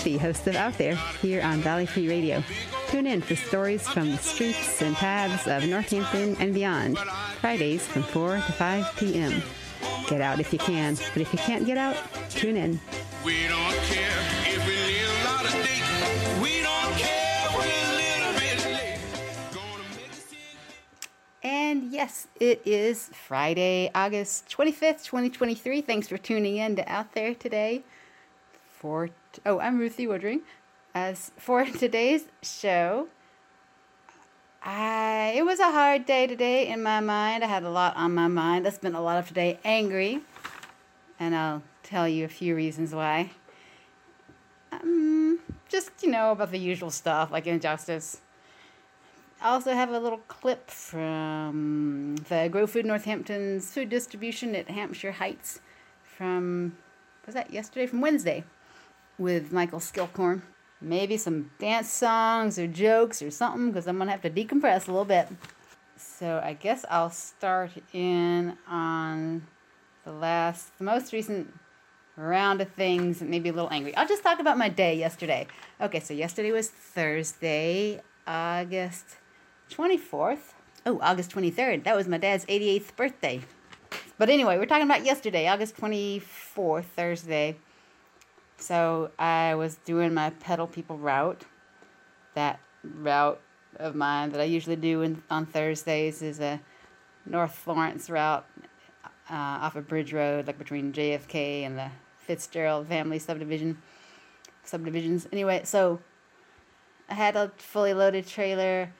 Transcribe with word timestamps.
Ruthie, 0.00 0.16
host 0.16 0.46
of 0.46 0.56
Out 0.56 0.78
There, 0.78 0.94
here 1.20 1.42
on 1.42 1.60
Valley 1.60 1.84
Free 1.84 2.08
Radio. 2.08 2.42
Tune 2.88 3.06
in 3.06 3.20
for 3.20 3.36
stories 3.36 3.86
from 3.86 4.10
the 4.10 4.16
streets 4.16 4.80
and 4.80 4.96
paths 4.96 5.46
of 5.46 5.68
Northampton 5.68 6.36
and 6.40 6.54
beyond, 6.54 6.96
Fridays 7.42 7.86
from 7.86 8.04
4 8.04 8.36
to 8.36 8.52
5 8.52 8.96
p.m. 8.96 9.42
Get 10.08 10.22
out 10.22 10.40
if 10.40 10.54
you 10.54 10.58
can, 10.58 10.94
but 10.94 11.18
if 11.18 11.30
you 11.34 11.38
can't 11.40 11.66
get 11.66 11.76
out, 11.76 11.98
tune 12.30 12.56
in. 12.56 12.80
We 13.26 13.46
don't 13.46 13.76
care 13.90 14.18
if 14.46 14.66
we 14.66 14.72
live 14.72 15.26
out 15.26 15.44
of 15.44 15.52
date. 15.52 16.40
We 16.40 16.62
don't 16.62 16.96
care 16.96 17.48
we're 17.54 17.60
a 17.60 17.92
little 18.00 18.32
bit 18.40 18.64
late. 18.72 19.00
And 21.42 21.92
yes, 21.92 22.26
it 22.40 22.62
is 22.64 23.10
Friday, 23.12 23.90
August 23.94 24.48
25th, 24.48 25.04
2023. 25.04 25.82
Thanks 25.82 26.08
for 26.08 26.16
tuning 26.16 26.56
in 26.56 26.74
to 26.76 26.90
Out 26.90 27.12
There 27.12 27.34
today 27.34 27.82
for 28.78 29.08
t- 29.08 29.12
oh, 29.46 29.58
I'm 29.60 29.78
Ruthie 29.78 30.06
Woodring. 30.06 30.40
As 30.94 31.30
for 31.36 31.64
today's 31.84 32.24
show, 32.42 33.08
I 34.62 35.34
it 35.36 35.44
was 35.44 35.60
a 35.60 35.70
hard 35.70 36.06
day 36.06 36.26
today 36.26 36.68
in 36.68 36.82
my 36.82 37.00
mind. 37.00 37.44
I 37.44 37.46
had 37.46 37.62
a 37.62 37.70
lot 37.70 37.96
on 37.96 38.14
my 38.14 38.28
mind. 38.28 38.66
I 38.66 38.70
spent 38.70 38.94
a 38.94 39.00
lot 39.00 39.18
of 39.18 39.28
today 39.28 39.58
angry, 39.64 40.20
and 41.18 41.34
I'll 41.34 41.62
tell 41.82 42.08
you 42.08 42.24
a 42.24 42.28
few 42.28 42.54
reasons 42.54 42.94
why. 42.94 43.30
Um, 44.72 45.38
just 45.68 45.90
you 46.02 46.10
know 46.10 46.32
about 46.32 46.50
the 46.50 46.58
usual 46.58 46.90
stuff 46.90 47.30
like 47.30 47.46
injustice. 47.46 48.20
I 49.42 49.50
also 49.50 49.72
have 49.72 49.90
a 49.90 49.98
little 49.98 50.20
clip 50.28 50.70
from 50.70 52.16
the 52.28 52.48
Grow 52.50 52.66
Food 52.66 52.84
Northampton's 52.84 53.72
food 53.72 53.88
distribution 53.88 54.54
at 54.54 54.68
Hampshire 54.68 55.12
Heights 55.12 55.60
from 56.04 56.76
was 57.24 57.34
that 57.34 57.52
yesterday 57.52 57.86
from 57.86 58.00
Wednesday 58.00 58.44
with 59.20 59.52
Michael 59.52 59.78
Skillicorn. 59.78 60.40
Maybe 60.80 61.18
some 61.18 61.50
dance 61.58 61.90
songs 61.90 62.58
or 62.58 62.66
jokes 62.66 63.20
or 63.20 63.30
something 63.30 63.70
because 63.70 63.86
I'm 63.86 63.98
going 63.98 64.06
to 64.06 64.12
have 64.12 64.22
to 64.22 64.30
decompress 64.30 64.88
a 64.88 64.90
little 64.90 65.04
bit. 65.04 65.28
So 65.96 66.40
I 66.42 66.54
guess 66.54 66.86
I'll 66.88 67.10
start 67.10 67.72
in 67.92 68.56
on 68.66 69.46
the 70.06 70.12
last, 70.12 70.76
the 70.78 70.84
most 70.84 71.12
recent 71.12 71.52
round 72.16 72.62
of 72.62 72.70
things, 72.70 73.20
maybe 73.20 73.50
a 73.50 73.52
little 73.52 73.70
angry. 73.70 73.94
I'll 73.94 74.08
just 74.08 74.22
talk 74.22 74.40
about 74.40 74.56
my 74.56 74.70
day 74.70 74.96
yesterday. 74.96 75.46
Okay, 75.80 76.00
so 76.00 76.14
yesterday 76.14 76.50
was 76.50 76.68
Thursday, 76.68 78.00
August 78.26 79.18
24th. 79.70 80.54
Oh, 80.86 80.98
August 81.02 81.30
23rd. 81.32 81.84
That 81.84 81.94
was 81.94 82.08
my 82.08 82.16
dad's 82.16 82.46
88th 82.46 82.96
birthday. 82.96 83.42
But 84.16 84.30
anyway, 84.30 84.56
we're 84.56 84.66
talking 84.66 84.86
about 84.86 85.04
yesterday, 85.04 85.46
August 85.46 85.76
24th, 85.76 86.84
Thursday. 86.96 87.56
So 88.60 89.10
I 89.18 89.54
was 89.54 89.76
doing 89.86 90.12
my 90.12 90.30
pedal 90.30 90.66
people 90.66 90.98
route. 90.98 91.44
That 92.34 92.60
route 92.84 93.40
of 93.76 93.94
mine 93.94 94.30
that 94.30 94.40
I 94.40 94.44
usually 94.44 94.76
do 94.76 95.00
in, 95.00 95.22
on 95.30 95.46
Thursdays 95.46 96.20
is 96.20 96.40
a 96.40 96.60
North 97.24 97.54
Florence 97.54 98.10
route 98.10 98.46
uh, 99.30 99.34
off 99.34 99.76
of 99.76 99.88
Bridge 99.88 100.12
Road, 100.12 100.46
like 100.46 100.58
between 100.58 100.92
JFK 100.92 101.62
and 101.62 101.78
the 101.78 101.90
Fitzgerald 102.18 102.86
family 102.86 103.18
subdivision 103.18 103.78
subdivisions. 104.62 105.26
Anyway, 105.32 105.62
so 105.64 106.00
I 107.08 107.14
had 107.14 107.36
a 107.36 107.50
fully 107.56 107.94
loaded 107.94 108.26
trailer. 108.26 108.92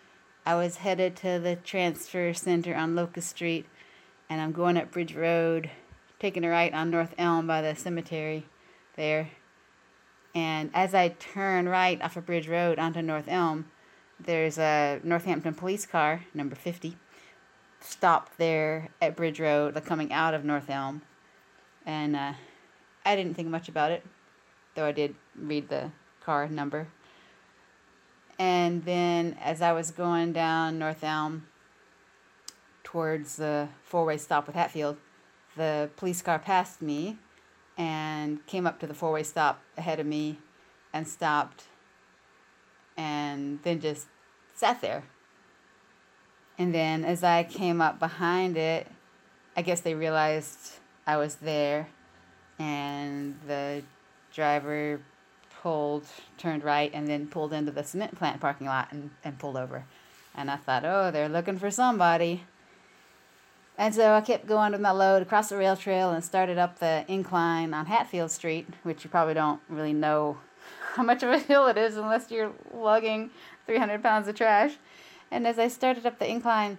I 0.46 0.54
was 0.54 0.76
headed 0.76 1.16
to 1.16 1.38
the 1.38 1.56
transfer 1.56 2.32
center 2.32 2.74
on 2.74 2.96
Locust 2.96 3.28
Street, 3.28 3.66
and 4.30 4.40
I'm 4.40 4.52
going 4.52 4.78
up 4.78 4.90
Bridge 4.90 5.14
Road, 5.14 5.70
taking 6.18 6.44
a 6.44 6.48
right 6.48 6.72
on 6.72 6.90
North 6.90 7.14
Elm 7.18 7.46
by 7.46 7.60
the 7.60 7.76
cemetery 7.76 8.46
there. 8.96 9.28
And 10.34 10.70
as 10.74 10.94
I 10.94 11.08
turn 11.08 11.68
right 11.68 12.00
off 12.02 12.16
of 12.16 12.26
Bridge 12.26 12.48
Road 12.48 12.78
onto 12.78 13.02
North 13.02 13.28
Elm, 13.28 13.66
there's 14.18 14.58
a 14.58 15.00
Northampton 15.02 15.54
police 15.54 15.86
car, 15.86 16.24
number 16.34 16.54
50, 16.54 16.96
stopped 17.80 18.38
there 18.38 18.90
at 19.00 19.16
Bridge 19.16 19.40
Road, 19.40 19.74
like 19.74 19.86
coming 19.86 20.12
out 20.12 20.34
of 20.34 20.44
North 20.44 20.70
Elm. 20.70 21.02
And 21.84 22.14
uh, 22.14 22.34
I 23.04 23.16
didn't 23.16 23.34
think 23.34 23.48
much 23.48 23.68
about 23.68 23.90
it, 23.90 24.04
though 24.74 24.86
I 24.86 24.92
did 24.92 25.14
read 25.34 25.68
the 25.68 25.90
car 26.20 26.48
number. 26.48 26.88
And 28.38 28.84
then 28.84 29.36
as 29.40 29.60
I 29.60 29.72
was 29.72 29.90
going 29.90 30.32
down 30.32 30.78
North 30.78 31.02
Elm 31.02 31.46
towards 32.84 33.36
the 33.36 33.68
four 33.84 34.04
way 34.04 34.16
stop 34.16 34.46
with 34.46 34.56
Hatfield, 34.56 34.96
the 35.56 35.90
police 35.96 36.22
car 36.22 36.38
passed 36.38 36.80
me 36.80 37.18
and 37.80 38.44
came 38.46 38.66
up 38.66 38.78
to 38.78 38.86
the 38.86 38.92
four 38.92 39.10
way 39.10 39.22
stop 39.22 39.62
ahead 39.78 39.98
of 39.98 40.04
me 40.04 40.38
and 40.92 41.08
stopped 41.08 41.64
and 42.94 43.58
then 43.62 43.80
just 43.80 44.06
sat 44.54 44.82
there. 44.82 45.02
And 46.58 46.74
then 46.74 47.06
as 47.06 47.24
I 47.24 47.42
came 47.42 47.80
up 47.80 47.98
behind 47.98 48.58
it, 48.58 48.86
I 49.56 49.62
guess 49.62 49.80
they 49.80 49.94
realized 49.94 50.74
I 51.06 51.16
was 51.16 51.36
there 51.36 51.88
and 52.58 53.40
the 53.46 53.82
driver 54.34 55.00
pulled, 55.62 56.04
turned 56.36 56.62
right, 56.62 56.90
and 56.92 57.08
then 57.08 57.28
pulled 57.28 57.54
into 57.54 57.72
the 57.72 57.82
cement 57.82 58.14
plant 58.14 58.42
parking 58.42 58.66
lot 58.66 58.92
and, 58.92 59.08
and 59.24 59.38
pulled 59.38 59.56
over. 59.56 59.86
And 60.34 60.50
I 60.50 60.56
thought, 60.56 60.84
oh, 60.84 61.10
they're 61.10 61.30
looking 61.30 61.58
for 61.58 61.70
somebody. 61.70 62.44
And 63.80 63.94
so 63.94 64.12
I 64.12 64.20
kept 64.20 64.46
going 64.46 64.72
with 64.72 64.80
my 64.82 64.90
load 64.90 65.22
across 65.22 65.48
the 65.48 65.56
rail 65.56 65.74
trail 65.74 66.10
and 66.10 66.22
started 66.22 66.58
up 66.58 66.80
the 66.80 67.02
incline 67.08 67.72
on 67.72 67.86
Hatfield 67.86 68.30
Street, 68.30 68.68
which 68.82 69.04
you 69.04 69.08
probably 69.08 69.32
don't 69.32 69.58
really 69.70 69.94
know 69.94 70.36
how 70.92 71.02
much 71.02 71.22
of 71.22 71.30
a 71.30 71.38
hill 71.38 71.66
it 71.66 71.78
is 71.78 71.96
unless 71.96 72.30
you're 72.30 72.52
lugging 72.74 73.30
300 73.64 74.02
pounds 74.02 74.28
of 74.28 74.34
trash. 74.34 74.74
And 75.30 75.46
as 75.46 75.58
I 75.58 75.68
started 75.68 76.04
up 76.04 76.18
the 76.18 76.30
incline, 76.30 76.76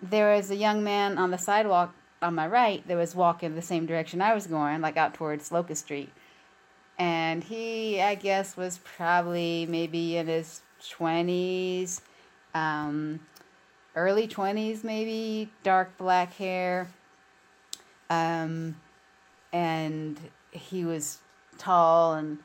there 0.00 0.34
was 0.34 0.50
a 0.50 0.56
young 0.56 0.82
man 0.82 1.18
on 1.18 1.30
the 1.30 1.36
sidewalk 1.36 1.94
on 2.22 2.36
my 2.36 2.46
right 2.46 2.88
that 2.88 2.96
was 2.96 3.14
walking 3.14 3.54
the 3.54 3.60
same 3.60 3.84
direction 3.84 4.22
I 4.22 4.32
was 4.32 4.46
going, 4.46 4.80
like 4.80 4.96
out 4.96 5.12
towards 5.12 5.52
Locust 5.52 5.84
Street. 5.84 6.08
And 6.98 7.44
he, 7.44 8.00
I 8.00 8.14
guess, 8.14 8.56
was 8.56 8.80
probably 8.82 9.66
maybe 9.68 10.16
in 10.16 10.28
his 10.28 10.62
20s. 10.82 12.00
Um, 12.54 13.20
early 13.94 14.28
20s, 14.28 14.84
maybe, 14.84 15.50
dark 15.62 15.96
black 15.98 16.34
hair. 16.34 16.88
Um, 18.08 18.76
and 19.52 20.18
he 20.50 20.84
was 20.84 21.18
tall 21.58 22.14
and 22.14 22.38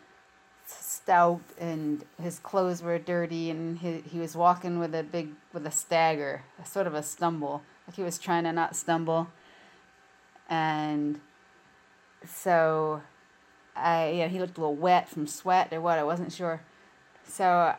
stout, 0.65 1.41
and 1.59 2.03
his 2.21 2.39
clothes 2.39 2.81
were 2.81 2.97
dirty, 2.97 3.49
and 3.49 3.77
he, 3.77 4.01
he 4.01 4.19
was 4.19 4.35
walking 4.35 4.79
with 4.79 4.95
a 4.95 5.03
big, 5.03 5.29
with 5.53 5.65
a 5.65 5.71
stagger, 5.71 6.43
a 6.61 6.65
sort 6.65 6.87
of 6.87 6.93
a 6.93 7.03
stumble, 7.03 7.61
like 7.87 7.95
he 7.95 8.03
was 8.03 8.17
trying 8.17 8.43
to 8.43 8.51
not 8.51 8.75
stumble. 8.75 9.27
And 10.49 11.19
so, 12.25 13.01
I, 13.75 14.09
yeah, 14.11 14.27
he 14.27 14.39
looked 14.39 14.57
a 14.57 14.61
little 14.61 14.75
wet 14.75 15.09
from 15.09 15.27
sweat 15.27 15.71
or 15.71 15.81
what, 15.81 15.99
I 15.99 16.03
wasn't 16.03 16.31
sure. 16.31 16.61
So, 17.27 17.75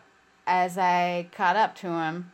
as 0.47 0.78
I 0.78 1.28
caught 1.33 1.56
up 1.56 1.75
to 1.77 1.88
him, 1.88 2.33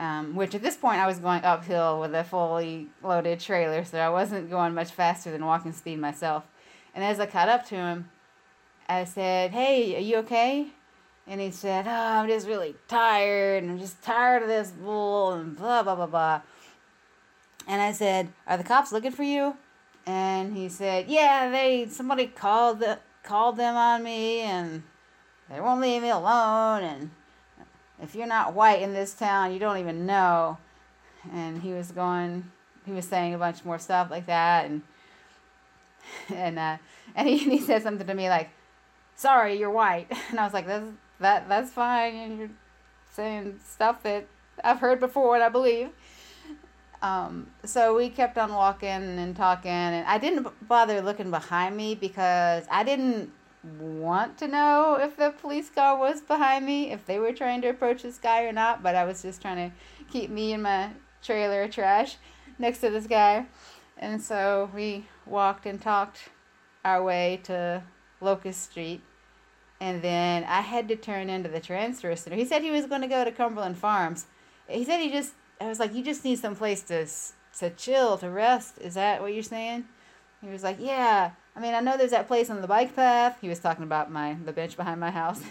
um, 0.00 0.34
which 0.34 0.54
at 0.54 0.62
this 0.62 0.76
point 0.76 0.98
I 0.98 1.06
was 1.06 1.18
going 1.18 1.44
uphill 1.44 2.00
with 2.00 2.14
a 2.14 2.24
fully 2.24 2.88
loaded 3.04 3.38
trailer, 3.38 3.84
so 3.84 3.98
I 3.98 4.08
wasn't 4.08 4.48
going 4.48 4.74
much 4.74 4.90
faster 4.90 5.30
than 5.30 5.44
walking 5.44 5.72
speed 5.72 5.98
myself. 5.98 6.44
And 6.94 7.04
as 7.04 7.20
I 7.20 7.26
caught 7.26 7.50
up 7.50 7.66
to 7.66 7.74
him, 7.74 8.10
I 8.88 9.04
said, 9.04 9.50
Hey, 9.50 9.94
are 9.94 10.00
you 10.00 10.16
okay? 10.18 10.68
And 11.26 11.38
he 11.38 11.50
said, 11.50 11.86
Oh, 11.86 11.90
I'm 11.90 12.28
just 12.28 12.48
really 12.48 12.74
tired, 12.88 13.62
and 13.62 13.72
I'm 13.72 13.78
just 13.78 14.02
tired 14.02 14.42
of 14.42 14.48
this 14.48 14.70
bull, 14.70 15.32
and 15.32 15.54
blah, 15.54 15.82
blah, 15.82 15.94
blah, 15.94 16.06
blah. 16.06 16.40
And 17.68 17.82
I 17.82 17.92
said, 17.92 18.32
Are 18.46 18.56
the 18.56 18.64
cops 18.64 18.92
looking 18.92 19.12
for 19.12 19.22
you? 19.22 19.54
And 20.06 20.56
he 20.56 20.70
said, 20.70 21.08
Yeah, 21.08 21.50
they 21.50 21.86
somebody 21.88 22.26
called 22.26 22.80
the, 22.80 23.00
called 23.22 23.58
them 23.58 23.76
on 23.76 24.02
me, 24.02 24.40
and 24.40 24.82
they 25.50 25.60
won't 25.60 25.82
leave 25.82 26.00
me 26.00 26.08
alone, 26.08 26.84
and 26.84 27.10
if 28.02 28.14
you're 28.14 28.26
not 28.26 28.54
white 28.54 28.82
in 28.82 28.92
this 28.92 29.14
town, 29.14 29.52
you 29.52 29.58
don't 29.58 29.78
even 29.78 30.06
know. 30.06 30.58
And 31.32 31.62
he 31.62 31.72
was 31.72 31.92
going, 31.92 32.50
he 32.86 32.92
was 32.92 33.06
saying 33.06 33.34
a 33.34 33.38
bunch 33.38 33.64
more 33.64 33.78
stuff 33.78 34.10
like 34.10 34.26
that, 34.26 34.66
and 34.66 34.82
and 36.34 36.58
uh, 36.58 36.76
and 37.14 37.28
he, 37.28 37.38
he 37.56 37.60
said 37.60 37.82
something 37.82 38.06
to 38.06 38.14
me 38.14 38.28
like, 38.28 38.50
"Sorry, 39.16 39.58
you're 39.58 39.70
white," 39.70 40.06
and 40.30 40.40
I 40.40 40.44
was 40.44 40.54
like, 40.54 40.66
"That's 40.66 40.86
that 41.20 41.48
that's 41.48 41.70
fine." 41.70 42.14
And 42.14 42.38
you're 42.38 42.50
saying 43.12 43.60
stuff 43.66 44.02
that 44.04 44.26
I've 44.64 44.80
heard 44.80 45.00
before 45.00 45.34
and 45.34 45.44
I 45.44 45.48
believe. 45.48 45.90
Um, 47.02 47.50
so 47.64 47.96
we 47.96 48.10
kept 48.10 48.36
on 48.36 48.52
walking 48.52 48.88
and 48.88 49.34
talking, 49.34 49.70
and 49.70 50.06
I 50.06 50.18
didn't 50.18 50.46
bother 50.68 51.00
looking 51.00 51.30
behind 51.30 51.76
me 51.76 51.94
because 51.94 52.64
I 52.70 52.84
didn't 52.84 53.32
want 53.78 54.38
to 54.38 54.48
know 54.48 54.96
if 55.00 55.16
the 55.16 55.30
police 55.30 55.68
car 55.70 55.98
was 55.98 56.20
behind 56.20 56.64
me, 56.64 56.90
if 56.92 57.04
they 57.06 57.18
were 57.18 57.32
trying 57.32 57.60
to 57.62 57.68
approach 57.68 58.02
this 58.02 58.18
guy 58.18 58.44
or 58.44 58.52
not, 58.52 58.82
but 58.82 58.94
I 58.94 59.04
was 59.04 59.22
just 59.22 59.42
trying 59.42 59.70
to 59.70 59.76
keep 60.10 60.30
me 60.30 60.52
and 60.52 60.62
my 60.62 60.90
trailer 61.22 61.68
trash 61.68 62.16
next 62.58 62.78
to 62.78 62.90
this 62.90 63.06
guy. 63.06 63.46
And 63.98 64.22
so 64.22 64.70
we 64.74 65.06
walked 65.26 65.66
and 65.66 65.80
talked 65.80 66.30
our 66.84 67.02
way 67.02 67.40
to 67.44 67.82
Locust 68.20 68.70
Street. 68.70 69.02
and 69.80 70.02
then 70.02 70.44
I 70.44 70.60
had 70.60 70.88
to 70.88 70.96
turn 70.96 71.30
into 71.30 71.48
the 71.48 71.60
transfer 71.60 72.14
center. 72.14 72.36
He 72.36 72.44
said 72.44 72.62
he 72.62 72.70
was 72.70 72.86
going 72.86 73.00
to 73.00 73.06
go 73.08 73.24
to 73.24 73.32
Cumberland 73.32 73.78
Farms. 73.78 74.26
He 74.68 74.84
said 74.84 75.00
he 75.00 75.10
just. 75.10 75.32
I 75.60 75.68
was 75.68 75.78
like, 75.78 75.94
you 75.94 76.02
just 76.04 76.24
need 76.24 76.38
some 76.38 76.56
place 76.56 76.82
to 76.84 77.06
to 77.58 77.70
chill, 77.70 78.18
to 78.18 78.30
rest. 78.30 78.78
Is 78.78 78.94
that 78.94 79.20
what 79.20 79.34
you're 79.34 79.42
saying? 79.42 79.86
He 80.40 80.48
was 80.48 80.62
like, 80.62 80.76
yeah. 80.80 81.32
I 81.60 81.62
mean, 81.62 81.74
I 81.74 81.80
know 81.80 81.98
there's 81.98 82.12
that 82.12 82.26
place 82.26 82.48
on 82.48 82.62
the 82.62 82.66
bike 82.66 82.96
path. 82.96 83.36
He 83.42 83.50
was 83.50 83.58
talking 83.58 83.84
about 83.84 84.10
my 84.10 84.34
the 84.46 84.52
bench 84.52 84.78
behind 84.78 84.98
my 84.98 85.10
house. 85.10 85.42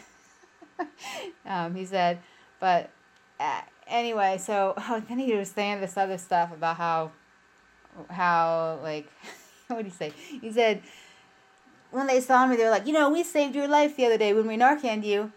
um, 1.46 1.76
he 1.76 1.86
said, 1.86 2.18
but 2.60 2.90
uh, 3.40 3.62
anyway, 3.88 4.40
so 4.40 4.74
oh, 4.78 5.04
then 5.08 5.20
he 5.20 5.36
was 5.36 5.52
saying 5.52 5.82
this 5.82 5.98
other 5.98 6.18
stuff 6.18 6.52
about 6.52 6.78
how 6.78 7.12
how 8.10 8.80
like 8.82 9.08
what 9.68 9.78
did 9.78 9.86
he 9.86 9.92
say? 9.92 10.12
He 10.42 10.52
said 10.52 10.82
when 11.92 12.08
they 12.08 12.22
saw 12.22 12.48
me, 12.48 12.56
they 12.56 12.64
were 12.64 12.72
like, 12.72 12.88
you 12.88 12.94
know, 12.94 13.12
we 13.12 13.24
saved 13.24 13.54
your 13.54 13.68
life 13.68 13.96
the 13.96 14.08
other 14.08 14.18
day 14.18 14.34
when 14.34 14.48
we 14.48 14.58
Narcaned 14.58 15.06
you. 15.06 15.32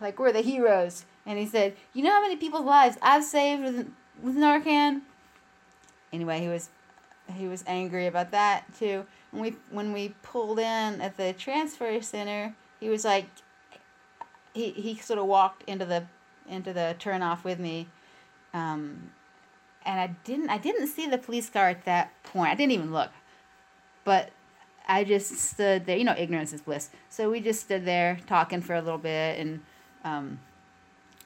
Like, 0.00 0.18
we're 0.18 0.32
the 0.32 0.40
heroes. 0.40 1.04
And 1.24 1.38
he 1.38 1.46
said, 1.46 1.76
you 1.92 2.02
know 2.02 2.10
how 2.10 2.22
many 2.22 2.34
people's 2.34 2.64
lives 2.64 2.96
I've 3.00 3.24
saved 3.24 3.62
with, 3.62 3.92
with 4.22 4.36
Narcan? 4.36 5.02
Anyway, 6.12 6.40
he 6.40 6.48
was 6.48 6.68
he 7.36 7.46
was 7.46 7.62
angry 7.66 8.06
about 8.08 8.32
that 8.32 8.64
too. 8.76 9.06
When 9.30 9.42
we 9.42 9.56
when 9.70 9.92
we 9.92 10.14
pulled 10.22 10.58
in 10.58 11.00
at 11.00 11.16
the 11.16 11.32
transfer 11.32 12.00
center, 12.02 12.54
he 12.80 12.88
was 12.88 13.04
like, 13.04 13.26
he, 14.54 14.70
he 14.70 14.96
sort 14.96 15.18
of 15.18 15.26
walked 15.26 15.62
into 15.68 15.84
the 15.84 16.04
into 16.48 16.72
the 16.72 16.96
turnoff 16.98 17.44
with 17.44 17.60
me, 17.60 17.86
um, 18.52 19.12
and 19.84 20.00
I 20.00 20.08
didn't 20.24 20.50
I 20.50 20.58
didn't 20.58 20.88
see 20.88 21.06
the 21.06 21.18
police 21.18 21.48
car 21.48 21.68
at 21.68 21.84
that 21.84 22.10
point. 22.24 22.50
I 22.50 22.54
didn't 22.54 22.72
even 22.72 22.92
look, 22.92 23.10
but 24.04 24.30
I 24.88 25.04
just 25.04 25.36
stood 25.36 25.86
there. 25.86 25.96
You 25.96 26.04
know, 26.04 26.16
ignorance 26.18 26.52
is 26.52 26.60
bliss. 26.60 26.90
So 27.08 27.30
we 27.30 27.40
just 27.40 27.60
stood 27.60 27.84
there 27.84 28.18
talking 28.26 28.60
for 28.60 28.74
a 28.74 28.82
little 28.82 28.98
bit, 28.98 29.38
and 29.38 29.60
um, 30.04 30.40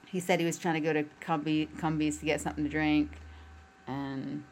he 0.06 0.20
said 0.20 0.38
he 0.38 0.46
was 0.46 0.58
trying 0.58 0.74
to 0.74 0.80
go 0.80 0.92
to 0.92 1.04
Cumby, 1.20 1.68
Cumby's 1.78 2.18
to 2.18 2.26
get 2.26 2.40
something 2.40 2.64
to 2.64 2.70
drink, 2.70 3.10
and 3.86 4.44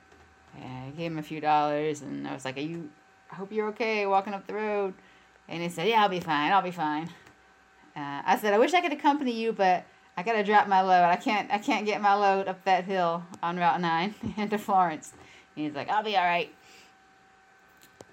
I 0.57 0.93
gave 0.97 1.13
him 1.13 1.19
a 1.19 1.23
few 1.23 1.41
dollars, 1.41 2.01
and 2.01 2.27
I 2.27 2.33
was 2.33 2.45
like, 2.45 2.57
"Are 2.57 2.61
you? 2.61 2.89
I 3.33 3.35
hope 3.35 3.51
you're 3.51 3.69
okay 3.69 4.07
walking 4.07 4.35
up 4.35 4.47
the 4.47 4.55
road." 4.55 4.95
And 5.49 5.63
he 5.63 5.69
said, 5.69 5.89
"Yeah, 5.89 6.03
I'll 6.03 6.09
be 6.09 6.21
fine. 6.21 6.53
I'll 6.53 6.63
be 6.63 6.71
fine." 6.71 7.09
Uh, 7.97 8.23
I 8.25 8.39
said, 8.41 8.55
"I 8.55 8.59
wish 8.59 8.75
I 8.75 8.81
could 8.81 8.93
accompany 8.93 9.33
you, 9.33 9.53
but 9.53 9.85
I 10.17 10.23
gotta 10.23 10.45
drop 10.45 10.69
my 10.69 10.83
load. 10.83 11.05
I 11.05 11.17
can't. 11.17 11.51
I 11.51 11.59
can't 11.59 11.87
get 11.87 12.01
my 12.01 12.15
load 12.15 12.49
up 12.49 12.65
that 12.65 12.85
hill 12.85 13.25
on 13.43 13.57
Route 13.57 13.81
Nine 13.81 14.15
into 14.37 14.59
Florence." 14.59 15.13
And 15.57 15.67
he's 15.67 15.75
like, 15.75 15.89
"I'll 15.91 16.05
be 16.05 16.17
all 16.17 16.25
right." 16.25 16.53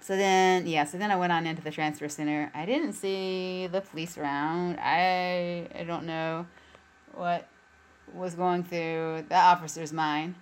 So 0.02 0.16
then, 0.16 0.66
yeah, 0.66 0.84
so 0.84 0.96
then 0.96 1.10
I 1.10 1.16
went 1.16 1.32
on 1.32 1.46
into 1.46 1.62
the 1.62 1.70
transfer 1.70 2.08
center. 2.08 2.50
I 2.54 2.64
didn't 2.64 2.94
see 2.94 3.68
the 3.70 3.82
police 3.82 4.16
around. 4.16 4.78
I 4.80 5.68
I 5.74 5.84
don't 5.84 6.06
know 6.06 6.46
what 7.14 7.46
was 8.14 8.34
going 8.34 8.64
through 8.64 9.26
the 9.28 9.36
officer's 9.36 9.92
mind. 9.92 10.34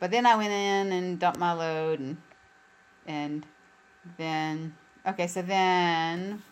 But 0.00 0.10
then 0.10 0.26
I 0.26 0.36
went 0.36 0.50
in 0.50 0.92
and 0.92 1.18
dumped 1.18 1.38
my 1.38 1.52
load 1.52 2.00
and 2.00 2.16
and 3.06 3.46
then 4.16 4.74
okay, 5.06 5.26
so 5.26 5.42
then 5.42 6.42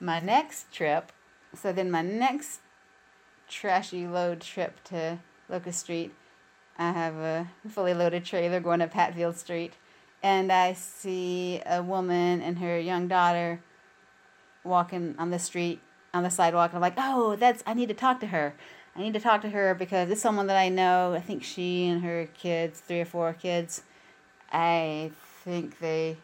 my 0.00 0.20
next 0.20 0.72
trip, 0.72 1.12
so 1.54 1.72
then 1.72 1.90
my 1.90 2.02
next 2.02 2.60
trashy 3.48 4.06
load 4.06 4.40
trip 4.40 4.82
to 4.84 5.18
Locust 5.48 5.80
Street, 5.80 6.14
I 6.78 6.92
have 6.92 7.16
a 7.16 7.48
fully 7.68 7.94
loaded 7.94 8.24
trailer 8.24 8.60
going 8.60 8.80
up 8.80 8.92
Hatfield 8.92 9.36
Street 9.36 9.74
and 10.24 10.50
I 10.50 10.72
see 10.72 11.60
a 11.66 11.82
woman 11.82 12.40
and 12.40 12.58
her 12.58 12.78
young 12.78 13.08
daughter 13.08 13.60
walking 14.64 15.14
on 15.18 15.30
the 15.30 15.38
street 15.38 15.80
on 16.14 16.22
the 16.22 16.30
sidewalk. 16.30 16.72
I'm 16.72 16.80
like, 16.80 16.94
oh, 16.96 17.36
that's 17.36 17.62
I 17.66 17.74
need 17.74 17.88
to 17.88 17.94
talk 17.94 18.20
to 18.20 18.28
her. 18.28 18.54
I 18.96 19.02
need 19.02 19.12
to 19.14 19.20
talk 19.20 19.42
to 19.42 19.50
her 19.50 19.74
because 19.74 20.10
it's 20.10 20.22
someone 20.22 20.46
that 20.46 20.56
I 20.56 20.70
know. 20.70 21.12
I 21.12 21.20
think 21.20 21.44
she 21.44 21.88
and 21.88 22.02
her 22.02 22.28
kids, 22.32 22.80
three 22.80 23.00
or 23.00 23.04
four 23.04 23.34
kids, 23.34 23.82
I 24.50 25.10
think 25.42 25.78
they, 25.80 26.16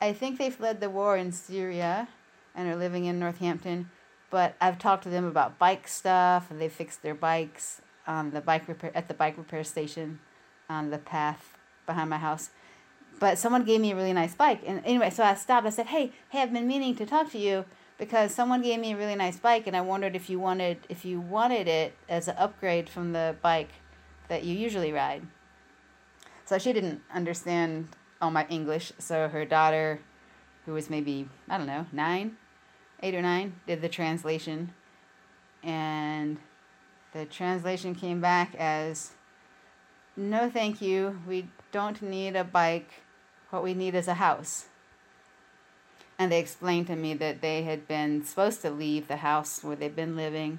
I 0.00 0.12
think 0.12 0.38
they 0.38 0.50
fled 0.50 0.80
the 0.80 0.90
war 0.90 1.16
in 1.16 1.32
Syria, 1.32 2.08
and 2.54 2.68
are 2.68 2.76
living 2.76 3.04
in 3.04 3.18
Northampton. 3.18 3.90
But 4.30 4.56
I've 4.60 4.78
talked 4.78 5.04
to 5.04 5.08
them 5.08 5.24
about 5.24 5.58
bike 5.58 5.88
stuff, 5.88 6.50
and 6.50 6.60
they 6.60 6.68
fixed 6.68 7.02
their 7.02 7.14
bikes 7.14 7.80
on 8.06 8.30
the 8.30 8.40
bike 8.40 8.68
repair 8.68 8.90
at 8.94 9.08
the 9.08 9.14
bike 9.14 9.36
repair 9.36 9.64
station 9.64 10.20
on 10.68 10.90
the 10.90 10.98
path 10.98 11.56
behind 11.86 12.10
my 12.10 12.18
house 12.18 12.50
but 13.18 13.38
someone 13.38 13.64
gave 13.64 13.80
me 13.80 13.92
a 13.92 13.96
really 13.96 14.12
nice 14.12 14.34
bike. 14.34 14.60
And 14.66 14.82
anyway, 14.84 15.10
so 15.10 15.24
I 15.24 15.34
stopped. 15.34 15.66
I 15.66 15.70
said, 15.70 15.86
"Hey, 15.86 16.12
hey, 16.30 16.42
I've 16.42 16.52
been 16.52 16.66
meaning 16.66 16.94
to 16.96 17.06
talk 17.06 17.30
to 17.32 17.38
you 17.38 17.64
because 17.98 18.34
someone 18.34 18.62
gave 18.62 18.80
me 18.80 18.92
a 18.92 18.96
really 18.96 19.16
nice 19.16 19.38
bike, 19.38 19.66
and 19.66 19.76
I 19.76 19.80
wondered 19.80 20.14
if 20.14 20.30
you 20.30 20.38
wanted 20.38 20.78
if 20.88 21.04
you 21.04 21.20
wanted 21.20 21.68
it 21.68 21.94
as 22.08 22.28
an 22.28 22.36
upgrade 22.36 22.88
from 22.88 23.12
the 23.12 23.36
bike 23.42 23.70
that 24.28 24.44
you 24.44 24.56
usually 24.56 24.92
ride." 24.92 25.26
So 26.44 26.58
she 26.58 26.72
didn't 26.72 27.02
understand 27.12 27.88
all 28.20 28.30
my 28.30 28.46
English. 28.48 28.92
So 28.98 29.28
her 29.28 29.44
daughter, 29.44 30.00
who 30.66 30.72
was 30.72 30.90
maybe 30.90 31.28
I 31.48 31.58
don't 31.58 31.66
know 31.66 31.86
nine, 31.92 32.36
eight 33.02 33.14
or 33.14 33.22
nine, 33.22 33.60
did 33.66 33.82
the 33.82 33.88
translation, 33.88 34.72
and 35.62 36.38
the 37.12 37.24
translation 37.24 37.94
came 37.94 38.20
back 38.20 38.54
as, 38.56 39.12
"No, 40.16 40.50
thank 40.50 40.80
you. 40.80 41.20
We 41.26 41.48
don't 41.72 42.00
need 42.02 42.36
a 42.36 42.44
bike." 42.44 43.02
What 43.50 43.62
we 43.62 43.72
need 43.72 43.94
is 43.94 44.08
a 44.08 44.14
house. 44.14 44.66
And 46.18 46.30
they 46.30 46.40
explained 46.40 46.88
to 46.88 46.96
me 46.96 47.14
that 47.14 47.40
they 47.40 47.62
had 47.62 47.88
been 47.88 48.24
supposed 48.24 48.60
to 48.62 48.70
leave 48.70 49.08
the 49.08 49.18
house 49.18 49.64
where 49.64 49.76
they've 49.76 49.94
been 49.94 50.16
living 50.16 50.58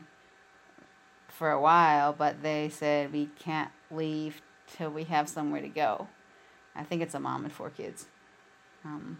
for 1.28 1.52
a 1.52 1.62
while, 1.62 2.14
but 2.14 2.42
they 2.42 2.70
said 2.70 3.14
we 3.14 3.30
can't 3.38 3.70
leave 3.92 4.42
till 4.68 4.90
we 4.90 5.04
have 5.04 5.30
somewhere 5.30 5.62
to 5.62 5.68
go. 5.68 6.08
I 6.76 6.84
think 6.84 7.02
it's 7.02 7.14
a 7.14 7.20
mom 7.20 7.44
and 7.44 7.54
four 7.54 7.70
kids. 7.70 8.06
Um, 8.86 9.18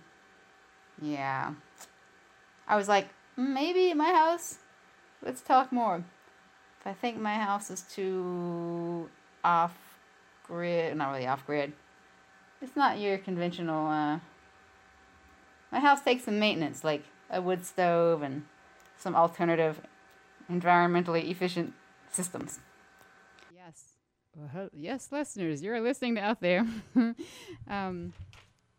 yeah. 1.02 1.54
I 2.68 2.76
was 2.76 2.88
like, 2.88 3.10
maybe 3.36 3.94
my 3.94 4.12
house. 4.12 4.58
Let's 5.24 5.42
talk 5.42 5.72
more. 5.72 6.04
If 6.80 6.88
I 6.88 6.94
think 6.94 7.18
my 7.20 7.36
house 7.36 7.70
is 7.70 7.82
too 7.82 9.10
off 9.44 9.78
grid, 10.44 10.96
not 10.96 11.12
really 11.12 11.28
off 11.28 11.46
grid. 11.46 11.74
It's 12.62 12.76
not 12.76 13.00
your 13.00 13.18
conventional, 13.18 13.88
uh, 13.88 14.20
my 15.72 15.80
house 15.80 16.02
takes 16.02 16.24
some 16.26 16.40
maintenance, 16.40 16.84
like 16.84 17.04
a 17.30 17.42
wood 17.42 17.66
stove 17.66 18.22
and 18.22 18.44
some 18.98 19.16
alternative 19.16 19.82
environmentally 20.52 21.30
efficient 21.30 21.74
systems. 22.12 22.60
Yes. 24.74 25.10
Listeners, 25.12 25.62
you're 25.62 25.82
listening 25.82 26.16
to 26.16 26.22
Out 26.22 26.42
There. 26.42 26.66
um, 27.68 28.14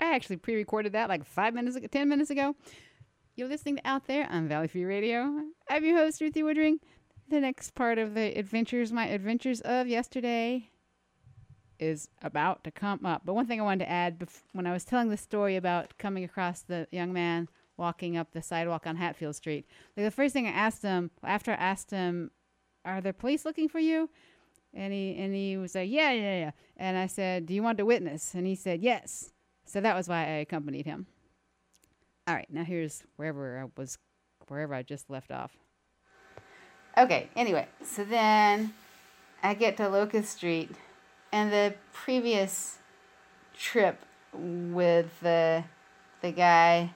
I 0.01 0.15
actually 0.15 0.37
pre 0.37 0.55
recorded 0.55 0.93
that 0.93 1.09
like 1.09 1.25
five 1.25 1.55
minutes 1.55 1.77
ago, 1.77 1.87
10 1.87 2.09
minutes 2.09 2.31
ago. 2.31 2.55
You're 3.37 3.49
listening 3.49 3.77
to 3.77 3.87
Out 3.87 4.07
There 4.07 4.27
on 4.31 4.49
Valley 4.49 4.69
Free 4.69 4.85
Radio. 4.85 5.45
I'm 5.69 5.85
your 5.85 5.97
host, 5.97 6.21
Ruthie 6.21 6.43
Woodring. 6.43 6.79
The 7.29 7.41
next 7.41 7.75
part 7.75 7.99
of 7.99 8.15
the 8.15 8.37
adventures, 8.37 8.93
my 8.93 9.07
adventures 9.07 9.61
of 9.61 9.87
yesterday, 9.87 10.71
is 11.79 12.09
about 12.23 12.65
to 12.65 12.71
come 12.71 13.07
up. 13.07 13.23
But 13.25 13.35
one 13.35 13.47
thing 13.47 13.61
I 13.61 13.65
wanted 13.65 13.85
to 13.85 13.91
add 13.91 14.19
bef- 14.19 14.43
when 14.53 14.67
I 14.67 14.73
was 14.73 14.85
telling 14.85 15.09
the 15.09 15.17
story 15.17 15.57
about 15.57 15.97
coming 15.97 16.25
across 16.25 16.61
the 16.61 16.87
young 16.91 17.13
man 17.13 17.49
walking 17.77 18.17
up 18.17 18.33
the 18.33 18.43
sidewalk 18.43 18.87
on 18.87 18.97
Hatfield 18.97 19.37
Street, 19.37 19.67
like 19.97 20.05
the 20.05 20.11
first 20.11 20.33
thing 20.33 20.47
I 20.47 20.51
asked 20.51 20.83
him 20.83 21.11
after 21.23 21.53
I 21.53 21.57
asked 21.57 21.91
him, 21.91 22.31
"Are 22.85 23.01
there 23.01 23.13
police 23.13 23.45
looking 23.45 23.69
for 23.69 23.79
you?" 23.79 24.11
And 24.73 24.93
he 24.93 25.17
and 25.17 25.35
he 25.35 25.57
was 25.57 25.75
like, 25.75 25.91
"Yeah, 25.91 26.13
yeah, 26.13 26.39
yeah." 26.39 26.51
And 26.77 26.97
I 26.97 27.07
said, 27.07 27.47
"Do 27.47 27.55
you 27.55 27.63
want 27.63 27.79
to 27.79 27.85
witness?" 27.85 28.35
And 28.35 28.47
he 28.47 28.55
said, 28.55 28.83
"Yes." 28.83 29.33
So 29.65 29.81
that 29.81 29.97
was 29.97 30.09
why 30.09 30.21
I 30.21 30.39
accompanied 30.43 30.87
him. 30.87 31.07
All 32.27 32.35
right, 32.35 32.47
now 32.51 32.65
here's 32.65 33.03
wherever 33.17 33.59
I 33.59 33.71
was, 33.77 33.99
wherever 34.49 34.75
I 34.75 34.83
just 34.83 35.11
left 35.11 35.31
off. 35.33 35.57
Okay. 36.97 37.29
Anyway, 37.35 37.67
so 37.85 38.05
then 38.05 38.73
I 39.43 39.55
get 39.55 39.77
to 39.79 39.89
Locust 39.89 40.37
Street 40.37 40.71
and 41.33 41.53
the 41.53 41.75
previous 41.93 42.79
trip 43.57 44.05
with 44.33 45.21
the 45.21 45.65
the 46.21 46.31
guy 46.33 46.91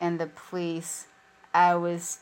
and 0.00 0.18
the 0.18 0.26
police, 0.26 1.06
I 1.52 1.74
was 1.74 2.20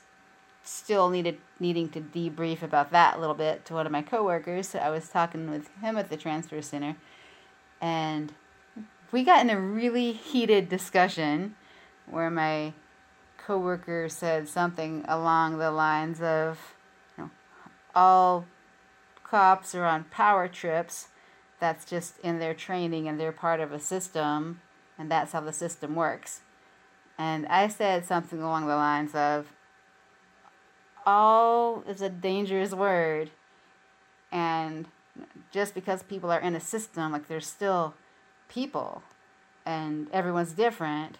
still 0.66 1.08
needed 1.08 1.38
needing 1.58 1.88
to 1.90 2.00
debrief 2.00 2.62
about 2.62 2.90
that 2.92 3.16
a 3.16 3.20
little 3.20 3.34
bit 3.34 3.64
to 3.66 3.74
one 3.74 3.86
of 3.86 3.92
my 3.92 4.02
coworkers. 4.02 4.68
So 4.68 4.78
I 4.78 4.90
was 4.90 5.08
talking 5.08 5.50
with 5.50 5.68
him 5.80 5.96
at 5.96 6.10
the 6.10 6.16
transfer 6.16 6.60
center, 6.60 6.96
and 7.80 8.32
we 9.12 9.22
got 9.22 9.42
in 9.42 9.50
a 9.50 9.60
really 9.60 10.12
heated 10.12 10.68
discussion 10.68 11.54
where 12.10 12.30
my 12.30 12.72
coworker 13.38 14.08
said 14.08 14.48
something 14.48 15.04
along 15.08 15.58
the 15.58 15.70
lines 15.70 16.20
of, 16.20 16.74
you 17.16 17.24
know, 17.24 17.30
all 17.94 18.44
cops 19.22 19.74
are 19.74 19.84
on 19.84 20.04
power 20.04 20.48
trips. 20.48 21.08
That's 21.58 21.84
just 21.84 22.18
in 22.18 22.38
their 22.38 22.54
training 22.54 23.08
and 23.08 23.18
they're 23.18 23.32
part 23.32 23.60
of 23.60 23.72
a 23.72 23.78
system, 23.78 24.60
and 24.98 25.10
that's 25.10 25.32
how 25.32 25.40
the 25.40 25.52
system 25.52 25.94
works. 25.94 26.42
And 27.16 27.46
I 27.46 27.68
said 27.68 28.04
something 28.04 28.42
along 28.42 28.66
the 28.66 28.76
lines 28.76 29.14
of, 29.14 29.52
all 31.06 31.84
is 31.88 32.02
a 32.02 32.10
dangerous 32.10 32.72
word. 32.72 33.30
And 34.32 34.86
just 35.52 35.74
because 35.74 36.02
people 36.02 36.30
are 36.30 36.40
in 36.40 36.54
a 36.54 36.60
system, 36.60 37.12
like 37.12 37.28
there's 37.28 37.46
still 37.46 37.94
people 38.48 39.02
and 39.64 40.08
everyone's 40.12 40.52
different 40.52 41.18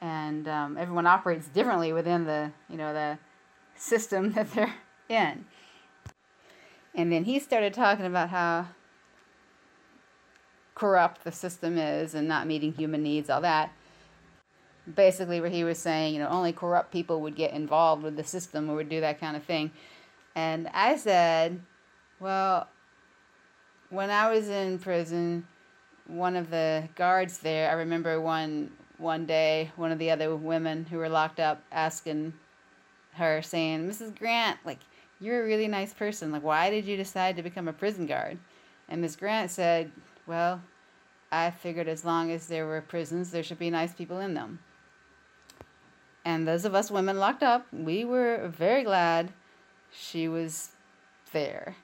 and 0.00 0.48
um, 0.48 0.78
everyone 0.78 1.06
operates 1.06 1.48
differently 1.48 1.92
within 1.92 2.24
the, 2.24 2.52
you 2.68 2.76
know, 2.76 2.92
the 2.92 3.18
system 3.74 4.32
that 4.34 4.52
they're 4.52 4.74
in. 5.08 5.44
And 6.94 7.12
then 7.12 7.24
he 7.24 7.38
started 7.38 7.74
talking 7.74 8.06
about 8.06 8.30
how 8.30 8.68
corrupt 10.74 11.24
the 11.24 11.32
system 11.32 11.76
is 11.76 12.14
and 12.14 12.26
not 12.26 12.46
meeting 12.46 12.72
human 12.72 13.02
needs, 13.02 13.28
all 13.28 13.40
that. 13.42 13.72
Basically, 14.94 15.40
where 15.40 15.50
he 15.50 15.64
was 15.64 15.78
saying, 15.78 16.14
you 16.14 16.20
know, 16.20 16.28
only 16.28 16.52
corrupt 16.52 16.92
people 16.92 17.20
would 17.22 17.34
get 17.34 17.52
involved 17.52 18.02
with 18.02 18.16
the 18.16 18.24
system 18.24 18.70
or 18.70 18.76
would 18.76 18.88
do 18.88 19.00
that 19.00 19.20
kind 19.20 19.36
of 19.36 19.42
thing. 19.42 19.72
And 20.34 20.68
I 20.72 20.96
said, 20.96 21.60
well, 22.20 22.68
when 23.90 24.10
I 24.10 24.30
was 24.30 24.48
in 24.48 24.78
prison, 24.78 25.46
one 26.06 26.36
of 26.36 26.50
the 26.50 26.88
guards 26.94 27.38
there, 27.38 27.70
I 27.70 27.74
remember 27.74 28.20
one 28.20 28.70
one 28.98 29.26
day, 29.26 29.72
one 29.76 29.92
of 29.92 29.98
the 29.98 30.10
other 30.10 30.34
women 30.34 30.86
who 30.86 30.96
were 30.98 31.08
locked 31.08 31.40
up 31.40 31.62
asking 31.70 32.32
her, 33.14 33.42
saying, 33.42 33.86
Mrs. 33.88 34.18
Grant, 34.18 34.58
like, 34.64 34.78
you're 35.20 35.42
a 35.42 35.46
really 35.46 35.68
nice 35.68 35.92
person. 35.92 36.32
Like, 36.32 36.42
why 36.42 36.70
did 36.70 36.84
you 36.84 36.96
decide 36.96 37.36
to 37.36 37.42
become 37.42 37.68
a 37.68 37.72
prison 37.72 38.06
guard? 38.06 38.38
And 38.88 39.00
Miss 39.00 39.16
Grant 39.16 39.50
said, 39.50 39.90
Well, 40.26 40.62
I 41.32 41.50
figured 41.50 41.88
as 41.88 42.04
long 42.04 42.30
as 42.30 42.46
there 42.46 42.66
were 42.66 42.80
prisons, 42.80 43.30
there 43.30 43.42
should 43.42 43.58
be 43.58 43.70
nice 43.70 43.94
people 43.94 44.20
in 44.20 44.34
them. 44.34 44.60
And 46.26 46.46
those 46.46 46.64
of 46.64 46.74
us 46.74 46.90
women 46.90 47.20
locked 47.20 47.44
up, 47.44 47.68
we 47.72 48.04
were 48.04 48.48
very 48.48 48.82
glad 48.82 49.32
she 49.92 50.26
was 50.26 50.70
there. 51.30 51.76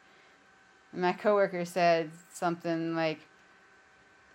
My 0.92 1.12
coworker 1.12 1.64
said 1.64 2.10
something 2.32 2.96
like, 2.96 3.20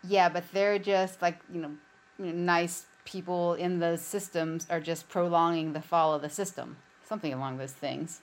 Yeah, 0.08 0.30
but 0.30 0.46
they're 0.54 0.80
just 0.80 1.22
like, 1.22 1.42
you 1.54 1.60
know, 1.60 1.72
nice 2.18 2.86
people 3.04 3.56
in 3.56 3.80
those 3.80 4.00
systems 4.00 4.66
are 4.70 4.80
just 4.80 5.10
prolonging 5.10 5.74
the 5.74 5.82
fall 5.82 6.14
of 6.14 6.22
the 6.22 6.30
system. 6.30 6.78
Something 7.04 7.34
along 7.34 7.58
those 7.58 7.74
things. 7.74 8.22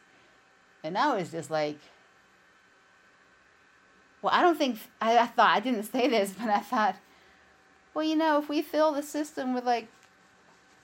And 0.82 0.96
I 0.96 1.14
was 1.14 1.30
just 1.30 1.50
like, 1.50 1.78
well, 4.22 4.32
I 4.34 4.40
don't 4.40 4.56
think, 4.56 4.78
I, 5.02 5.18
I 5.18 5.26
thought, 5.26 5.54
I 5.54 5.60
didn't 5.60 5.82
say 5.82 6.08
this, 6.08 6.32
but 6.38 6.48
I 6.48 6.60
thought, 6.60 6.96
well, 7.92 8.04
you 8.04 8.16
know, 8.16 8.38
if 8.38 8.48
we 8.48 8.62
fill 8.62 8.92
the 8.92 9.02
system 9.02 9.52
with 9.52 9.64
like 9.64 9.88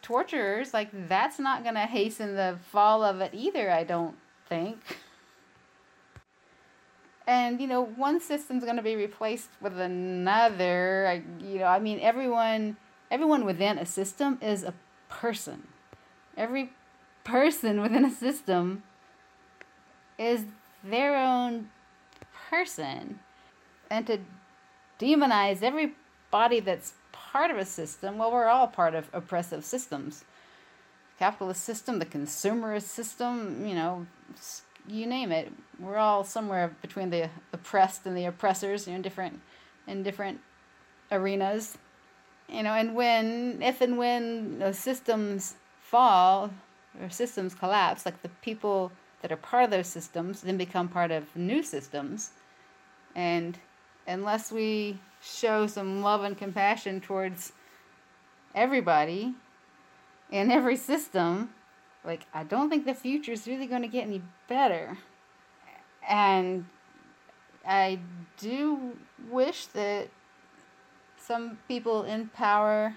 torturers, 0.02 0.72
like 0.74 0.88
that's 1.08 1.38
not 1.38 1.62
going 1.62 1.74
to 1.74 1.80
hasten 1.80 2.34
the 2.34 2.58
fall 2.70 3.04
of 3.04 3.20
it 3.20 3.32
either, 3.34 3.70
I 3.70 3.84
don't 3.84 4.16
think. 4.48 4.78
And, 7.26 7.60
you 7.60 7.66
know, 7.66 7.84
one 7.84 8.20
system's 8.20 8.64
going 8.64 8.76
to 8.76 8.82
be 8.82 8.96
replaced 8.96 9.50
with 9.60 9.78
another. 9.78 11.06
I, 11.08 11.22
you 11.44 11.58
know, 11.58 11.66
I 11.66 11.78
mean, 11.78 12.00
everyone 12.00 12.76
everyone 13.10 13.44
within 13.44 13.78
a 13.78 13.86
system 13.86 14.38
is 14.40 14.62
a 14.62 14.74
person. 15.08 15.68
Every 16.36 16.72
person 17.24 17.80
within 17.80 18.04
a 18.04 18.10
system 18.10 18.82
is 20.18 20.44
their 20.82 21.16
own 21.16 21.70
person. 22.48 23.20
And 23.90 24.06
to 24.06 24.18
demonize 24.98 25.62
everybody 25.62 26.60
that's 26.60 26.94
part 27.32 27.50
of 27.50 27.56
a 27.56 27.64
system, 27.64 28.18
well, 28.18 28.32
we're 28.32 28.46
all 28.46 28.66
part 28.66 28.94
of 28.94 29.08
oppressive 29.12 29.64
systems. 29.64 30.24
Capitalist 31.18 31.62
system, 31.62 31.98
the 31.98 32.06
consumerist 32.06 32.82
system, 32.82 33.66
you 33.66 33.74
know, 33.74 34.06
you 34.88 35.06
name 35.06 35.30
it. 35.32 35.52
We're 35.78 35.98
all 35.98 36.24
somewhere 36.24 36.74
between 36.80 37.10
the 37.10 37.28
oppressed 37.52 38.06
and 38.06 38.16
the 38.16 38.24
oppressors, 38.24 38.86
you 38.86 38.92
know, 38.92 38.96
in 38.96 39.02
different 39.02 39.40
in 39.86 40.02
different 40.02 40.40
arenas 41.10 41.76
you 42.52 42.64
know, 42.64 42.72
and 42.72 42.94
when, 42.94 43.62
if 43.62 43.80
and 43.80 43.96
when 43.96 44.58
those 44.58 44.78
systems 44.78 45.54
fall 45.80 46.50
or 47.00 47.08
systems 47.08 47.54
collapse, 47.54 48.04
like 48.04 48.22
the 48.22 48.28
people 48.42 48.90
that 49.22 49.30
are 49.30 49.36
part 49.36 49.64
of 49.64 49.70
those 49.70 49.86
systems 49.86 50.40
then 50.40 50.56
become 50.56 50.88
part 50.88 51.10
of 51.10 51.34
new 51.36 51.62
systems. 51.62 52.30
And 53.14 53.58
unless 54.06 54.50
we 54.50 54.98
show 55.20 55.66
some 55.66 56.02
love 56.02 56.24
and 56.24 56.36
compassion 56.36 57.00
towards 57.00 57.52
everybody 58.54 59.34
in 60.30 60.50
every 60.50 60.76
system, 60.76 61.50
like, 62.04 62.26
I 62.32 62.44
don't 62.44 62.70
think 62.70 62.86
the 62.86 62.94
future 62.94 63.32
is 63.32 63.46
really 63.46 63.66
going 63.66 63.82
to 63.82 63.88
get 63.88 64.06
any 64.06 64.22
better. 64.48 64.96
And 66.08 66.66
I 67.66 67.98
do 68.38 68.96
wish 69.28 69.66
that 69.66 70.08
some 71.18 71.58
people 71.68 72.04
in 72.04 72.28
power 72.28 72.96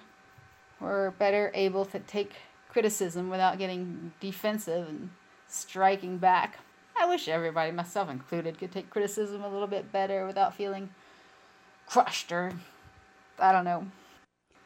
were 0.80 1.14
better 1.20 1.52
able 1.54 1.86
to 1.86 2.00
take 2.00 2.34
criticism 2.70 3.30
without 3.30 3.58
getting 3.58 4.14
defensive 4.20 4.88
and 4.88 5.10
striking 5.48 6.18
back. 6.18 6.60
I 6.98 7.06
wish 7.06 7.28
everybody, 7.28 7.72
myself 7.72 8.10
included, 8.10 8.58
could 8.58 8.72
take 8.72 8.90
criticism 8.90 9.44
a 9.44 9.50
little 9.50 9.68
bit 9.68 9.92
better 9.92 10.26
without 10.26 10.56
feeling 10.56 10.90
crushed 11.88 12.32
or, 12.32 12.54
I 13.40 13.52
don't 13.52 13.66
know, 13.66 13.88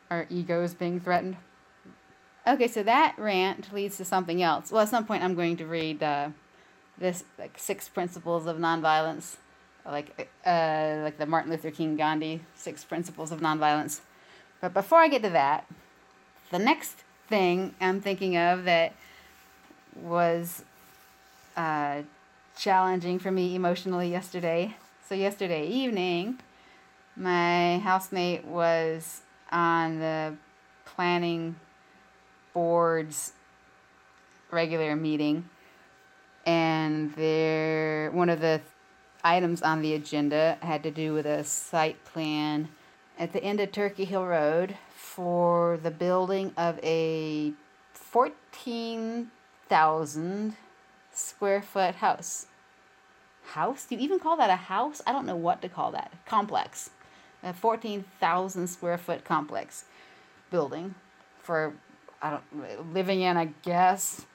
our 0.09 0.25
egos 0.29 0.73
being 0.73 0.99
threatened. 0.99 1.37
Okay, 2.47 2.67
so 2.67 2.81
that 2.83 3.15
rant 3.17 3.73
leads 3.73 3.97
to 3.97 4.05
something 4.05 4.41
else. 4.41 4.71
Well, 4.71 4.81
at 4.81 4.89
some 4.89 5.05
point, 5.05 5.23
I'm 5.23 5.35
going 5.35 5.57
to 5.57 5.65
read 5.65 6.01
uh, 6.01 6.29
this 6.97 7.25
like 7.37 7.57
six 7.57 7.89
principles 7.89 8.45
of 8.45 8.57
nonviolence 8.57 9.35
like 9.91 10.29
uh, 10.45 10.99
like 11.03 11.17
the 11.17 11.25
Martin 11.25 11.51
Luther 11.51 11.71
King 11.71 11.95
Gandhi 11.95 12.41
Six 12.55 12.83
Principles 12.83 13.31
of 13.31 13.39
Nonviolence. 13.39 14.01
But 14.61 14.73
before 14.73 14.99
I 14.99 15.07
get 15.07 15.23
to 15.23 15.29
that, 15.29 15.65
the 16.51 16.59
next 16.59 17.03
thing 17.27 17.75
I'm 17.79 18.01
thinking 18.01 18.37
of 18.37 18.65
that 18.65 18.93
was 19.95 20.63
uh, 21.55 22.01
challenging 22.57 23.19
for 23.19 23.31
me 23.31 23.55
emotionally 23.55 24.09
yesterday. 24.09 24.75
So 25.07 25.15
yesterday 25.15 25.67
evening, 25.67 26.39
my 27.17 27.79
housemate 27.79 28.45
was 28.45 29.21
on 29.51 29.99
the 29.99 30.35
planning 30.85 31.55
board's 32.53 33.33
regular 34.51 34.95
meeting 34.95 35.49
and 36.45 37.13
there 37.15 38.11
one 38.11 38.29
of 38.29 38.39
the 38.39 38.61
items 39.23 39.61
on 39.61 39.81
the 39.81 39.93
agenda 39.93 40.57
had 40.61 40.83
to 40.83 40.91
do 40.91 41.13
with 41.13 41.25
a 41.25 41.43
site 41.43 42.03
plan 42.05 42.69
at 43.19 43.33
the 43.33 43.43
end 43.43 43.59
of 43.59 43.71
Turkey 43.71 44.05
Hill 44.05 44.25
Road 44.25 44.75
for 44.95 45.77
the 45.81 45.91
building 45.91 46.53
of 46.55 46.79
a 46.83 47.53
14,000 47.93 50.55
square 51.11 51.61
foot 51.61 51.95
house. 51.95 52.45
House? 53.47 53.85
Do 53.85 53.95
you 53.95 54.01
even 54.01 54.19
call 54.19 54.37
that 54.37 54.49
a 54.49 54.55
house? 54.55 55.01
I 55.07 55.11
don't 55.11 55.25
know 55.25 55.35
what 55.35 55.61
to 55.63 55.69
call 55.69 55.91
that. 55.91 56.13
Complex. 56.25 56.91
A 57.43 57.53
14,000 57.53 58.67
square 58.67 58.97
foot 58.97 59.23
complex 59.23 59.85
building 60.49 60.95
for 61.41 61.73
I 62.21 62.31
don't 62.31 62.93
living 62.93 63.21
in, 63.21 63.37
I 63.37 63.45
guess. 63.61 64.25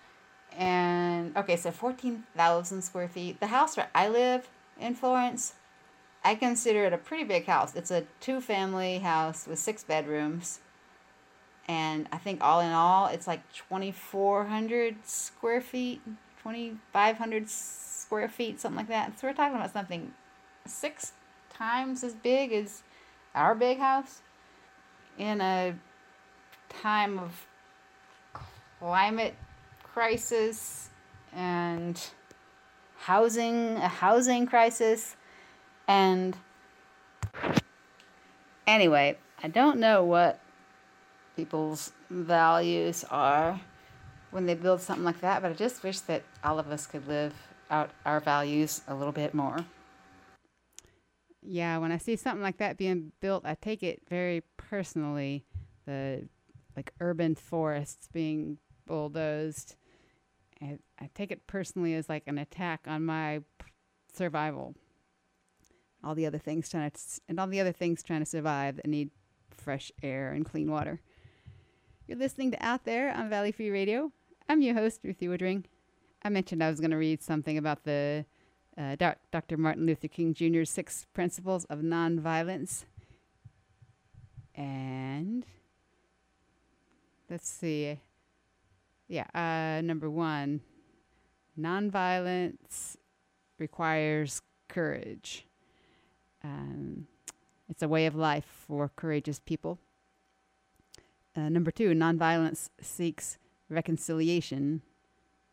And 0.57 1.37
okay, 1.37 1.57
so 1.57 1.71
14,000 1.71 2.83
square 2.83 3.09
feet. 3.09 3.41
The 3.41 3.49
house 3.49 3.77
where 3.77 3.89
I 3.95 4.09
live 4.09 4.49
in 4.79 4.95
Florence. 4.95 5.55
I 6.25 6.37
consider 6.37 6.85
it 6.85 6.93
a 6.93 6.99
pretty 6.99 7.25
big 7.25 7.47
house. 7.47 7.75
It's 7.75 7.91
a 7.91 8.05
two 8.21 8.41
family 8.41 9.01
house 9.01 9.47
with 9.47 9.59
six 9.59 9.83
bedrooms. 9.83 10.61
And 11.67 12.09
I 12.13 12.19
think 12.19 12.43
all 12.43 12.61
in 12.61 12.73
all, 12.73 13.07
it's 13.07 13.27
like 13.27 13.41
2,400 13.53 14.97
square 15.05 15.61
feet, 15.61 16.01
2,500 16.43 17.49
square 17.49 18.29
feet, 18.29 18.61
something 18.61 18.79
like 18.79 18.89
that. 18.89 19.19
So 19.19 19.27
we're 19.27 19.35
talking 19.35 19.57
about 19.57 19.73
something 19.73 20.13
six 20.67 21.13
times 21.53 22.05
as 22.05 22.15
big 22.15 22.53
as 22.53 22.83
our 23.35 23.55
big 23.55 23.79
house 23.79 24.21
in 25.19 25.41
a 25.41 25.75
time 26.69 27.19
of 27.19 27.47
climate 28.79 29.35
crisis 29.83 30.91
and 31.35 32.01
housing, 32.99 33.77
a 33.77 33.89
housing 33.89 34.47
crisis. 34.47 35.17
And 35.87 36.37
anyway, 38.67 39.19
I 39.43 39.49
don't 39.49 39.79
know 39.79 40.05
what 40.05 40.41
people's 41.37 41.93
values 42.11 43.05
are 43.11 43.61
when 44.31 44.47
they 44.47 44.55
build 44.55 44.81
something 44.81 45.05
like 45.05 45.21
that, 45.21 45.43
but 45.43 45.51
I 45.51 45.55
just 45.55 45.83
wish 45.83 46.01
that 46.01 46.23
all 46.43 46.59
of 46.59 46.71
us 46.71 46.87
could 46.87 47.07
live 47.07 47.35
out 47.71 47.91
our 48.05 48.21
values 48.21 48.83
a 48.89 48.95
little 48.95 49.13
bit 49.13 49.35
more. 49.35 49.65
Yeah, 51.43 51.79
when 51.79 51.93
I 51.93 51.99
see 51.99 52.17
something 52.17 52.43
like 52.43 52.59
that 52.59 52.77
being 52.77 53.13
built, 53.21 53.45
I 53.45 53.57
take 53.61 53.83
it 53.83 54.03
very 54.09 54.43
personally. 54.57 55.45
The 55.87 56.29
like 56.77 56.93
urban 57.01 57.35
forests 57.35 58.09
being 58.13 58.59
bulldozed 58.87 59.77
I, 60.63 60.79
I 60.99 61.11
take 61.15 61.31
it 61.31 61.47
personally 61.47 61.95
as 61.95 62.09
like 62.09 62.25
an 62.27 62.39
attack 62.39 62.85
on 62.87 63.05
my 63.05 63.41
survival. 64.13 64.75
All 66.05 66.15
the 66.15 66.27
other 66.27 66.39
things 66.39 66.69
trying 66.69 66.91
to, 66.91 67.01
and 67.29 67.39
all 67.39 67.47
the 67.47 67.61
other 67.61 67.73
things 67.73 68.03
trying 68.03 68.21
to 68.21 68.27
survive 68.27 68.77
that 68.77 68.87
need 68.87 69.11
fresh 69.51 69.93
air 70.03 70.33
and 70.33 70.45
clean 70.45 70.71
water. 70.71 71.01
You're 72.07 72.19
listening 72.19 72.51
to 72.53 72.65
Out 72.65 72.85
There 72.85 73.13
on 73.13 73.29
Valley 73.29 73.53
Free 73.53 73.71
Radio. 73.71 74.13
I'm 74.49 74.61
your 74.61 74.75
host, 74.75 75.01
Ruthie 75.05 75.29
Woodring. 75.29 75.65
I 76.23 76.29
mentioned 76.29 76.63
I 76.63 76.71
was 76.71 76.81
going 76.81 76.91
to 76.91 76.97
read 76.97 77.23
something 77.23 77.57
about 77.57 77.85
the 77.85 78.25
uh, 78.77 78.97
Dr. 79.31 79.57
Martin 79.57 79.87
Luther 79.87 80.09
King 80.09 80.35
Jr.'s 80.35 80.71
six 80.71 81.07
principles 81.13 81.65
of 81.67 81.81
nonviolence. 81.81 82.85
And 84.55 85.45
let's 87.29 87.49
see. 87.49 87.99
Yeah, 89.09 89.27
uh, 89.35 89.83
number 89.83 90.09
one, 90.09 90.61
nonviolence 91.59 92.97
requires 93.59 94.41
courage. 94.69 95.47
Um, 96.43 97.07
it's 97.69 97.83
a 97.83 97.89
way 97.89 98.07
of 98.07 98.15
life 98.15 98.47
for 98.67 98.91
courageous 98.97 99.39
people. 99.39 99.79
Uh, 101.37 101.49
number 101.49 101.71
two, 101.71 101.91
nonviolence 101.91 102.69
seeks 102.81 103.39
reconciliation, 103.69 104.83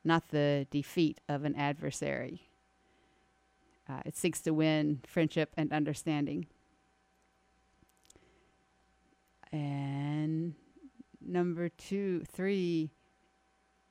not 0.03 0.29
the 0.29 0.67
defeat 0.71 1.21
of 1.29 1.45
an 1.45 1.55
adversary. 1.55 2.48
Uh, 3.89 4.01
it 4.05 4.15
seeks 4.15 4.39
to 4.41 4.51
win 4.51 4.99
friendship 5.07 5.51
and 5.57 5.73
understanding. 5.73 6.45
And 9.51 10.53
number 11.19 11.69
two, 11.69 12.23
three, 12.31 12.91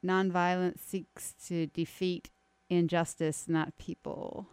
nonviolence 0.04 0.78
seeks 0.78 1.34
to 1.48 1.66
defeat 1.66 2.30
injustice, 2.70 3.48
not 3.48 3.76
people. 3.76 4.46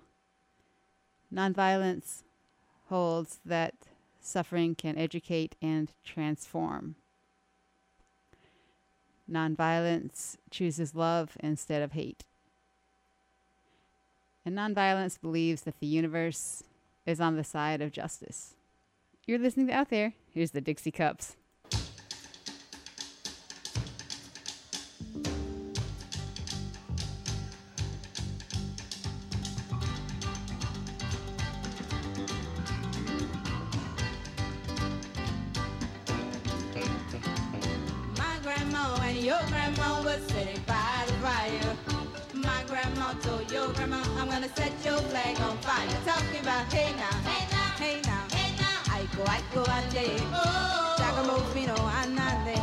Nonviolence 1.32 2.24
holds 2.90 3.40
that 3.46 3.76
suffering 4.20 4.74
can 4.74 4.98
educate 4.98 5.56
and 5.62 5.92
transform. 6.04 6.96
Nonviolence 9.30 10.38
chooses 10.50 10.96
love 10.96 11.38
instead 11.40 11.82
of 11.82 11.92
hate. 11.92 12.24
And 14.46 14.56
nonviolence 14.56 15.20
believes 15.20 15.64
that 15.64 15.80
the 15.80 15.88
universe 15.88 16.64
is 17.06 17.20
on 17.20 17.36
the 17.36 17.44
side 17.44 17.82
of 17.82 17.92
justice. 17.92 18.54
You're 19.26 19.40
listening 19.40 19.68
to 19.68 19.74
Out 19.74 19.90
There. 19.90 20.14
Here's 20.32 20.52
the 20.52 20.62
Dixie 20.62 20.92
Cups. 20.92 21.36
Gonna 44.36 44.54
set 44.58 44.74
your 44.84 44.98
flag 45.10 45.40
on 45.40 45.58
fire. 45.60 45.88
Talking 46.06 46.42
about 46.42 46.66
hey 46.74 46.92
now, 46.98 47.16
hey 47.24 47.46
now, 47.56 47.70
hey 47.84 48.02
now, 48.04 48.24
hey 48.36 48.52
now. 48.60 48.96
Aiko, 48.96 49.24
aiko, 49.36 49.62
ande. 49.78 50.08
Oh, 50.34 50.96
Chagamo 51.00 51.36
fino 51.54 51.76
anande. 52.00 52.58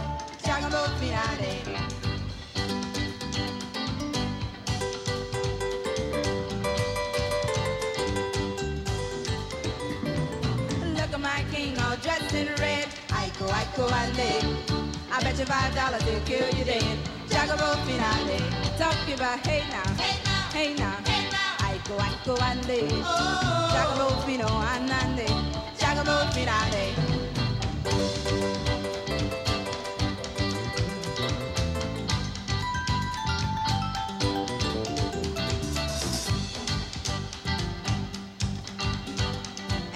Look 10.98 11.12
at 11.14 11.20
my 11.20 11.44
king 11.52 11.78
all 11.78 11.96
dressed 11.96 12.34
in 12.34 12.48
red. 12.60 12.88
Aiko, 13.20 13.46
aiko, 13.60 13.84
ande. 14.02 14.30
I 15.10 15.22
bet 15.22 15.38
you 15.38 15.46
five 15.46 15.74
dollars 15.74 16.02
they'll 16.04 16.20
kill 16.30 16.48
you 16.58 16.64
dead. 16.66 16.98
Chagamo 17.30 17.68
finade. 17.86 18.40
Talking 18.78 19.14
about 19.14 19.38
hey 19.46 19.62
now, 19.70 19.88
hey 20.02 20.18
now, 20.24 20.50
hey 20.52 20.74
now, 20.74 21.11
Aiko, 21.82 21.98
aiko, 21.98 22.34
ande. 22.40 22.78
Chagamo 23.72 24.08
fino 24.24 24.46
anande. 24.46 25.26
Chagamo 25.76 26.30
finade. 26.32 26.94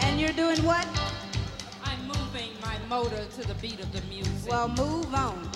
And 0.01 0.21
you're 0.21 0.33
doing 0.33 0.59
what? 0.65 0.87
I'm 1.85 2.05
moving 2.09 2.51
my 2.61 2.79
motor 2.89 3.25
to 3.25 3.47
the 3.47 3.55
beat 3.55 3.79
of 3.79 3.93
the 3.93 4.01
music. 4.09 4.51
Well, 4.51 4.69
move 4.69 5.15
on. 5.15 5.49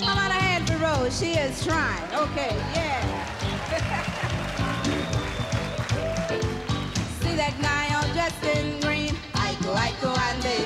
How 0.00 0.43
a 0.70 0.76
Rose? 0.78 1.18
She 1.18 1.32
is 1.32 1.64
trying. 1.64 2.14
Okay, 2.14 2.54
yeah. 2.74 3.02
See 7.20 7.34
that 7.36 7.54
guy 7.60 7.94
all 7.94 8.06
dressed 8.14 8.44
in 8.44 8.80
green? 8.80 9.14
Aiko, 9.34 9.74
Aiko, 9.74 10.16
Ande. 10.28 10.56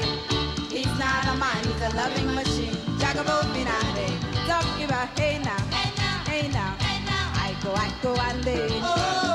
He's 0.70 0.98
not 0.98 1.24
a 1.26 1.34
man, 1.38 1.64
he's 1.64 1.82
a 1.82 1.90
loving 1.96 2.34
machine. 2.34 2.74
Jagabo 2.98 3.42
Finade. 3.52 4.08
Talking 4.46 4.84
about 4.84 5.08
hey 5.18 5.38
now, 5.42 5.58
hey 5.70 5.90
now, 5.96 6.24
hey 6.26 6.48
now, 6.48 6.74
hey 6.80 7.00
now. 7.04 7.32
Aiko, 7.44 7.74
Aiko, 7.74 8.16
Ande. 8.18 8.56
Jagabo 8.68 8.82
oh. 8.82 9.27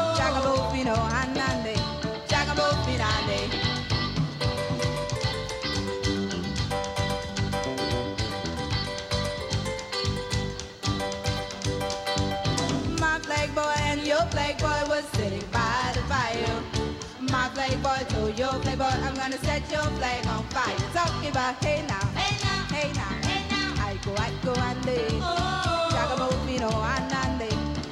Your 18.37 18.53
boy, 18.59 18.83
I'm 18.85 19.15
gonna 19.15 19.37
set 19.39 19.69
your 19.71 19.83
flag 19.97 20.25
on 20.27 20.43
fire. 20.45 20.75
Talking 20.93 21.29
about 21.29 21.63
hey 21.63 21.83
now, 21.87 21.99
hey 22.15 22.35
now, 22.43 22.65
hey 22.73 22.91
now, 22.93 23.27
hey 23.27 23.43
now. 23.49 23.85
I 23.85 23.97
go, 24.03 24.13
I 24.17 24.31
go, 24.43 24.53
ande. 24.53 25.21
Oh. 25.21 25.89
Jagamo 25.93 26.29
fino, 26.45 26.69
anande. 26.69 27.49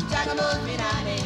Jagamo 0.09 0.47
finane. 0.65 1.17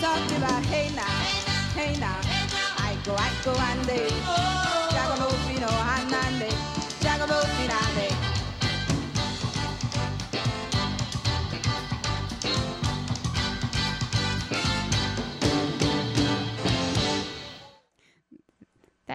Talking 0.00 0.36
about 0.36 0.64
hey 0.66 0.90
now, 0.94 1.02
hey 1.04 1.42
now, 1.46 1.74
hey 1.74 1.96
now. 2.00 2.20
I 2.78 2.96
go, 3.04 3.14
I 3.14 3.30
go, 3.44 3.52
ande. 3.52 4.08
Jagamo 4.08 4.47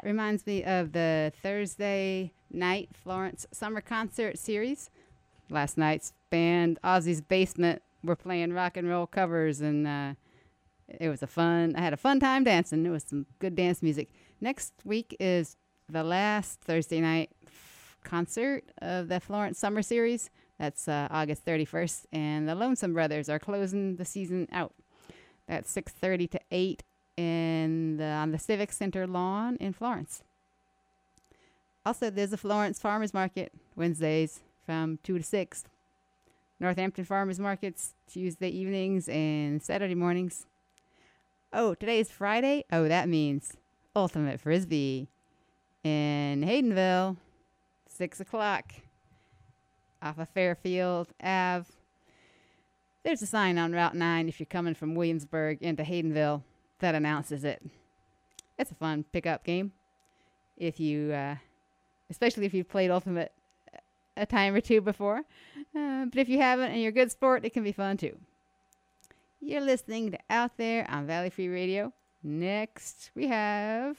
Reminds 0.04 0.46
me 0.46 0.66
of 0.66 0.92
the 0.92 1.32
Thursday 1.42 2.34
night 2.52 2.90
Florence 2.94 3.48
Summer 3.54 3.80
Concert 3.80 4.38
Series. 4.38 4.90
Last 5.50 5.78
night's 5.78 6.12
band, 6.30 6.78
Ozzy's 6.84 7.22
Basement, 7.22 7.82
were 8.04 8.18
playing 8.18 8.52
rock 8.52 8.76
and 8.76 8.90
roll 8.90 9.08
covers, 9.08 9.62
and 9.62 9.88
uh, 9.88 10.14
it 11.00 11.08
was 11.08 11.24
a 11.24 11.28
fun. 11.28 11.76
I 11.78 11.82
had 11.82 11.94
a 11.94 11.98
fun 11.98 12.20
time 12.20 12.44
dancing. 12.44 12.86
It 12.86 12.90
was 12.90 13.04
some 13.04 13.28
good 13.40 13.56
dance 13.56 13.82
music. 13.82 14.10
Next 14.42 14.74
week 14.84 15.16
is 15.22 15.56
the 15.88 16.04
last 16.04 16.60
Thursday 16.60 17.00
night 17.00 17.30
concert 18.04 18.66
of 18.82 19.08
the 19.08 19.22
Florence 19.22 19.58
Summer 19.58 19.82
Series. 19.82 20.30
That's 20.60 20.90
uh, 20.90 21.08
August 21.12 21.46
31st, 21.46 22.08
and 22.12 22.50
the 22.50 22.56
Lonesome 22.56 22.94
Brothers 22.94 23.30
are 23.30 23.40
closing 23.40 23.96
the 23.96 24.06
season 24.06 24.50
out. 24.52 24.74
That's 25.48 25.74
6:30 25.74 26.30
to 26.32 26.40
8 26.52 26.84
in 27.18 27.98
the, 27.98 28.06
on 28.06 28.32
the 28.32 28.40
Civic 28.40 28.72
Center 28.72 29.06
lawn 29.08 29.58
in 29.58 29.74
Florence. 29.74 30.24
Also, 31.86 32.10
there's 32.10 32.34
a 32.34 32.38
Florence 32.38 32.80
Farmers 32.80 33.14
Market 33.14 33.52
Wednesdays 33.76 34.40
from 34.66 35.00
2 35.04 35.18
to 35.18 35.24
6. 35.24 35.64
Northampton 36.60 37.04
Farmers 37.04 37.40
Markets 37.40 37.94
Tuesday 38.10 38.48
evenings 38.48 39.10
and 39.10 39.62
Saturday 39.62 39.96
mornings. 39.96 40.46
Oh, 41.52 41.74
today 41.74 42.00
is 42.00 42.10
Friday? 42.10 42.64
Oh, 42.72 42.88
that 42.88 43.10
means 43.10 43.58
Ultimate 43.96 44.40
Frisbee 44.40 45.10
in 45.84 46.42
Haydenville, 46.42 47.18
6 47.90 48.20
o'clock 48.22 48.72
off 50.02 50.18
of 50.18 50.30
Fairfield 50.30 51.10
Ave. 51.22 51.66
There's 53.04 53.22
a 53.22 53.28
sign 53.28 53.58
on 53.58 53.74
Route 53.74 53.96
9 53.96 54.30
if 54.30 54.40
you're 54.40 54.48
coming 54.48 54.74
from 54.74 54.96
Williamsburg 54.96 55.62
into 55.62 55.84
Haydenville 55.84 56.44
that 56.84 56.96
announces 56.96 57.44
it. 57.44 57.62
It's 58.60 58.72
a 58.72 58.76
fun 58.76 59.04
pickup 59.12 59.44
game. 59.44 59.72
If 60.56 60.80
you, 60.80 61.12
uh, 61.12 61.36
especially 62.10 62.46
if 62.46 62.54
you've 62.54 62.70
played 62.70 62.92
Ultimate 62.92 63.32
a 64.16 64.26
time 64.26 64.54
or 64.54 64.62
two 64.62 64.82
before. 64.82 65.24
Uh, 65.76 66.06
but 66.06 66.18
if 66.18 66.30
you 66.30 66.40
haven't 66.40 66.72
and 66.72 66.80
you're 66.80 66.90
a 66.90 66.94
good 66.94 67.12
sport, 67.12 67.46
it 67.46 67.52
can 67.52 67.64
be 67.64 67.72
fun 67.72 67.98
too. 67.98 68.18
You're 69.40 69.62
listening 69.62 70.12
to 70.12 70.20
Out 70.30 70.58
There 70.58 70.90
on 70.90 71.08
Valley 71.08 71.30
Free 71.30 71.50
Radio. 71.50 71.92
Next, 72.24 73.12
we 73.16 73.28
have 73.28 73.98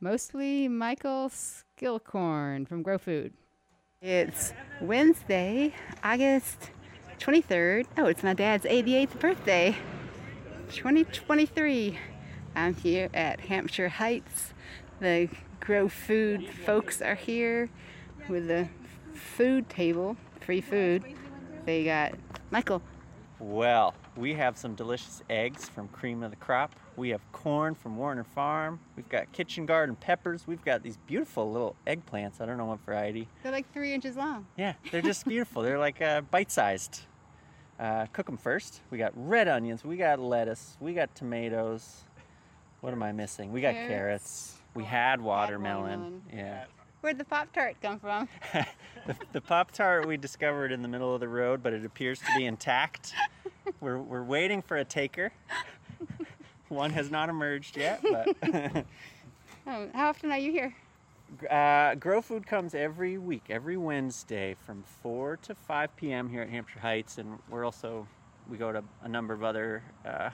mostly 0.00 0.66
Michael 0.66 1.30
Skillicorn 1.30 2.66
from 2.66 2.82
Grow 2.82 2.98
Food. 2.98 3.34
It's 4.00 4.52
Wednesday, 4.80 5.74
August 6.02 6.70
23rd. 7.20 7.86
Oh, 7.96 8.06
it's 8.06 8.22
my 8.22 8.34
dad's 8.34 8.64
88th 8.64 9.18
birthday. 9.20 9.76
2023. 10.70 11.98
I'm 12.56 12.74
here 12.74 13.08
at 13.14 13.40
Hampshire 13.40 13.88
Heights. 13.88 14.54
The 15.00 15.28
Grow 15.60 15.88
Food 15.88 16.48
folks 16.48 17.02
are 17.02 17.14
here 17.14 17.68
with 18.28 18.48
the 18.48 18.68
food 19.12 19.68
table, 19.68 20.16
free 20.40 20.60
food. 20.60 21.04
They 21.64 21.84
got 21.84 22.14
Michael. 22.50 22.82
Well, 23.40 23.94
we 24.16 24.34
have 24.34 24.56
some 24.56 24.74
delicious 24.74 25.22
eggs 25.28 25.68
from 25.68 25.88
Cream 25.88 26.22
of 26.22 26.30
the 26.30 26.36
Crop. 26.36 26.74
We 26.96 27.08
have 27.10 27.20
corn 27.32 27.74
from 27.74 27.96
Warner 27.96 28.24
Farm. 28.24 28.78
We've 28.96 29.08
got 29.08 29.32
kitchen 29.32 29.66
garden 29.66 29.96
peppers. 29.96 30.46
We've 30.46 30.64
got 30.64 30.82
these 30.82 30.96
beautiful 31.06 31.50
little 31.50 31.74
eggplants. 31.86 32.40
I 32.40 32.46
don't 32.46 32.56
know 32.56 32.66
what 32.66 32.80
variety. 32.86 33.28
They're 33.42 33.52
like 33.52 33.70
three 33.72 33.92
inches 33.92 34.16
long. 34.16 34.46
Yeah, 34.56 34.74
they're 34.92 35.02
just 35.02 35.26
beautiful. 35.26 35.62
They're 35.62 35.78
like 35.78 36.00
uh, 36.00 36.20
bite-sized. 36.22 37.02
Uh, 37.78 38.06
cook 38.12 38.26
them 38.26 38.36
first. 38.36 38.80
We 38.90 38.98
got 38.98 39.12
red 39.16 39.48
onions. 39.48 39.84
We 39.84 39.96
got 39.96 40.20
lettuce. 40.20 40.76
We 40.80 40.94
got 40.94 41.14
tomatoes. 41.14 42.04
What 42.80 42.92
am 42.92 43.02
I 43.02 43.12
missing? 43.12 43.52
We 43.52 43.60
got 43.60 43.74
carrots. 43.74 43.88
Carrots. 43.88 44.54
We 44.74 44.84
had 44.84 45.20
watermelon. 45.20 46.22
Yeah. 46.32 46.64
Where'd 47.00 47.18
the 47.18 47.24
Pop 47.24 47.52
Tart 47.52 47.76
come 47.82 47.98
from? 47.98 48.28
the, 49.06 49.16
the 49.32 49.40
Pop 49.40 49.72
Tart 49.72 50.06
we 50.06 50.16
discovered 50.16 50.72
in 50.72 50.82
the 50.82 50.88
middle 50.88 51.14
of 51.14 51.20
the 51.20 51.28
road, 51.28 51.62
but 51.62 51.72
it 51.72 51.84
appears 51.84 52.18
to 52.20 52.26
be 52.36 52.46
intact. 52.46 53.12
We're, 53.80 53.98
we're 53.98 54.22
waiting 54.22 54.62
for 54.62 54.76
a 54.76 54.84
taker. 54.84 55.32
One 56.68 56.90
has 56.90 57.10
not 57.10 57.28
emerged 57.28 57.76
yet, 57.76 58.02
but 58.02 58.86
Oh, 59.66 59.88
how 59.94 60.10
often 60.10 60.30
are 60.30 60.38
you 60.38 60.52
here? 60.52 60.74
Uh, 61.50 61.94
Grow 61.96 62.20
Food 62.22 62.46
comes 62.46 62.74
every 62.74 63.18
week, 63.18 63.44
every 63.48 63.76
Wednesday 63.76 64.54
from 64.66 64.84
4 65.02 65.38
to 65.38 65.54
5 65.54 65.96
p.m. 65.96 66.28
here 66.28 66.42
at 66.42 66.48
Hampshire 66.48 66.80
Heights, 66.80 67.18
and 67.18 67.38
we're 67.48 67.64
also 67.64 68.06
we 68.48 68.58
go 68.58 68.72
to 68.72 68.84
a 69.02 69.08
number 69.08 69.32
of 69.32 69.42
other 69.42 69.82
uh, 70.04 70.30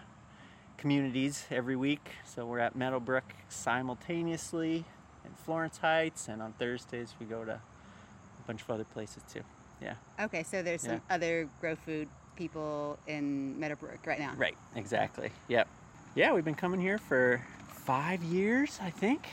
communities 0.76 1.46
every 1.50 1.76
week. 1.76 2.10
So 2.24 2.44
we're 2.46 2.58
at 2.58 2.74
Meadowbrook 2.74 3.24
simultaneously 3.48 4.84
in 5.24 5.32
Florence 5.44 5.78
Heights, 5.78 6.28
and 6.28 6.42
on 6.42 6.52
Thursdays 6.54 7.14
we 7.20 7.26
go 7.26 7.44
to 7.44 7.52
a 7.52 8.46
bunch 8.46 8.62
of 8.62 8.70
other 8.70 8.84
places 8.84 9.22
too. 9.32 9.42
Yeah. 9.80 9.94
Okay, 10.20 10.42
so 10.42 10.62
there's 10.62 10.82
some 10.82 11.00
other 11.08 11.48
Grow 11.60 11.76
Food 11.76 12.08
people 12.36 12.98
in 13.06 13.58
Meadowbrook 13.58 14.06
right 14.06 14.18
now. 14.18 14.32
Right, 14.36 14.56
exactly. 14.74 15.30
Yep. 15.48 15.68
Yeah, 16.14 16.32
we've 16.32 16.44
been 16.44 16.54
coming 16.54 16.80
here 16.80 16.98
for 16.98 17.42
five 17.68 18.22
years, 18.22 18.78
I 18.82 18.90
think, 18.90 19.28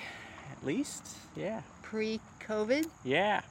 at 0.60 0.66
least. 0.66 1.16
Yeah. 1.36 1.62
Pre-COVID. 1.84 2.88
Yeah. 3.04 3.42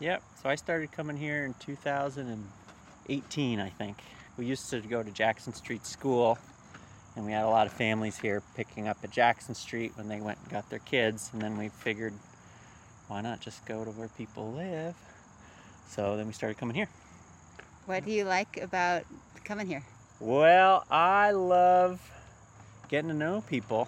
Yep. 0.00 0.22
So 0.42 0.48
I 0.48 0.56
started 0.56 0.92
coming 0.92 1.16
here 1.16 1.44
in 1.44 1.54
2018, 1.60 3.60
I 3.60 3.68
think. 3.68 3.96
We 4.36 4.46
used 4.46 4.68
to 4.70 4.80
go 4.80 5.02
to 5.02 5.10
Jackson 5.10 5.54
Street 5.54 5.86
School, 5.86 6.38
and 7.14 7.24
we 7.24 7.32
had 7.32 7.44
a 7.44 7.48
lot 7.48 7.66
of 7.66 7.72
families 7.72 8.18
here 8.18 8.42
picking 8.56 8.88
up 8.88 8.98
at 9.04 9.10
Jackson 9.10 9.54
Street 9.54 9.92
when 9.94 10.08
they 10.08 10.20
went 10.20 10.38
and 10.42 10.50
got 10.50 10.68
their 10.70 10.80
kids, 10.80 11.30
and 11.32 11.40
then 11.40 11.56
we 11.56 11.68
figured, 11.68 12.12
why 13.06 13.20
not 13.20 13.40
just 13.40 13.64
go 13.66 13.84
to 13.84 13.90
where 13.92 14.08
people 14.08 14.52
live? 14.52 14.96
So 15.88 16.16
then 16.16 16.26
we 16.26 16.32
started 16.32 16.58
coming 16.58 16.74
here. 16.74 16.88
What 17.86 18.04
do 18.04 18.10
you 18.10 18.24
like 18.24 18.60
about 18.60 19.04
coming 19.44 19.68
here? 19.68 19.84
Well, 20.18 20.84
I 20.90 21.30
love 21.30 22.00
getting 22.88 23.10
to 23.10 23.14
know 23.14 23.42
people. 23.42 23.86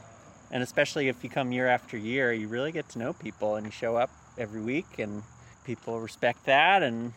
And 0.51 0.63
especially 0.63 1.09
if 1.09 1.23
you 1.25 1.31
come 1.31 1.53
year 1.53 1.67
after 1.69 1.97
year, 1.97 2.33
you 2.33 2.49
really 2.49 2.73
get 2.73 2.89
to 2.91 2.99
know 2.99 3.13
people 3.13 3.57
and 3.57 3.67
you 3.67 3.73
show 3.73 3.97
up 3.97 4.11
every 4.39 4.61
week 4.61 4.99
and 4.99 5.23
people 5.65 6.01
respect 6.01 6.45
that 6.47 6.83
and 6.83 7.13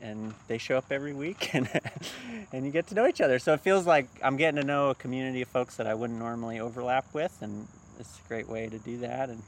and 0.00 0.34
they 0.48 0.58
show 0.58 0.76
up 0.76 0.86
every 0.90 1.12
week 1.12 1.50
and 1.54 1.68
and 2.52 2.66
you 2.66 2.72
get 2.72 2.88
to 2.88 2.94
know 2.94 3.06
each 3.06 3.20
other. 3.20 3.38
So 3.38 3.52
it 3.54 3.60
feels 3.60 3.86
like 3.86 4.06
I'm 4.22 4.36
getting 4.36 4.60
to 4.60 4.66
know 4.66 4.90
a 4.90 4.94
community 4.96 5.42
of 5.42 5.48
folks 5.48 5.76
that 5.76 5.86
I 5.86 5.94
wouldn't 5.94 6.18
normally 6.18 6.58
overlap 6.58 7.06
with 7.14 7.36
and 7.40 7.68
it's 8.00 8.18
a 8.24 8.28
great 8.28 8.48
way 8.48 8.68
to 8.68 8.78
do 8.78 8.98
that 8.98 9.28
and 9.28 9.42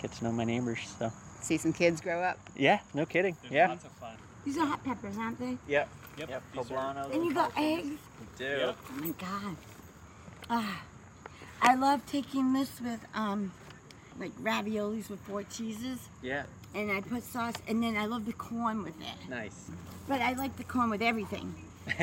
get 0.00 0.12
to 0.12 0.24
know 0.24 0.30
my 0.32 0.44
neighbors. 0.44 0.78
So 0.98 1.10
See 1.40 1.56
some 1.56 1.72
kids 1.72 2.00
grow 2.00 2.20
up. 2.20 2.38
yeah, 2.56 2.80
no 2.94 3.04
kidding. 3.06 3.36
yeah. 3.50 3.72
of 3.72 3.80
fun. 3.82 4.14
These 4.44 4.58
are 4.58 4.66
hot 4.66 4.84
peppers, 4.84 5.16
aren't 5.18 5.38
they? 5.40 5.56
Yep. 5.66 5.88
Yep. 6.18 6.28
Yep. 6.30 6.42
these 6.54 6.70
are- 6.70 6.94
Poblano, 6.94 7.12
And 7.14 7.24
you 7.24 7.34
got 7.34 7.52
eggs? 7.56 7.88
do. 8.38 8.44
Yep. 8.44 8.76
Oh 8.90 8.92
my 9.00 9.08
god. 9.18 9.56
Ah, 10.48 10.82
I 11.62 11.74
love 11.74 12.04
taking 12.06 12.52
this 12.52 12.80
with 12.80 13.00
um, 13.14 13.52
like 14.18 14.32
raviolis 14.42 15.08
with 15.10 15.20
four 15.20 15.42
cheeses, 15.44 16.08
Yeah. 16.22 16.44
and 16.74 16.90
I 16.90 17.00
put 17.00 17.22
sauce, 17.22 17.54
and 17.68 17.82
then 17.82 17.96
I 17.96 18.06
love 18.06 18.26
the 18.26 18.32
corn 18.32 18.82
with 18.82 18.98
it. 19.00 19.28
Nice. 19.28 19.70
But 20.08 20.20
I 20.20 20.32
like 20.32 20.56
the 20.56 20.64
corn 20.64 20.90
with 20.90 21.02
everything. 21.02 21.54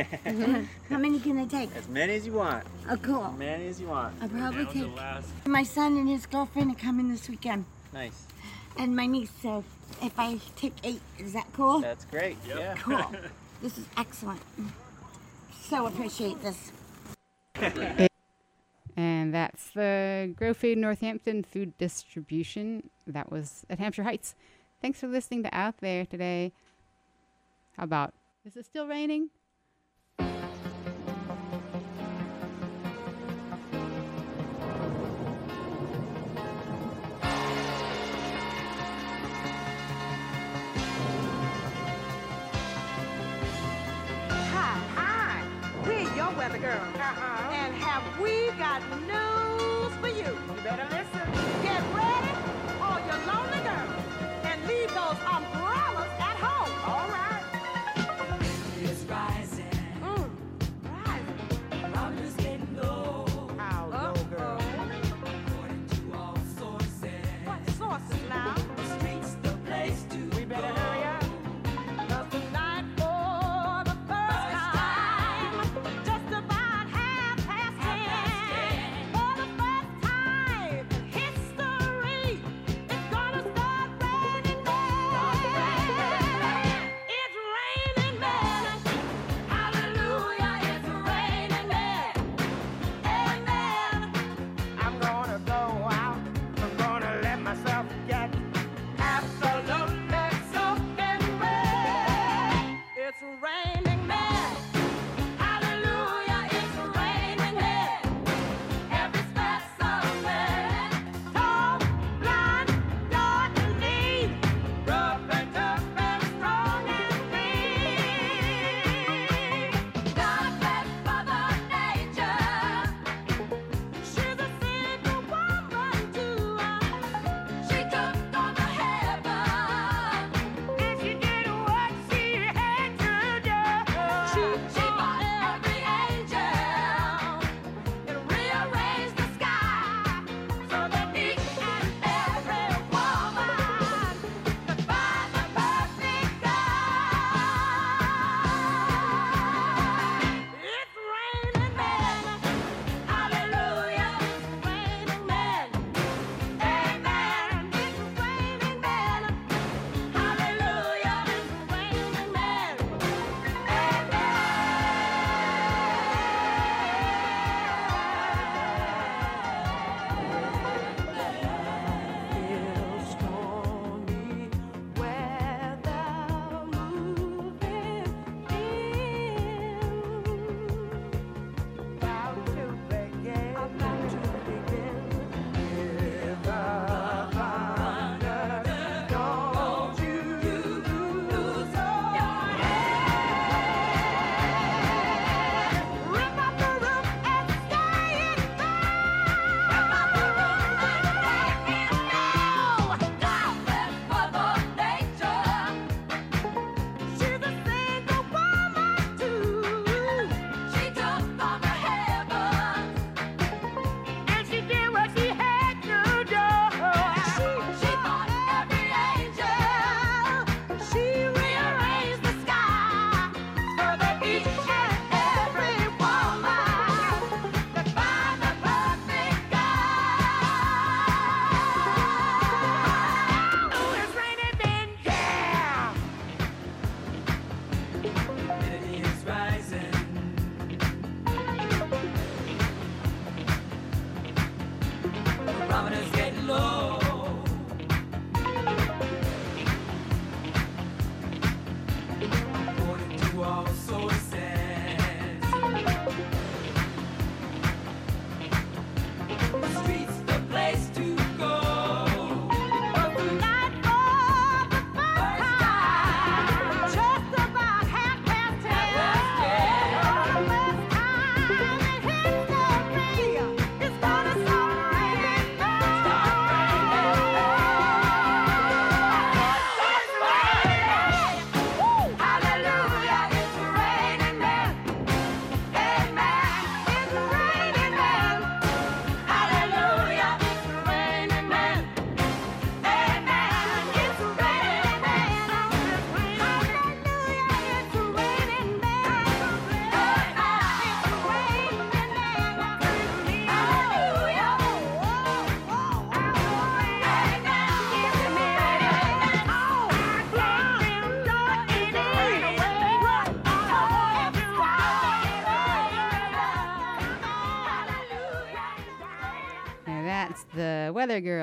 How 0.89 0.97
many 0.97 1.19
can 1.19 1.37
I 1.39 1.45
take? 1.45 1.75
As 1.75 1.87
many 1.87 2.15
as 2.15 2.25
you 2.25 2.33
want. 2.33 2.65
Oh, 2.89 2.97
cool. 2.97 3.25
As 3.25 3.37
many 3.39 3.67
as 3.67 3.79
you 3.79 3.87
want. 3.87 4.15
I'll 4.21 4.29
probably 4.29 4.65
Down 4.65 4.73
to 4.73 4.79
take 4.85 4.95
last. 4.95 5.29
my 5.45 5.63
son 5.63 5.97
and 5.97 6.07
his 6.09 6.25
girlfriend 6.25 6.71
are 6.71 6.79
coming 6.79 7.09
this 7.09 7.29
weekend, 7.29 7.65
Nice. 7.93 8.23
and 8.77 8.95
my 8.95 9.05
niece. 9.05 9.31
So 9.41 9.63
if 10.01 10.13
I 10.19 10.39
take 10.55 10.73
eight, 10.83 11.01
is 11.19 11.33
that 11.33 11.47
cool? 11.53 11.79
That's 11.79 12.05
great. 12.05 12.37
Yep. 12.47 12.57
Yeah. 12.57 12.75
Cool. 12.75 13.05
this 13.61 13.77
is 13.77 13.85
excellent. 13.97 14.41
So 15.61 15.85
appreciate 15.87 16.37
this. 16.41 16.71
And 18.97 19.31
that's 19.31 19.69
the 19.69 20.33
Grow 20.35 20.55
Food 20.55 20.79
Northampton 20.79 21.43
food 21.43 21.77
distribution. 21.77 22.89
That 23.05 23.31
was 23.31 23.63
at 23.69 23.77
Hampshire 23.77 24.03
Heights. 24.03 24.33
Thanks 24.81 24.99
for 24.99 25.07
listening 25.07 25.43
to 25.43 25.55
Out 25.55 25.77
There 25.77 26.03
today. 26.05 26.51
How 27.77 27.83
about, 27.83 28.15
is 28.43 28.57
it 28.57 28.65
still 28.65 28.87
raining? 28.87 29.29
Weather 46.37 46.59
girl. 46.59 46.77
Have 46.77 47.17
uh-huh. 47.17 47.46
We 48.21 48.49
got 48.57 48.81
news 49.07 49.36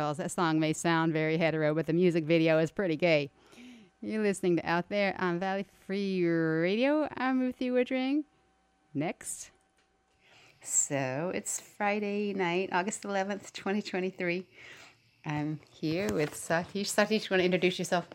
Girls. 0.05 0.19
That 0.19 0.31
song 0.31 0.61
may 0.61 0.75
sound 0.75 1.15
very 1.15 1.39
hetero, 1.39 1.75
but 1.75 1.87
the 1.87 1.95
music 1.95 2.25
video 2.25 2.59
is 2.59 2.71
pretty 2.71 2.95
gay. 2.95 3.31
You're 4.03 4.23
listening 4.23 4.57
to 4.57 4.69
Out 4.69 4.91
There 4.91 5.17
on 5.19 5.39
Valley 5.39 5.65
Free 5.87 6.23
Radio. 6.27 7.09
I'm 7.17 7.41
Ruthie 7.41 7.71
Woodring. 7.71 8.25
Next. 8.93 9.51
So 10.61 11.33
it's 11.35 11.59
Friday 11.59 12.35
night, 12.35 12.69
August 12.71 13.05
11th, 13.05 13.51
2023. 13.53 14.45
I'm 15.25 15.59
here 15.73 16.13
with 16.13 16.35
Satish. 16.35 16.93
Satish, 16.95 17.25
you 17.25 17.29
want 17.31 17.41
to 17.41 17.45
introduce 17.47 17.79
yourself? 17.79 18.07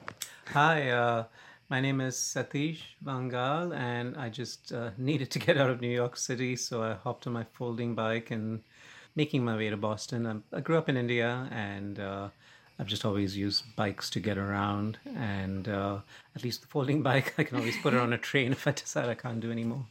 Hi, 0.49 0.91
uh, 0.91 1.23
my 1.71 1.81
name 1.81 2.01
is 2.01 2.15
Satish 2.17 2.81
Vangal, 3.03 3.75
and 3.75 4.15
I 4.15 4.29
just 4.29 4.71
uh, 4.73 4.91
needed 4.99 5.31
to 5.31 5.39
get 5.39 5.57
out 5.57 5.71
of 5.71 5.81
New 5.81 5.89
York 5.89 6.17
City, 6.17 6.55
so 6.55 6.83
I 6.83 6.93
hopped 6.93 7.25
on 7.25 7.33
my 7.33 7.45
folding 7.53 7.95
bike 7.95 8.29
and 8.29 8.61
making 9.15 9.43
my 9.43 9.55
way 9.55 9.69
to 9.69 9.77
Boston. 9.77 10.25
I'm, 10.25 10.43
I 10.53 10.61
grew 10.61 10.77
up 10.77 10.89
in 10.89 10.97
India, 10.97 11.47
and 11.51 11.99
uh, 11.99 12.29
I've 12.79 12.87
just 12.87 13.05
always 13.05 13.35
used 13.35 13.63
bikes 13.75 14.09
to 14.11 14.19
get 14.19 14.37
around. 14.37 14.97
And 15.15 15.67
uh, 15.67 15.99
at 16.35 16.43
least 16.43 16.61
the 16.61 16.67
folding 16.67 17.01
bike, 17.09 17.33
I 17.37 17.43
can 17.43 17.57
always 17.57 17.77
put 17.77 17.93
it 17.93 17.99
on 17.99 18.13
a 18.13 18.17
train 18.17 18.51
if 18.51 18.67
I 18.67 18.71
decide 18.71 19.09
I 19.09 19.15
can't 19.15 19.39
do 19.39 19.51
anymore. 19.51 19.85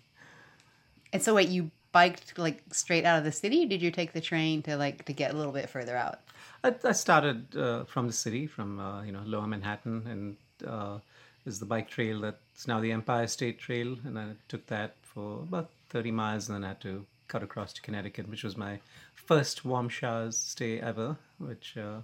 And 1.12 1.22
so, 1.22 1.34
wait, 1.34 1.48
you 1.48 1.70
biked 1.92 2.38
like 2.38 2.62
straight 2.72 3.04
out 3.04 3.18
of 3.18 3.24
the 3.24 3.32
city? 3.32 3.64
Or 3.64 3.68
did 3.68 3.82
you 3.82 3.90
take 3.90 4.12
the 4.12 4.20
train 4.20 4.62
to 4.62 4.76
like 4.76 5.04
to 5.06 5.12
get 5.12 5.32
a 5.32 5.36
little 5.36 5.52
bit 5.52 5.68
further 5.68 5.96
out? 5.96 6.20
I, 6.64 6.74
I 6.84 6.92
started 6.92 7.56
uh, 7.56 7.84
from 7.84 8.06
the 8.06 8.12
city, 8.12 8.46
from 8.46 8.78
uh, 8.78 9.02
you 9.02 9.12
know 9.12 9.22
Lower 9.24 9.46
Manhattan, 9.46 10.06
and 10.06 10.36
uh, 10.66 10.98
there's 11.44 11.58
the 11.58 11.66
bike 11.66 11.88
trail 11.88 12.20
that's 12.20 12.66
now 12.66 12.80
the 12.80 12.92
Empire 12.92 13.26
State 13.26 13.58
Trail, 13.58 13.96
and 14.04 14.18
I 14.18 14.32
took 14.48 14.66
that 14.66 14.96
for 15.02 15.40
about 15.42 15.70
30 15.90 16.10
miles, 16.10 16.48
and 16.48 16.56
then 16.56 16.64
I 16.64 16.68
had 16.68 16.80
to 16.82 17.06
cut 17.28 17.42
across 17.42 17.72
to 17.74 17.82
Connecticut, 17.82 18.28
which 18.28 18.44
was 18.44 18.56
my 18.56 18.80
first 19.14 19.64
warm 19.64 19.88
showers 19.88 20.36
stay 20.36 20.80
ever. 20.80 21.16
Which, 21.38 21.76
uh, 21.76 22.00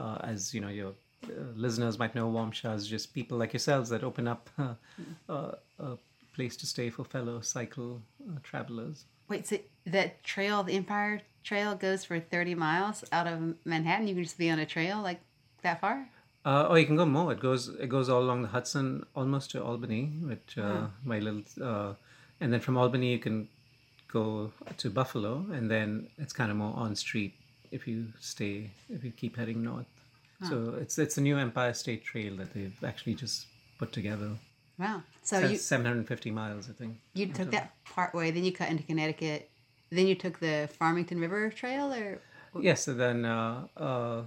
uh, 0.00 0.18
as 0.22 0.54
you 0.54 0.60
know, 0.60 0.68
your 0.68 0.94
uh, 1.24 1.28
listeners 1.54 1.98
might 1.98 2.14
know, 2.14 2.28
warm 2.28 2.50
showers 2.52 2.86
just 2.86 3.14
people 3.14 3.38
like 3.38 3.52
yourselves 3.52 3.90
that 3.90 4.02
open 4.02 4.26
up 4.26 4.48
uh, 4.58 4.74
uh, 5.28 5.52
a 5.78 5.96
place 6.34 6.56
to 6.56 6.66
stay 6.66 6.90
for 6.90 7.04
fellow 7.04 7.40
cycle 7.40 8.00
uh, 8.28 8.38
travelers. 8.42 9.04
Wait, 9.28 9.46
so 9.46 9.58
that 9.86 10.22
trail, 10.24 10.62
the 10.62 10.74
Empire 10.74 11.20
Trail, 11.44 11.74
goes 11.74 12.04
for 12.04 12.20
30 12.20 12.54
miles 12.54 13.04
out 13.12 13.26
of 13.26 13.54
Manhattan? 13.64 14.06
You 14.06 14.14
can 14.14 14.24
just 14.24 14.38
be 14.38 14.50
on 14.50 14.58
a 14.58 14.66
trail 14.66 15.00
like 15.00 15.20
that 15.62 15.80
far? 15.80 16.08
Uh, 16.44 16.66
oh, 16.68 16.74
you 16.74 16.86
can 16.86 16.96
go 16.96 17.06
more. 17.06 17.32
It 17.32 17.40
goes 17.40 17.68
it 17.68 17.88
goes 17.88 18.08
all 18.08 18.20
along 18.20 18.42
the 18.42 18.48
Hudson, 18.48 19.06
almost 19.14 19.52
to 19.52 19.62
Albany, 19.62 20.06
which 20.22 20.58
uh, 20.58 20.86
my 21.04 21.20
little, 21.20 21.42
uh, 21.62 21.94
and 22.40 22.52
then 22.52 22.58
from 22.58 22.76
Albany 22.76 23.12
you 23.12 23.20
can 23.20 23.48
go 24.12 24.52
to 24.76 24.90
Buffalo, 24.90 25.46
and 25.52 25.70
then 25.70 26.08
it's 26.18 26.32
kind 26.32 26.50
of 26.50 26.56
more 26.56 26.74
on 26.76 26.94
street 26.94 27.34
if 27.70 27.86
you 27.88 28.06
stay 28.20 28.70
if 28.90 29.02
you 29.04 29.10
keep 29.10 29.36
heading 29.36 29.62
north. 29.62 29.86
So 30.48 30.74
it's 30.80 30.98
it's 30.98 31.18
a 31.18 31.20
new 31.20 31.38
Empire 31.38 31.72
State 31.72 32.04
Trail 32.04 32.36
that 32.36 32.52
they've 32.52 32.76
actually 32.84 33.14
just 33.14 33.46
put 33.78 33.92
together. 33.92 34.30
Wow. 34.78 35.02
So 35.22 35.38
you, 35.38 35.56
750 35.56 36.30
miles, 36.32 36.68
I 36.68 36.72
think. 36.72 36.96
you 37.14 37.28
took 37.28 37.52
that 37.52 37.72
part 37.84 38.12
way, 38.12 38.32
then 38.32 38.42
you 38.42 38.52
cut 38.52 38.68
into 38.68 38.82
Connecticut, 38.82 39.48
then 39.90 40.08
you 40.08 40.16
took 40.16 40.40
the 40.40 40.68
Farmington 40.78 41.20
River 41.20 41.48
Trail, 41.50 41.92
or 41.92 42.20
Yes, 42.60 42.88
and 42.88 43.00
then 43.00 43.24
uh, 43.24 43.66
uh, 43.76 43.82
uh, 43.82 44.22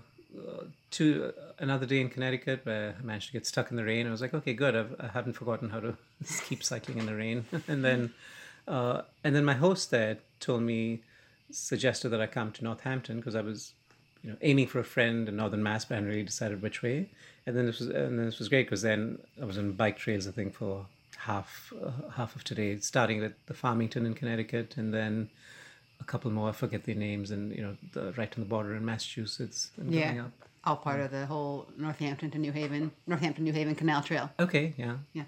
to 0.91 1.33
another 1.59 1.85
day 1.85 2.01
in 2.01 2.09
Connecticut 2.09 2.61
where 2.63 2.95
I 2.99 3.03
managed 3.03 3.27
to 3.27 3.33
get 3.33 3.45
stuck 3.45 3.69
in 3.71 3.77
the 3.77 3.83
rain. 3.83 4.07
I 4.07 4.11
was 4.11 4.21
like, 4.21 4.33
okay, 4.33 4.53
good. 4.53 4.75
I've, 4.75 4.95
I 4.99 5.07
haven't 5.07 5.33
forgotten 5.33 5.69
how 5.69 5.79
to 5.79 5.97
keep 6.45 6.63
cycling 6.63 6.97
in 6.97 7.05
the 7.05 7.15
rain. 7.15 7.45
and 7.67 7.83
then, 7.83 8.13
uh, 8.67 9.01
and 9.23 9.35
then 9.35 9.45
my 9.45 9.53
host 9.53 9.91
there 9.91 10.17
told 10.39 10.63
me, 10.63 11.01
suggested 11.51 12.09
that 12.09 12.21
I 12.21 12.27
come 12.27 12.51
to 12.53 12.63
Northampton 12.63 13.17
because 13.17 13.35
I 13.35 13.41
was, 13.41 13.73
you 14.23 14.31
know, 14.31 14.37
aiming 14.41 14.67
for 14.67 14.79
a 14.79 14.83
friend 14.83 15.29
in 15.29 15.37
Northern 15.37 15.63
Mass, 15.63 15.85
but 15.85 15.95
I 15.95 15.97
hadn't 15.97 16.09
really 16.09 16.23
decided 16.23 16.61
which 16.61 16.81
way. 16.81 17.09
And 17.45 17.55
then 17.55 17.65
this 17.65 17.79
was, 17.79 17.89
and 17.89 18.17
then 18.17 18.25
this 18.25 18.39
was 18.39 18.49
great 18.49 18.65
because 18.65 18.81
then 18.81 19.19
I 19.41 19.45
was 19.45 19.57
on 19.57 19.73
bike 19.73 19.97
trails, 19.97 20.27
I 20.27 20.31
think, 20.31 20.53
for 20.53 20.85
half 21.17 21.71
uh, 21.83 21.91
half 22.11 22.35
of 22.35 22.43
today, 22.43 22.77
starting 22.79 23.23
at 23.23 23.33
the 23.45 23.53
Farmington 23.53 24.05
in 24.05 24.13
Connecticut, 24.13 24.77
and 24.77 24.93
then 24.93 25.29
a 25.99 26.03
couple 26.03 26.31
more. 26.31 26.49
I 26.49 26.51
forget 26.53 26.85
their 26.85 26.95
names, 26.95 27.31
and 27.31 27.55
you 27.55 27.61
know, 27.61 27.77
the, 27.93 28.13
right 28.13 28.33
on 28.35 28.43
the 28.43 28.49
border 28.49 28.75
in 28.75 28.83
Massachusetts 28.83 29.71
and 29.77 29.91
going 29.91 30.15
yeah, 30.15 30.23
up. 30.23 30.31
all 30.65 30.75
part 30.77 30.99
of 31.01 31.11
the 31.11 31.25
whole 31.27 31.67
Northampton 31.77 32.31
to 32.31 32.37
New 32.39 32.51
Haven, 32.51 32.91
Northampton 33.05 33.43
New 33.43 33.53
Haven 33.53 33.75
Canal 33.75 34.01
Trail. 34.01 34.31
Okay, 34.39 34.73
yeah. 34.77 34.95
Yeah. 35.13 35.23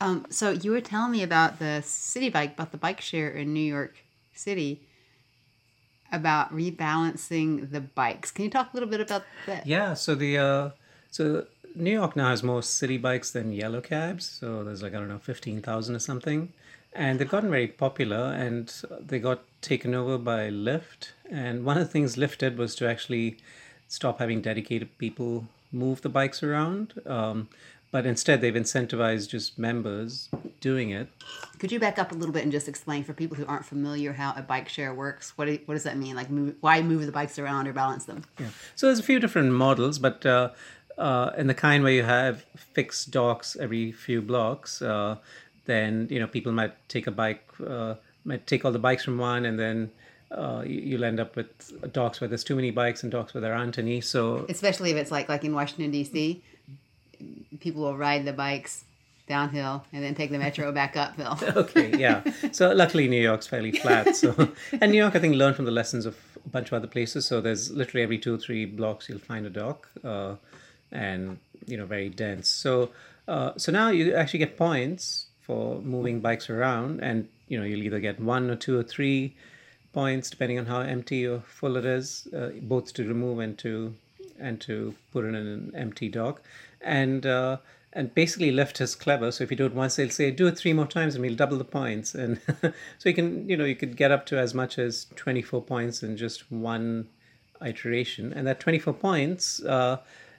Um, 0.00 0.26
so 0.30 0.50
you 0.50 0.70
were 0.72 0.80
telling 0.80 1.12
me 1.12 1.22
about 1.22 1.58
the 1.58 1.82
Citi 1.82 2.32
Bike, 2.32 2.52
about 2.54 2.72
the 2.72 2.78
bike 2.78 3.00
share 3.00 3.30
in 3.30 3.54
New 3.54 3.60
York 3.60 3.96
City, 4.34 4.82
about 6.12 6.54
rebalancing 6.54 7.70
the 7.70 7.80
bikes. 7.80 8.30
Can 8.30 8.44
you 8.44 8.50
talk 8.50 8.72
a 8.72 8.76
little 8.76 8.88
bit 8.88 9.00
about 9.00 9.24
that? 9.46 9.66
Yeah, 9.66 9.94
so 9.94 10.14
the 10.14 10.38
uh, 10.38 10.70
so 11.10 11.46
New 11.74 11.92
York 11.92 12.16
now 12.16 12.30
has 12.30 12.42
more 12.42 12.60
Citi 12.60 13.00
Bikes 13.00 13.30
than 13.30 13.52
yellow 13.52 13.80
cabs. 13.80 14.26
So 14.26 14.64
there's 14.64 14.82
like 14.82 14.94
I 14.94 14.98
don't 14.98 15.08
know, 15.08 15.18
fifteen 15.18 15.62
thousand 15.62 15.96
or 15.96 15.98
something, 15.98 16.52
and 16.92 17.18
they've 17.18 17.28
gotten 17.28 17.50
very 17.50 17.68
popular. 17.68 18.32
And 18.32 18.72
they 19.00 19.18
got 19.18 19.42
taken 19.62 19.94
over 19.94 20.18
by 20.18 20.50
Lyft. 20.50 21.12
And 21.30 21.64
one 21.64 21.78
of 21.78 21.86
the 21.86 21.92
things 21.92 22.16
Lyft 22.16 22.38
did 22.38 22.58
was 22.58 22.74
to 22.76 22.88
actually 22.88 23.38
stop 23.88 24.18
having 24.18 24.40
dedicated 24.42 24.96
people 24.98 25.46
move 25.72 26.02
the 26.02 26.08
bikes 26.08 26.42
around. 26.42 26.94
Um, 27.06 27.48
but 27.90 28.04
instead, 28.06 28.40
they've 28.40 28.54
incentivized 28.54 29.28
just 29.28 29.58
members 29.58 30.28
doing 30.60 30.90
it. 30.90 31.08
Could 31.58 31.72
you 31.72 31.78
back 31.80 31.98
up 31.98 32.12
a 32.12 32.14
little 32.14 32.32
bit 32.32 32.42
and 32.42 32.52
just 32.52 32.68
explain 32.68 33.04
for 33.04 33.12
people 33.12 33.36
who 33.36 33.46
aren't 33.46 33.64
familiar 33.64 34.12
how 34.12 34.34
a 34.36 34.42
bike 34.42 34.68
share 34.68 34.92
works? 34.92 35.32
What 35.36 35.46
do- 35.46 35.58
what 35.66 35.74
does 35.74 35.84
that 35.84 35.96
mean? 35.96 36.14
Like, 36.16 36.30
move, 36.30 36.54
why 36.60 36.82
move 36.82 37.06
the 37.06 37.12
bikes 37.12 37.38
around 37.38 37.68
or 37.68 37.72
balance 37.72 38.04
them? 38.04 38.24
Yeah. 38.38 38.48
So 38.74 38.86
there's 38.86 38.98
a 38.98 39.02
few 39.04 39.18
different 39.20 39.52
models, 39.52 39.98
but 39.98 40.26
uh, 40.26 40.50
uh, 40.98 41.30
in 41.38 41.46
the 41.46 41.54
kind 41.54 41.82
where 41.84 41.92
you 41.92 42.02
have 42.02 42.44
fixed 42.56 43.10
docks 43.10 43.56
every 43.58 43.92
few 43.92 44.20
blocks, 44.20 44.82
uh, 44.82 45.16
then 45.66 46.08
you 46.10 46.18
know 46.20 46.26
people 46.26 46.52
might 46.52 46.74
take 46.88 47.06
a 47.06 47.10
bike, 47.10 47.44
uh, 47.66 47.94
might 48.24 48.46
take 48.46 48.64
all 48.64 48.72
the 48.72 48.78
bikes 48.78 49.04
from 49.04 49.18
one, 49.18 49.44
and 49.46 49.58
then 49.58 49.90
uh, 50.32 50.62
you- 50.66 50.80
you'll 50.80 51.04
end 51.04 51.20
up 51.20 51.36
with 51.36 51.48
docks 51.92 52.20
where 52.20 52.28
there's 52.28 52.44
too 52.44 52.56
many 52.56 52.70
bikes 52.70 53.02
and 53.02 53.12
docks 53.12 53.32
where 53.32 53.40
there 53.40 53.54
aren't 53.54 53.78
any. 53.78 54.00
So 54.00 54.44
Especially 54.48 54.90
if 54.90 54.96
it's 54.96 55.10
like 55.10 55.28
like 55.28 55.44
in 55.44 55.54
Washington 55.54 55.90
D.C., 55.90 56.42
people 57.60 57.82
will 57.82 57.96
ride 57.96 58.24
the 58.24 58.32
bikes 58.32 58.84
downhill 59.26 59.84
and 59.92 60.04
then 60.04 60.14
take 60.14 60.30
the 60.30 60.38
metro 60.38 60.72
back 60.80 60.96
uphill. 60.96 61.38
okay, 61.56 61.96
yeah. 61.96 62.22
So 62.52 62.72
luckily 62.72 63.08
New 63.08 63.20
York's 63.20 63.46
fairly 63.46 63.72
flat. 63.72 64.14
So 64.16 64.34
and 64.80 64.92
New 64.92 64.98
York, 64.98 65.16
I 65.16 65.18
think, 65.18 65.34
learned 65.34 65.56
from 65.56 65.64
the 65.64 65.70
lessons 65.70 66.06
of 66.06 66.16
a 66.44 66.48
bunch 66.48 66.68
of 66.68 66.74
other 66.74 66.86
places. 66.86 67.26
So 67.26 67.40
there's 67.40 67.70
literally 67.70 68.02
every 68.02 68.18
two 68.18 68.34
or 68.34 68.38
three 68.38 68.64
blocks 68.64 69.08
you'll 69.08 69.18
find 69.18 69.46
a 69.46 69.50
dock, 69.50 69.88
uh, 70.04 70.36
and 70.92 71.38
you 71.66 71.76
know 71.76 71.86
very 71.86 72.08
dense. 72.08 72.48
So 72.48 72.90
uh, 73.28 73.52
so 73.56 73.72
now 73.72 73.90
you 73.90 74.14
actually 74.14 74.38
get 74.38 74.56
points 74.56 75.26
for 75.40 75.80
moving 75.80 76.20
bikes 76.20 76.48
around, 76.50 77.00
and 77.00 77.28
you 77.48 77.58
know 77.58 77.64
you'll 77.64 77.82
either 77.82 78.00
get 78.00 78.20
one 78.20 78.50
or 78.50 78.56
two 78.56 78.78
or 78.78 78.82
three 78.82 79.34
points 79.92 80.28
depending 80.28 80.58
on 80.58 80.66
how 80.66 80.80
empty 80.80 81.26
or 81.26 81.40
full 81.40 81.76
it 81.76 81.86
is, 81.86 82.28
uh, 82.36 82.50
both 82.62 82.92
to 82.92 83.08
remove 83.08 83.38
and 83.38 83.56
to 83.58 83.94
and 84.38 84.60
to 84.60 84.94
put 85.12 85.24
it 85.24 85.28
in 85.28 85.34
an 85.34 85.72
empty 85.74 86.08
dock, 86.08 86.42
and. 86.86 87.26
Uh, 87.26 87.58
and 87.96 88.14
basically 88.14 88.52
Lyft 88.52 88.78
is 88.82 88.94
clever. 88.94 89.32
So 89.32 89.42
if 89.42 89.50
you 89.50 89.56
do 89.56 89.64
it 89.64 89.72
once, 89.72 89.96
they'll 89.96 90.10
say 90.10 90.30
do 90.30 90.46
it 90.46 90.58
three 90.58 90.74
more 90.74 90.86
times, 90.86 91.14
and 91.14 91.24
we'll 91.24 91.34
double 91.34 91.56
the 91.56 91.64
points. 91.64 92.14
And 92.14 92.38
so 92.98 93.08
you 93.08 93.14
can, 93.14 93.48
you 93.48 93.56
know, 93.56 93.64
you 93.64 93.74
could 93.74 93.96
get 93.96 94.12
up 94.12 94.26
to 94.26 94.38
as 94.38 94.52
much 94.52 94.78
as 94.78 95.06
twenty 95.16 95.40
four 95.40 95.62
points 95.62 96.02
in 96.02 96.16
just 96.18 96.52
one 96.52 97.08
iteration. 97.64 98.34
And 98.34 98.46
that 98.46 98.60
twenty 98.60 98.78
four 98.78 98.92
points 98.92 99.62
uh, 99.64 99.96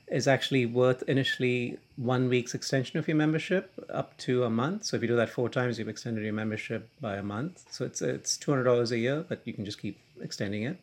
is 0.07 0.27
actually 0.27 0.67
worth 0.67 1.01
initially 1.07 1.79
one 1.95 2.29
week's 2.29 2.53
extension 2.53 2.99
of 2.99 3.07
your 3.07 3.17
membership 3.17 3.71
up 3.89 4.15
to 4.19 4.43
a 4.43 4.51
month. 4.51 4.85
So 4.85 4.95
if 4.95 5.01
you 5.01 5.07
do 5.07 5.15
that 5.15 5.29
four 5.29 5.49
times, 5.49 5.79
you've 5.79 5.89
extended 5.89 6.23
your 6.23 6.33
membership 6.33 6.87
by 7.01 7.15
a 7.15 7.23
month. 7.23 7.65
So 7.71 7.85
it's 7.85 8.03
it's 8.03 8.37
two 8.37 8.51
hundred 8.51 8.65
dollars 8.65 8.91
a 8.91 8.99
year, 8.99 9.25
but 9.27 9.41
you 9.45 9.53
can 9.53 9.65
just 9.65 9.81
keep 9.81 9.99
extending 10.21 10.61
it. 10.61 10.77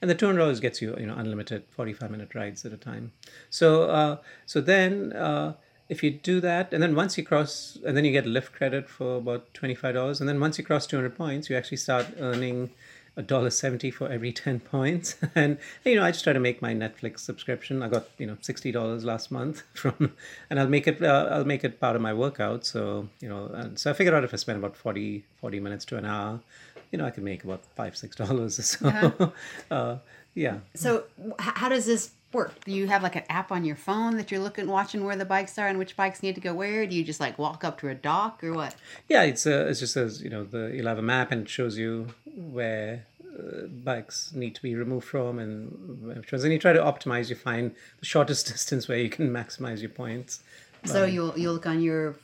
And 0.00 0.10
the 0.10 0.14
two 0.14 0.26
hundred 0.26 0.40
dollars 0.40 0.60
gets 0.60 0.82
you, 0.82 0.96
you 0.98 1.06
know, 1.06 1.14
unlimited 1.16 1.64
forty 1.70 1.92
five 1.92 2.10
minute 2.10 2.34
rides 2.34 2.64
at 2.64 2.72
a 2.72 2.76
time. 2.76 3.12
So 3.50 3.84
uh, 3.84 4.16
so 4.44 4.60
then. 4.60 5.12
Uh, 5.12 5.54
if 5.88 6.02
you 6.02 6.10
do 6.10 6.40
that, 6.40 6.72
and 6.72 6.82
then 6.82 6.96
once 6.96 7.16
you 7.16 7.24
cross, 7.24 7.78
and 7.86 7.96
then 7.96 8.04
you 8.04 8.10
get 8.10 8.24
Lyft 8.24 8.52
credit 8.52 8.88
for 8.88 9.18
about 9.18 9.54
twenty 9.54 9.74
five 9.74 9.94
dollars, 9.94 10.20
and 10.20 10.28
then 10.28 10.40
once 10.40 10.58
you 10.58 10.64
cross 10.64 10.86
two 10.86 10.96
hundred 10.96 11.16
points, 11.16 11.48
you 11.48 11.56
actually 11.56 11.76
start 11.76 12.06
earning 12.18 12.70
a 13.16 13.22
dollar 13.22 13.50
seventy 13.50 13.90
for 13.90 14.08
every 14.08 14.32
ten 14.32 14.60
points. 14.60 15.16
And 15.34 15.58
you 15.84 15.94
know, 15.94 16.04
I 16.04 16.10
just 16.10 16.24
try 16.24 16.32
to 16.32 16.40
make 16.40 16.60
my 16.60 16.74
Netflix 16.74 17.20
subscription. 17.20 17.82
I 17.82 17.88
got 17.88 18.08
you 18.18 18.26
know 18.26 18.36
sixty 18.40 18.72
dollars 18.72 19.04
last 19.04 19.30
month 19.30 19.62
from, 19.74 20.12
and 20.50 20.58
I'll 20.58 20.68
make 20.68 20.86
it 20.86 21.02
uh, 21.02 21.28
I'll 21.30 21.44
make 21.44 21.64
it 21.64 21.80
part 21.80 21.96
of 21.96 22.02
my 22.02 22.12
workout. 22.12 22.66
So 22.66 23.08
you 23.20 23.28
know, 23.28 23.72
so 23.76 23.90
I 23.90 23.94
figured 23.94 24.14
out 24.14 24.24
if 24.24 24.34
I 24.34 24.36
spend 24.36 24.58
about 24.58 24.76
40, 24.76 25.24
40 25.40 25.60
minutes 25.60 25.84
to 25.86 25.96
an 25.96 26.04
hour, 26.04 26.40
you 26.90 26.98
know, 26.98 27.04
I 27.04 27.10
can 27.10 27.24
make 27.24 27.44
about 27.44 27.64
five 27.74 27.96
six 27.96 28.16
dollars 28.22 28.58
or 28.58 28.62
so. 28.62 29.32
uh, 29.70 29.96
yeah. 30.34 30.58
So, 30.74 31.04
how 31.38 31.68
does 31.68 31.86
this 31.86 32.10
work? 32.32 32.64
Do 32.64 32.72
you 32.72 32.86
have 32.86 33.02
like 33.02 33.16
an 33.16 33.24
app 33.28 33.50
on 33.50 33.64
your 33.64 33.76
phone 33.76 34.16
that 34.18 34.30
you're 34.30 34.40
looking, 34.40 34.66
watching 34.66 35.04
where 35.04 35.16
the 35.16 35.24
bikes 35.24 35.58
are 35.58 35.66
and 35.66 35.78
which 35.78 35.96
bikes 35.96 36.22
need 36.22 36.34
to 36.34 36.40
go 36.40 36.54
where? 36.54 36.86
Do 36.86 36.94
you 36.94 37.04
just 37.04 37.20
like 37.20 37.38
walk 37.38 37.64
up 37.64 37.80
to 37.80 37.88
a 37.88 37.94
dock 37.94 38.44
or 38.44 38.52
what? 38.52 38.74
Yeah, 39.08 39.22
it's 39.22 39.46
uh, 39.46 39.66
it's 39.68 39.80
just 39.80 39.96
as 39.96 40.22
you 40.22 40.30
know 40.30 40.44
the 40.44 40.70
you'll 40.74 40.86
have 40.86 40.98
a 40.98 41.02
map 41.02 41.32
and 41.32 41.42
it 41.42 41.48
shows 41.48 41.78
you 41.78 42.08
where 42.34 43.06
uh, 43.38 43.66
bikes 43.66 44.32
need 44.34 44.54
to 44.54 44.62
be 44.62 44.74
removed 44.74 45.06
from 45.06 45.38
and 45.38 46.06
which 46.16 46.30
ones. 46.30 46.44
And 46.44 46.52
you 46.52 46.58
try 46.58 46.72
to 46.72 46.80
optimize. 46.80 47.30
You 47.30 47.36
find 47.36 47.74
the 48.00 48.06
shortest 48.06 48.46
distance 48.52 48.88
where 48.88 48.98
you 48.98 49.08
can 49.08 49.30
maximize 49.30 49.80
your 49.80 49.90
points. 49.90 50.42
So 50.84 51.04
you'll 51.04 51.36
you'll 51.38 51.54
look 51.54 51.66
on 51.66 51.80
your 51.82 52.16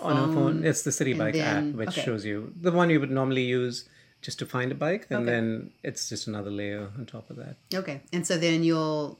on 0.00 0.16
a 0.16 0.32
phone. 0.32 0.64
It's 0.64 0.82
the 0.82 0.90
Citi 0.90 1.16
Bike 1.16 1.34
then- 1.34 1.70
app, 1.70 1.74
which 1.74 1.88
okay. 1.90 2.02
shows 2.02 2.24
you 2.24 2.52
the 2.60 2.72
one 2.72 2.90
you 2.90 3.00
would 3.00 3.10
normally 3.10 3.44
use 3.44 3.84
just 4.22 4.38
to 4.40 4.46
find 4.46 4.70
a 4.70 4.74
bike, 4.74 5.06
and 5.10 5.20
Okay. 5.22 5.30
then 5.32 5.70
it's 5.82 6.08
just 6.08 6.26
another 6.26 6.50
layer 6.50 6.88
on 6.98 7.06
top 7.06 7.30
of 7.30 7.36
that. 7.36 7.56
Okay. 7.74 8.00
And 8.12 8.26
so 8.26 8.36
then 8.36 8.62
you'll 8.64 9.18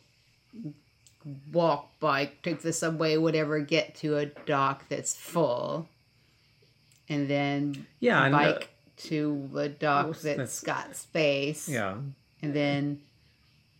walk, 1.53 1.89
bike, 2.01 2.43
take 2.43 2.63
the 2.63 2.73
subway, 2.73 3.17
whatever, 3.17 3.61
get 3.61 3.95
to 3.97 4.17
a 4.17 4.27
dock 4.27 4.89
that's 4.89 5.15
full. 5.15 5.89
And 7.09 7.29
then 7.29 7.87
Yeah, 7.99 8.25
and, 8.25 8.35
uh, 8.35 8.39
bike 8.39 8.69
to 9.09 9.51
a 9.57 9.69
dock 9.69 10.09
that's 10.21 10.23
that's- 10.23 10.61
got 10.61 10.97
space. 10.97 11.69
Yeah, 11.69 11.97
And 12.43 12.55
then 12.55 13.01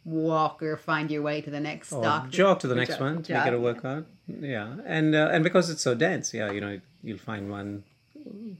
walk 0.05 0.63
or 0.63 0.77
find 0.77 1.11
your 1.11 1.23
way 1.23 1.41
to 1.41 1.51
the 1.51 1.61
next 1.61 1.93
or 1.93 2.03
dock. 2.03 2.31
Jog 2.31 2.61
to 2.61 2.67
the 2.69 2.75
next 2.75 2.91
jog- 2.93 3.01
one 3.01 3.23
to 3.23 3.33
jog. 3.33 3.45
make 3.45 3.53
it 3.53 3.57
a 3.57 3.61
workout. 3.61 4.07
Yeah, 4.27 4.77
and 4.87 5.15
uh, 5.15 5.29
and 5.33 5.43
because 5.45 5.71
it's 5.71 5.83
so 5.83 5.95
dense, 5.95 6.33
yeah, 6.35 6.51
you 6.53 6.61
know, 6.61 6.81
you'll 7.03 7.19
find 7.19 7.51
one 7.51 7.85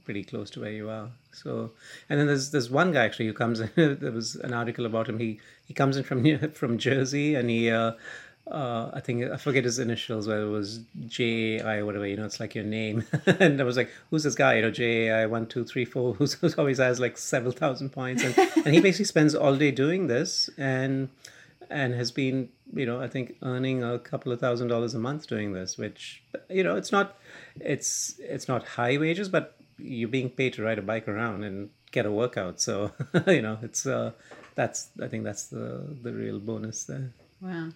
pretty 0.05 0.23
close 0.23 0.49
to 0.51 0.61
where 0.61 0.71
you 0.71 0.89
are. 0.89 1.09
So, 1.31 1.71
and 2.09 2.19
then 2.19 2.27
there's 2.27 2.51
there's 2.51 2.69
one 2.69 2.91
guy 2.91 3.05
actually 3.05 3.27
who 3.27 3.33
comes 3.33 3.59
in. 3.59 3.69
there 3.75 4.11
was 4.11 4.35
an 4.35 4.53
article 4.53 4.85
about 4.85 5.07
him. 5.07 5.19
He 5.19 5.39
he 5.65 5.73
comes 5.73 5.97
in 5.97 6.03
from 6.03 6.51
from 6.53 6.77
Jersey, 6.77 7.35
and 7.35 7.49
he. 7.49 7.69
Uh, 7.69 7.93
uh, 8.49 8.89
I 8.91 8.99
think 8.99 9.31
I 9.31 9.37
forget 9.37 9.63
his 9.63 9.77
initials, 9.77 10.27
whether 10.27 10.43
it 10.43 10.49
was 10.49 10.79
J 11.05 11.61
I 11.61 11.77
or 11.77 11.85
whatever. 11.85 12.07
You 12.07 12.17
know, 12.17 12.25
it's 12.25 12.39
like 12.39 12.55
your 12.55 12.63
name, 12.63 13.05
and 13.25 13.61
I 13.61 13.63
was 13.63 13.77
like, 13.77 13.91
"Who's 14.09 14.23
this 14.23 14.35
guy?" 14.35 14.55
You 14.55 14.63
know, 14.63 14.71
J 14.71 15.11
I 15.11 15.27
one 15.27 15.45
two 15.45 15.63
three 15.63 15.85
four. 15.85 16.15
Who's, 16.15 16.33
who's 16.33 16.55
always 16.55 16.79
has 16.79 16.99
like 16.99 17.17
several 17.19 17.51
thousand 17.51 17.91
points, 17.91 18.23
and 18.23 18.35
and 18.65 18.73
he 18.73 18.81
basically 18.81 19.05
spends 19.05 19.35
all 19.35 19.55
day 19.55 19.69
doing 19.69 20.07
this, 20.07 20.49
and 20.57 21.09
and 21.71 21.93
has 21.93 22.11
been 22.11 22.49
you 22.73 22.85
know 22.85 23.01
i 23.01 23.07
think 23.07 23.35
earning 23.41 23.83
a 23.83 23.97
couple 23.97 24.31
of 24.31 24.39
thousand 24.39 24.67
dollars 24.67 24.93
a 24.93 24.99
month 24.99 25.25
doing 25.27 25.53
this 25.53 25.77
which 25.77 26.21
you 26.49 26.63
know 26.63 26.75
it's 26.75 26.91
not 26.91 27.17
it's 27.59 28.15
it's 28.19 28.47
not 28.47 28.67
high 28.67 28.97
wages 28.97 29.29
but 29.29 29.55
you're 29.81 30.09
being 30.09 30.29
paid 30.29 30.53
to 30.53 30.63
ride 30.63 30.79
a 30.79 30.81
bike 30.81 31.07
around 31.07 31.43
and 31.43 31.69
get 31.91 32.05
a 32.05 32.11
workout 32.11 32.59
so 32.61 32.91
you 33.27 33.41
know 33.41 33.57
it's 33.61 33.85
uh 33.85 34.11
that's 34.55 34.89
i 35.01 35.07
think 35.07 35.23
that's 35.23 35.47
the 35.47 35.83
the 36.03 36.11
real 36.13 36.39
bonus 36.39 36.85
there 36.85 37.11
Wow. 37.41 37.69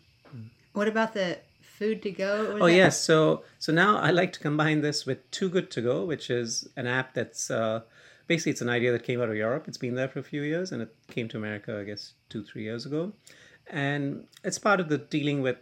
What 0.74 0.88
about 0.88 1.14
the 1.14 1.40
food 1.62 2.04
to 2.04 2.12
go? 2.12 2.58
Oh 2.62 2.68
yes, 2.68 3.02
so 3.02 3.44
so 3.58 3.74
now 3.74 3.98
I 3.98 4.12
like 4.12 4.32
to 4.34 4.40
combine 4.40 4.82
this 4.82 5.06
with 5.06 5.30
Too 5.32 5.50
Good 5.50 5.72
to 5.72 5.82
Go, 5.82 6.06
which 6.06 6.30
is 6.30 6.68
an 6.76 6.86
app 6.86 7.14
that's 7.14 7.50
uh, 7.50 7.82
basically 8.28 8.52
it's 8.52 8.62
an 8.62 8.70
idea 8.70 8.92
that 8.92 9.04
came 9.04 9.22
out 9.22 9.30
of 9.30 9.36
Europe. 9.36 9.68
It's 9.68 9.78
been 9.78 9.96
there 9.96 10.08
for 10.08 10.20
a 10.20 10.24
few 10.24 10.44
years, 10.44 10.72
and 10.72 10.82
it 10.82 10.94
came 11.10 11.28
to 11.30 11.38
America, 11.38 11.80
I 11.80 11.84
guess, 11.84 12.14
two 12.30 12.44
three 12.44 12.64
years 12.64 12.86
ago, 12.86 13.14
and 13.68 14.28
it's 14.44 14.60
part 14.60 14.80
of 14.80 14.90
the 14.90 15.00
dealing 15.00 15.42
with 15.42 15.58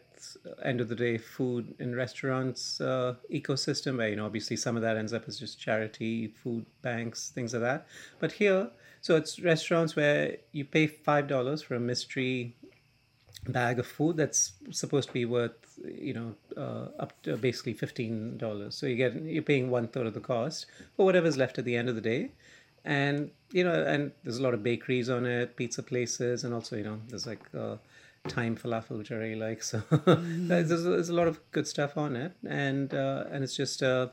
end 0.63 0.81
of 0.81 0.87
the 0.89 0.95
day 0.95 1.17
food 1.17 1.75
in 1.79 1.95
restaurants 1.95 2.81
uh, 2.81 3.15
ecosystem, 3.31 3.97
where 3.97 4.09
you 4.09 4.15
know 4.15 4.25
obviously 4.25 4.57
some 4.57 4.75
of 4.75 4.81
that 4.81 4.97
ends 4.97 5.13
up 5.13 5.23
as 5.27 5.39
just 5.39 5.59
charity, 5.59 6.27
food 6.27 6.65
banks, 6.81 7.29
things 7.29 7.53
like 7.53 7.63
that. 7.63 7.87
But 8.19 8.31
here, 8.33 8.69
so 9.01 9.15
it's 9.15 9.39
restaurants 9.39 9.95
where 9.95 10.37
you 10.51 10.65
pay 10.65 10.87
five 10.87 11.27
dollars 11.27 11.61
for 11.61 11.75
a 11.75 11.79
mystery 11.79 12.55
bag 13.47 13.79
of 13.79 13.85
food 13.85 14.15
that's 14.15 14.53
supposed 14.71 15.09
to 15.09 15.13
be 15.13 15.25
worth 15.25 15.63
you 15.83 16.13
know 16.13 16.35
uh, 16.55 16.87
up 17.01 17.21
to 17.23 17.37
basically 17.37 17.73
fifteen 17.73 18.37
dollars. 18.37 18.75
So 18.75 18.85
you 18.85 18.95
get 18.95 19.21
you're 19.21 19.43
paying 19.43 19.69
one 19.69 19.87
third 19.87 20.07
of 20.07 20.13
the 20.13 20.19
cost 20.19 20.65
for 20.95 21.05
whatever's 21.05 21.37
left 21.37 21.57
at 21.57 21.65
the 21.65 21.75
end 21.75 21.89
of 21.89 21.95
the 21.95 22.01
day, 22.01 22.31
and 22.85 23.31
you 23.51 23.63
know 23.63 23.73
and 23.73 24.11
there's 24.23 24.37
a 24.37 24.43
lot 24.43 24.53
of 24.53 24.63
bakeries 24.63 25.09
on 25.09 25.25
it, 25.25 25.55
pizza 25.55 25.83
places, 25.83 26.43
and 26.43 26.53
also 26.53 26.75
you 26.75 26.83
know 26.83 26.99
there's 27.09 27.27
like 27.27 27.43
uh, 27.57 27.75
Taim 28.27 28.57
falafel 28.59 28.97
which 28.97 29.11
I 29.11 29.15
really 29.15 29.35
like. 29.35 29.63
So 29.63 29.81
there's, 30.05 30.69
there's 30.69 31.09
a 31.09 31.13
lot 31.13 31.27
of 31.27 31.39
good 31.51 31.67
stuff 31.67 31.97
on 31.97 32.15
it, 32.15 32.33
and 32.47 32.93
uh, 32.93 33.25
and 33.29 33.43
it's 33.43 33.55
just 33.55 33.81
a 33.81 34.11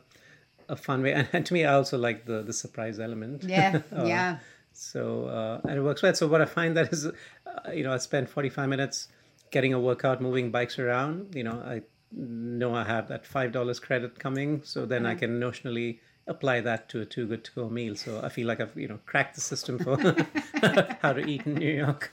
a 0.68 0.76
fun 0.76 1.02
way. 1.02 1.12
And, 1.12 1.28
and 1.32 1.46
to 1.46 1.54
me, 1.54 1.64
I 1.64 1.74
also 1.74 1.98
like 1.98 2.26
the 2.26 2.42
the 2.42 2.52
surprise 2.52 2.98
element. 2.98 3.44
Yeah. 3.44 3.82
Uh, 3.92 4.04
yeah. 4.04 4.38
so 4.72 5.26
uh, 5.26 5.60
and 5.68 5.78
it 5.78 5.82
works 5.82 6.02
well. 6.02 6.14
So 6.14 6.26
what 6.26 6.40
I 6.40 6.46
find 6.46 6.76
that 6.76 6.92
is, 6.92 7.06
uh, 7.06 7.12
you 7.72 7.84
know, 7.84 7.92
I 7.92 7.98
spend 7.98 8.28
forty 8.28 8.48
five 8.48 8.68
minutes 8.68 9.08
getting 9.50 9.74
a 9.74 9.80
workout, 9.80 10.20
moving 10.20 10.50
bikes 10.50 10.78
around. 10.78 11.34
You 11.34 11.44
know, 11.44 11.62
I 11.64 11.82
know 12.12 12.74
I 12.74 12.84
have 12.84 13.08
that 13.08 13.26
five 13.26 13.52
dollars 13.52 13.78
credit 13.78 14.18
coming, 14.18 14.62
so 14.64 14.86
then 14.86 15.06
I 15.06 15.14
can 15.14 15.38
notionally 15.40 15.98
apply 16.26 16.60
that 16.60 16.88
to 16.88 17.00
a 17.00 17.04
too 17.04 17.26
good 17.26 17.44
to 17.44 17.50
go 17.52 17.68
meal. 17.68 17.94
So 17.96 18.20
I 18.22 18.28
feel 18.28 18.46
like 18.46 18.60
I've 18.60 18.76
you 18.76 18.88
know 18.88 18.98
cracked 19.06 19.34
the 19.34 19.40
system 19.40 19.78
for 19.78 19.96
how 21.02 21.12
to 21.12 21.24
eat 21.26 21.46
in 21.46 21.54
New 21.54 21.74
York. 21.84 22.08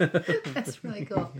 That's 0.54 0.84
really 0.84 1.06
cool. 1.06 1.32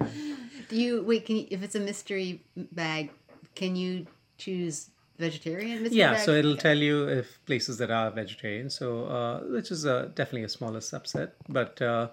Do 0.70 0.76
you 0.76 1.04
wait? 1.04 1.26
Can 1.26 1.38
you, 1.38 1.48
if 1.50 1.64
it's 1.64 1.76
a 1.76 1.80
mystery 1.80 2.42
bag, 2.72 3.12
can 3.56 3.76
you 3.76 4.08
choose 4.38 4.90
vegetarian 5.18 5.82
mystery 5.82 6.00
yeah, 6.00 6.14
bags? 6.14 6.26
so 6.26 6.32
it'll 6.32 6.58
tell 6.58 6.78
you 6.78 7.08
if 7.08 7.44
places 7.46 7.78
that 7.80 7.90
are 7.90 8.12
vegetarian. 8.12 8.70
So 8.70 9.06
uh, 9.06 9.40
which 9.52 9.72
is 9.72 9.86
uh, 9.86 10.10
definitely 10.16 10.44
a 10.44 10.50
smaller 10.50 10.80
subset, 10.80 11.32
but. 11.50 11.82
Uh, 11.82 12.10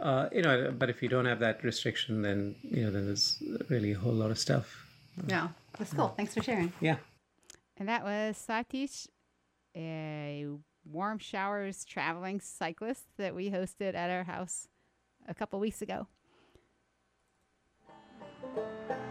uh, 0.00 0.28
you 0.32 0.42
know, 0.42 0.74
but 0.76 0.90
if 0.90 1.00
you 1.00 1.08
don't 1.08 1.26
have 1.26 1.38
that 1.38 1.62
restriction, 1.62 2.22
then 2.22 2.56
you 2.62 2.82
know, 2.82 2.90
then 2.90 3.06
there's 3.06 3.40
really 3.68 3.92
a 3.92 3.98
whole 3.98 4.12
lot 4.12 4.32
of 4.32 4.38
stuff. 4.38 4.84
Yeah, 5.28 5.48
that's 5.78 5.92
cool. 5.92 6.08
Thanks 6.16 6.34
for 6.34 6.42
sharing. 6.42 6.72
Yeah. 6.80 6.96
And 7.76 7.88
that 7.88 8.02
was 8.02 8.36
Satish, 8.36 9.06
a 9.76 10.46
warm 10.84 11.18
showers 11.18 11.84
traveling 11.84 12.40
cyclist 12.40 13.04
that 13.16 13.34
we 13.34 13.50
hosted 13.50 13.94
at 13.94 14.10
our 14.10 14.24
house 14.24 14.68
a 15.28 15.34
couple 15.34 15.60
weeks 15.60 15.82
ago. 15.82 16.08
Thank 18.56 18.66
you. 18.90 19.01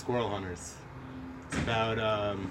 Squirrel 0.00 0.30
Hunters. 0.30 0.76
It's 1.48 1.58
about 1.58 1.98
um, 1.98 2.50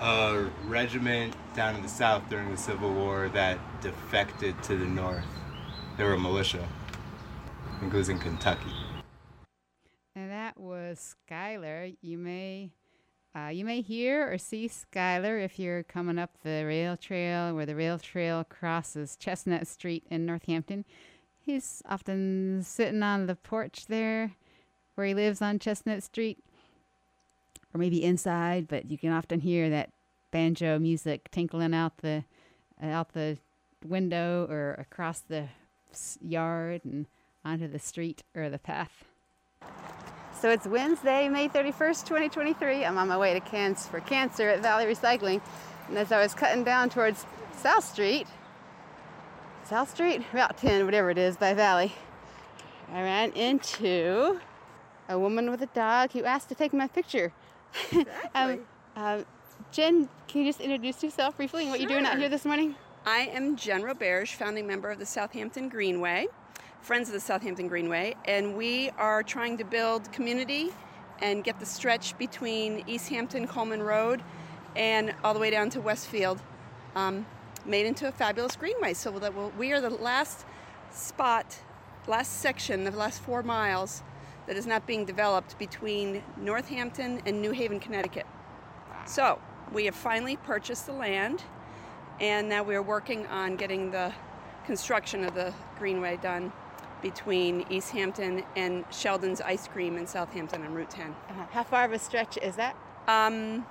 a 0.00 0.50
regiment 0.66 1.32
down 1.54 1.76
in 1.76 1.82
the 1.82 1.88
South 1.88 2.28
during 2.28 2.50
the 2.50 2.56
Civil 2.56 2.92
War 2.92 3.28
that 3.28 3.56
defected 3.80 4.60
to 4.64 4.76
the 4.76 4.84
North. 4.84 5.24
They 5.96 6.02
were 6.02 6.14
a 6.14 6.18
militia. 6.18 6.66
I 7.72 7.78
think 7.78 7.94
it 7.94 7.96
was 7.96 8.08
in 8.08 8.18
Kentucky. 8.18 8.72
And 10.16 10.28
that 10.32 10.58
was 10.58 11.14
Skylar. 11.30 11.96
You 12.02 12.18
may 12.18 12.72
uh, 13.36 13.50
you 13.50 13.64
may 13.64 13.80
hear 13.80 14.28
or 14.32 14.36
see 14.36 14.68
Skylar 14.68 15.44
if 15.44 15.56
you're 15.56 15.84
coming 15.84 16.18
up 16.18 16.36
the 16.42 16.64
rail 16.66 16.96
trail 16.96 17.54
where 17.54 17.64
the 17.64 17.76
rail 17.76 17.96
trail 17.96 18.42
crosses 18.42 19.14
Chestnut 19.14 19.68
Street 19.68 20.04
in 20.10 20.26
Northampton. 20.26 20.84
He's 21.38 21.80
often 21.88 22.64
sitting 22.64 23.04
on 23.04 23.26
the 23.28 23.36
porch 23.36 23.86
there 23.86 24.32
where 25.00 25.06
he 25.06 25.14
lives 25.14 25.40
on 25.40 25.58
Chestnut 25.58 26.02
Street, 26.02 26.44
or 27.72 27.78
maybe 27.78 28.04
inside, 28.04 28.68
but 28.68 28.90
you 28.90 28.98
can 28.98 29.10
often 29.10 29.40
hear 29.40 29.70
that 29.70 29.88
banjo 30.30 30.78
music 30.78 31.30
tinkling 31.30 31.72
out 31.72 31.96
the 32.02 32.22
out 32.82 33.14
the 33.14 33.38
window 33.82 34.46
or 34.50 34.74
across 34.74 35.20
the 35.20 35.48
yard 36.20 36.82
and 36.84 37.06
onto 37.46 37.66
the 37.66 37.78
street 37.78 38.22
or 38.36 38.50
the 38.50 38.58
path. 38.58 39.04
So 40.38 40.50
it's 40.50 40.66
Wednesday, 40.66 41.30
May 41.30 41.48
31st, 41.48 42.04
2023. 42.04 42.84
I'm 42.84 42.98
on 42.98 43.08
my 43.08 43.16
way 43.16 43.32
to 43.32 43.40
Cancer 43.40 43.88
for 43.88 44.00
Cancer 44.00 44.50
at 44.50 44.60
Valley 44.60 44.84
Recycling. 44.84 45.40
And 45.88 45.96
as 45.96 46.12
I 46.12 46.20
was 46.20 46.34
cutting 46.34 46.62
down 46.62 46.90
towards 46.90 47.24
South 47.56 47.84
Street, 47.84 48.26
South 49.64 49.88
Street, 49.88 50.22
Route 50.34 50.58
10, 50.58 50.84
whatever 50.84 51.10
it 51.10 51.16
is, 51.16 51.38
by 51.38 51.54
Valley, 51.54 51.94
I 52.92 53.00
ran 53.00 53.32
into 53.32 54.40
a 55.10 55.18
woman 55.18 55.50
with 55.50 55.60
a 55.60 55.66
dog 55.66 56.12
who 56.12 56.24
asked 56.24 56.48
to 56.48 56.54
take 56.54 56.72
my 56.72 56.86
picture. 56.86 57.32
um, 58.34 58.60
um, 58.96 59.26
Jen, 59.72 60.08
can 60.28 60.40
you 60.40 60.46
just 60.46 60.60
introduce 60.60 61.02
yourself 61.02 61.36
briefly 61.36 61.62
and 61.62 61.70
what 61.70 61.80
you're 61.80 61.88
doing 61.88 62.06
out 62.06 62.16
here 62.16 62.28
this 62.28 62.44
morning? 62.44 62.76
I 63.04 63.30
am 63.32 63.56
Jen 63.56 63.82
Roberge, 63.82 64.34
founding 64.34 64.66
member 64.66 64.90
of 64.90 64.98
the 64.98 65.06
Southampton 65.06 65.68
Greenway, 65.68 66.28
Friends 66.80 67.08
of 67.08 67.12
the 67.12 67.20
Southampton 67.20 67.66
Greenway, 67.66 68.14
and 68.24 68.56
we 68.56 68.90
are 68.90 69.22
trying 69.22 69.58
to 69.58 69.64
build 69.64 70.10
community 70.12 70.70
and 71.20 71.42
get 71.44 71.58
the 71.58 71.66
stretch 71.66 72.16
between 72.16 72.84
East 72.86 73.08
Hampton, 73.08 73.46
Coleman 73.46 73.82
Road, 73.82 74.22
and 74.76 75.12
all 75.24 75.34
the 75.34 75.40
way 75.40 75.50
down 75.50 75.70
to 75.70 75.80
Westfield 75.80 76.40
um, 76.94 77.26
made 77.66 77.84
into 77.84 78.06
a 78.06 78.12
fabulous 78.12 78.54
greenway. 78.56 78.94
So 78.94 79.10
that 79.18 79.34
we'll, 79.34 79.52
we 79.58 79.72
are 79.72 79.80
the 79.80 79.90
last 79.90 80.46
spot, 80.92 81.58
last 82.06 82.40
section, 82.40 82.84
the 82.84 82.90
last 82.92 83.20
four 83.20 83.42
miles 83.42 84.02
that 84.46 84.56
is 84.56 84.66
not 84.66 84.86
being 84.86 85.04
developed 85.04 85.58
between 85.58 86.22
Northampton 86.36 87.20
and 87.26 87.40
New 87.40 87.52
Haven, 87.52 87.80
Connecticut. 87.80 88.26
So 89.06 89.40
we 89.72 89.84
have 89.86 89.94
finally 89.94 90.36
purchased 90.36 90.86
the 90.86 90.92
land 90.92 91.42
and 92.20 92.48
now 92.48 92.62
we're 92.62 92.82
working 92.82 93.26
on 93.26 93.56
getting 93.56 93.90
the 93.90 94.12
construction 94.66 95.24
of 95.24 95.34
the 95.34 95.54
greenway 95.78 96.16
done 96.18 96.52
between 97.02 97.64
East 97.70 97.90
Hampton 97.90 98.42
and 98.56 98.84
Sheldon's 98.90 99.40
Ice 99.40 99.66
Cream 99.66 99.96
in 99.96 100.06
Southampton 100.06 100.62
on 100.62 100.74
Route 100.74 100.90
10. 100.90 101.14
Uh, 101.28 101.46
how 101.50 101.62
far 101.62 101.84
of 101.84 101.92
a 101.92 101.98
stretch 101.98 102.36
is 102.38 102.56
that? 102.56 102.76
Um, 103.08 103.66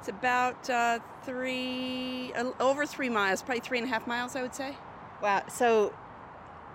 it's 0.00 0.08
about 0.08 0.68
uh, 0.68 0.98
three, 1.22 2.32
uh, 2.34 2.50
over 2.58 2.86
three 2.86 3.08
miles, 3.08 3.42
probably 3.42 3.60
three 3.60 3.78
and 3.78 3.86
a 3.86 3.90
half 3.90 4.06
miles, 4.06 4.34
I 4.34 4.42
would 4.42 4.54
say. 4.54 4.76
Wow. 5.22 5.44
So 5.48 5.94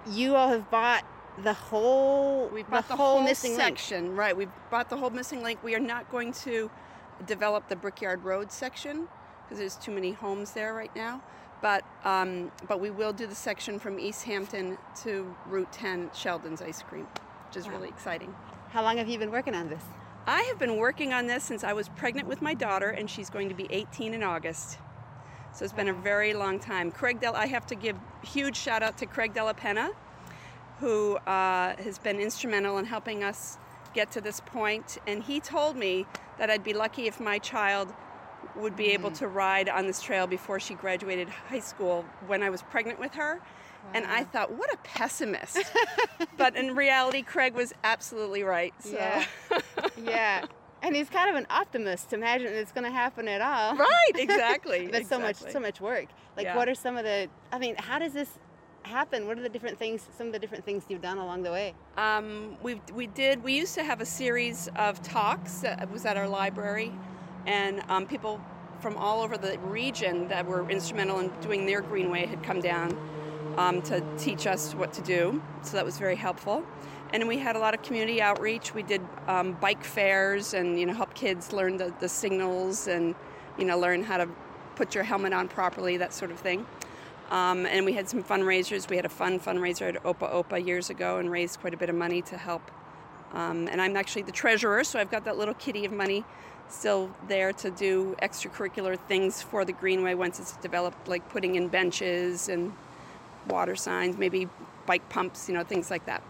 you 0.09 0.35
all 0.35 0.49
have 0.49 0.69
bought 0.69 1.03
the 1.41 1.53
whole 1.53 2.47
We 2.49 2.63
bought 2.63 2.87
the, 2.87 2.95
whole, 2.95 3.17
whole, 3.17 3.23
missing 3.23 3.51
link. 3.51 3.61
section, 3.61 4.15
right? 4.15 4.35
We 4.35 4.47
bought 4.69 4.89
the 4.89 4.97
whole 4.97 5.09
missing 5.09 5.41
link. 5.41 5.63
We 5.63 5.75
are 5.75 5.79
not 5.79 6.11
going 6.11 6.31
to 6.33 6.69
develop 7.25 7.69
the 7.69 7.75
Brickyard 7.75 8.23
Road 8.23 8.51
section 8.51 9.07
because 9.43 9.57
there's 9.57 9.75
too 9.75 9.91
many 9.91 10.11
homes 10.11 10.51
there 10.51 10.73
right 10.73 10.95
now. 10.95 11.21
But 11.61 11.85
um, 12.03 12.51
but 12.67 12.81
we 12.81 12.89
will 12.89 13.13
do 13.13 13.25
the 13.25 13.35
section 13.35 13.79
from 13.79 13.99
East 13.99 14.23
Hampton 14.23 14.77
to 15.03 15.33
Route 15.47 15.71
10, 15.71 16.11
Sheldon's 16.13 16.61
Ice 16.61 16.83
Cream, 16.83 17.07
which 17.47 17.55
is 17.55 17.69
really 17.69 17.87
exciting. 17.87 18.35
How 18.69 18.83
long 18.83 18.97
have 18.97 19.07
you 19.07 19.17
been 19.17 19.31
working 19.31 19.55
on 19.55 19.69
this? 19.69 19.83
I 20.27 20.41
have 20.43 20.59
been 20.59 20.77
working 20.77 21.13
on 21.13 21.27
this 21.27 21.43
since 21.43 21.63
I 21.63 21.73
was 21.73 21.89
pregnant 21.89 22.27
with 22.27 22.41
my 22.41 22.53
daughter, 22.53 22.89
and 22.89 23.09
she's 23.09 23.29
going 23.29 23.49
to 23.49 23.55
be 23.55 23.67
18 23.69 24.13
in 24.13 24.23
August. 24.23 24.77
So 25.53 25.63
it's 25.63 25.73
been 25.73 25.89
a 25.89 25.93
very 25.93 26.33
long 26.33 26.59
time. 26.59 26.91
Craig 26.91 27.21
Del, 27.21 27.35
I 27.35 27.45
have 27.45 27.65
to 27.67 27.75
give 27.75 27.95
huge 28.23 28.57
shout 28.57 28.81
out 28.81 28.97
to 28.97 29.05
Craig 29.05 29.33
Della 29.33 29.53
Penna, 29.53 29.91
who 30.79 31.15
uh, 31.17 31.75
has 31.77 31.97
been 31.97 32.19
instrumental 32.19 32.77
in 32.77 32.85
helping 32.85 33.23
us 33.23 33.57
get 33.93 34.11
to 34.11 34.21
this 34.21 34.39
point. 34.41 34.97
And 35.07 35.23
he 35.23 35.39
told 35.39 35.75
me 35.75 36.05
that 36.37 36.49
I'd 36.49 36.63
be 36.63 36.73
lucky 36.73 37.07
if 37.07 37.19
my 37.19 37.39
child 37.39 37.93
would 38.55 38.75
be 38.75 38.87
able 38.87 39.11
to 39.11 39.27
ride 39.27 39.69
on 39.69 39.87
this 39.87 40.01
trail 40.01 40.27
before 40.27 40.59
she 40.59 40.73
graduated 40.73 41.29
high 41.29 41.59
school 41.59 42.05
when 42.27 42.43
I 42.43 42.49
was 42.49 42.61
pregnant 42.63 42.99
with 42.99 43.13
her. 43.13 43.39
And 43.93 44.05
I 44.05 44.23
thought, 44.23 44.51
what 44.51 44.73
a 44.73 44.77
pessimist. 44.77 45.59
but 46.37 46.55
in 46.55 46.73
reality, 46.73 47.21
Craig 47.21 47.53
was 47.53 47.73
absolutely 47.83 48.43
right. 48.43 48.73
So. 48.79 48.93
Yeah. 48.93 49.25
yeah. 50.01 50.45
And 50.81 50.95
he's 50.95 51.09
kind 51.09 51.29
of 51.29 51.35
an 51.35 51.47
optimist 51.49 52.09
to 52.09 52.15
imagine 52.15 52.47
it's 52.53 52.71
going 52.71 52.85
to 52.85 52.91
happen 52.91 53.27
at 53.27 53.41
all. 53.41 53.75
Right, 53.75 54.11
exactly. 54.15 54.87
That's 54.87 55.09
so 55.09 55.19
much, 55.19 55.37
so 55.37 55.59
much 55.59 55.79
work. 55.81 56.07
Like, 56.35 56.45
Yeah. 56.45 56.55
what 56.55 56.67
are 56.69 56.75
some 56.75 56.97
of 56.97 57.03
the? 57.03 57.29
I 57.51 57.59
mean, 57.59 57.75
how 57.77 57.99
does 57.99 58.13
this 58.13 58.39
happen? 58.83 59.27
What 59.27 59.37
are 59.37 59.41
the 59.41 59.49
different 59.49 59.77
things? 59.77 60.07
Some 60.17 60.27
of 60.27 60.33
the 60.33 60.39
different 60.39 60.65
things 60.65 60.83
you've 60.89 61.01
done 61.01 61.17
along 61.17 61.43
the 61.43 61.51
way. 61.51 61.73
Um, 61.97 62.57
we 62.61 62.81
we 62.93 63.07
did. 63.07 63.43
We 63.43 63.53
used 63.53 63.75
to 63.75 63.83
have 63.83 64.01
a 64.01 64.05
series 64.05 64.69
of 64.75 65.01
talks 65.01 65.59
that 65.59 65.91
was 65.91 66.05
at 66.05 66.17
our 66.17 66.27
library, 66.27 66.91
and 67.45 67.81
um, 67.89 68.05
people 68.05 68.41
from 68.79 68.97
all 68.97 69.21
over 69.21 69.37
the 69.37 69.57
region 69.59 70.27
that 70.27 70.45
were 70.45 70.69
instrumental 70.69 71.19
in 71.19 71.31
doing 71.41 71.65
their 71.65 71.81
greenway 71.81 72.25
had 72.25 72.43
come 72.43 72.59
down 72.59 72.97
um, 73.57 73.81
to 73.83 74.03
teach 74.17 74.45
us 74.45 74.73
what 74.73 74.91
to 74.93 75.01
do. 75.01 75.41
So 75.61 75.77
that 75.77 75.85
was 75.85 75.97
very 75.97 76.15
helpful. 76.15 76.63
And 77.13 77.27
we 77.27 77.37
had 77.37 77.55
a 77.55 77.59
lot 77.59 77.73
of 77.73 77.81
community 77.83 78.21
outreach. 78.21 78.73
We 78.73 78.83
did 78.83 79.01
um, 79.27 79.53
bike 79.53 79.83
fairs 79.83 80.53
and 80.53 80.79
you 80.79 80.85
know 80.85 80.93
help 80.93 81.13
kids 81.13 81.53
learn 81.53 81.77
the, 81.77 81.93
the 81.99 82.09
signals 82.09 82.87
and 82.87 83.15
you 83.57 83.65
know 83.65 83.77
learn 83.77 84.03
how 84.03 84.17
to 84.17 84.27
put 84.75 84.95
your 84.95 85.03
helmet 85.03 85.33
on 85.33 85.47
properly, 85.47 85.97
that 85.97 86.13
sort 86.13 86.31
of 86.31 86.39
thing. 86.39 86.65
Um, 87.31 87.65
and 87.65 87.85
we 87.85 87.93
had 87.93 88.07
some 88.07 88.23
fundraisers. 88.23 88.89
We 88.89 88.95
had 88.95 89.05
a 89.05 89.09
fun 89.09 89.39
fundraiser 89.39 89.95
at 89.95 90.03
Opa 90.03 90.31
Opa 90.31 90.65
years 90.65 90.89
ago 90.89 91.17
and 91.17 91.31
raised 91.31 91.59
quite 91.59 91.73
a 91.73 91.77
bit 91.77 91.89
of 91.89 91.95
money 91.95 92.21
to 92.23 92.37
help. 92.37 92.69
Um, 93.33 93.67
and 93.67 93.81
I'm 93.81 93.97
actually 93.97 94.21
the 94.23 94.31
treasurer, 94.31 94.83
so 94.83 94.99
I've 94.99 95.09
got 95.09 95.25
that 95.25 95.37
little 95.37 95.55
kitty 95.55 95.85
of 95.85 95.91
money 95.91 96.23
still 96.69 97.11
there 97.27 97.53
to 97.53 97.71
do 97.71 98.15
extracurricular 98.21 98.97
things 99.07 99.41
for 99.41 99.65
the 99.65 99.73
Greenway 99.73 100.13
once 100.13 100.39
it's 100.39 100.55
developed, 100.57 101.07
like 101.07 101.27
putting 101.29 101.55
in 101.55 101.67
benches 101.67 102.49
and 102.49 102.73
water 103.47 103.75
signs, 103.75 104.17
maybe 104.17 104.47
bike 104.85 105.07
pumps, 105.09 105.47
you 105.47 105.55
know, 105.55 105.63
things 105.63 105.89
like 105.91 106.05
that. 106.05 106.23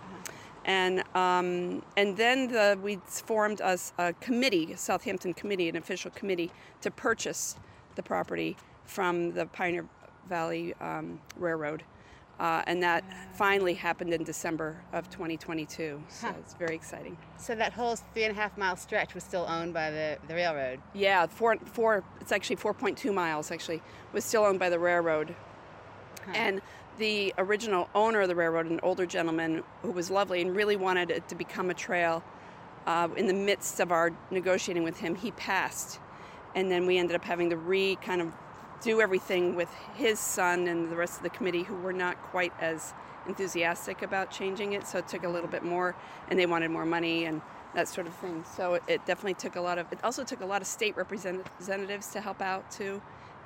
And 0.65 1.03
um, 1.13 1.83
and 1.97 2.15
then 2.15 2.47
the, 2.47 2.79
we 2.81 2.99
formed 3.07 3.59
a 3.59 4.13
committee, 4.21 4.71
a 4.71 4.77
Southampton 4.77 5.33
committee, 5.33 5.67
an 5.67 5.75
official 5.75 6.11
committee 6.11 6.51
to 6.81 6.89
purchase 6.89 7.57
the 7.95 8.03
property 8.03 8.55
from 8.85 9.33
the 9.33 9.45
Pioneer 9.45 9.85
Valley 10.27 10.73
um, 10.81 11.19
Railroad. 11.37 11.83
Uh, 12.39 12.63
and 12.65 12.81
that 12.81 13.03
finally 13.35 13.75
happened 13.75 14.13
in 14.13 14.23
December 14.23 14.75
of 14.91 15.09
2022. 15.09 16.01
So 16.09 16.27
Huh. 16.27 16.33
it's 16.39 16.55
very 16.55 16.75
exciting. 16.75 17.15
So 17.37 17.53
that 17.55 17.73
whole 17.73 17.95
three 17.95 18.23
and 18.23 18.31
a 18.31 18.35
half 18.35 18.57
mile 18.57 18.75
stretch 18.75 19.13
was 19.13 19.23
still 19.23 19.45
owned 19.47 19.73
by 19.73 19.91
the, 19.91 20.17
the 20.27 20.33
railroad. 20.33 20.81
Yeah, 20.93 21.27
four, 21.27 21.57
four, 21.57 22.03
it's 22.19 22.31
actually 22.31 22.55
4.2 22.55 23.13
miles, 23.13 23.51
actually, 23.51 23.81
was 24.13 24.25
still 24.25 24.43
owned 24.43 24.59
by 24.59 24.69
the 24.69 24.79
railroad. 24.79 25.35
And 26.33 26.61
the 26.97 27.33
original 27.37 27.89
owner 27.93 28.21
of 28.21 28.29
the 28.29 28.35
railroad, 28.35 28.65
an 28.67 28.79
older 28.81 29.05
gentleman 29.05 29.63
who 29.81 29.91
was 29.91 30.09
lovely 30.09 30.41
and 30.41 30.55
really 30.55 30.75
wanted 30.75 31.11
it 31.11 31.27
to 31.29 31.35
become 31.35 31.69
a 31.69 31.73
trail, 31.73 32.23
uh, 32.87 33.09
in 33.15 33.27
the 33.27 33.33
midst 33.33 33.79
of 33.79 33.91
our 33.91 34.11
negotiating 34.31 34.83
with 34.83 34.97
him, 34.99 35.15
he 35.15 35.31
passed. 35.31 35.99
And 36.55 36.71
then 36.71 36.85
we 36.85 36.97
ended 36.97 37.15
up 37.15 37.23
having 37.23 37.49
to 37.51 37.57
re 37.57 37.95
kind 37.97 38.21
of 38.21 38.31
do 38.83 39.01
everything 39.01 39.55
with 39.55 39.69
his 39.95 40.19
son 40.19 40.67
and 40.67 40.91
the 40.91 40.95
rest 40.95 41.17
of 41.17 41.23
the 41.23 41.29
committee 41.29 41.63
who 41.63 41.75
were 41.75 41.93
not 41.93 42.21
quite 42.21 42.53
as 42.59 42.93
enthusiastic 43.27 44.01
about 44.01 44.29
changing 44.29 44.73
it. 44.73 44.85
So 44.85 44.97
it 44.99 45.07
took 45.07 45.23
a 45.23 45.29
little 45.29 45.49
bit 45.49 45.63
more, 45.63 45.95
and 46.29 46.37
they 46.37 46.45
wanted 46.45 46.69
more 46.69 46.85
money 46.85 47.25
and 47.25 47.41
that 47.73 47.87
sort 47.87 48.05
of 48.05 48.13
thing. 48.15 48.43
So 48.55 48.75
it, 48.75 48.83
it 48.87 49.05
definitely 49.05 49.35
took 49.35 49.55
a 49.55 49.61
lot 49.61 49.77
of, 49.77 49.91
it 49.91 49.99
also 50.03 50.23
took 50.23 50.41
a 50.41 50.45
lot 50.45 50.61
of 50.61 50.67
state 50.67 50.95
representatives 50.97 52.07
to 52.11 52.21
help 52.21 52.41
out 52.41 52.69
too 52.69 53.01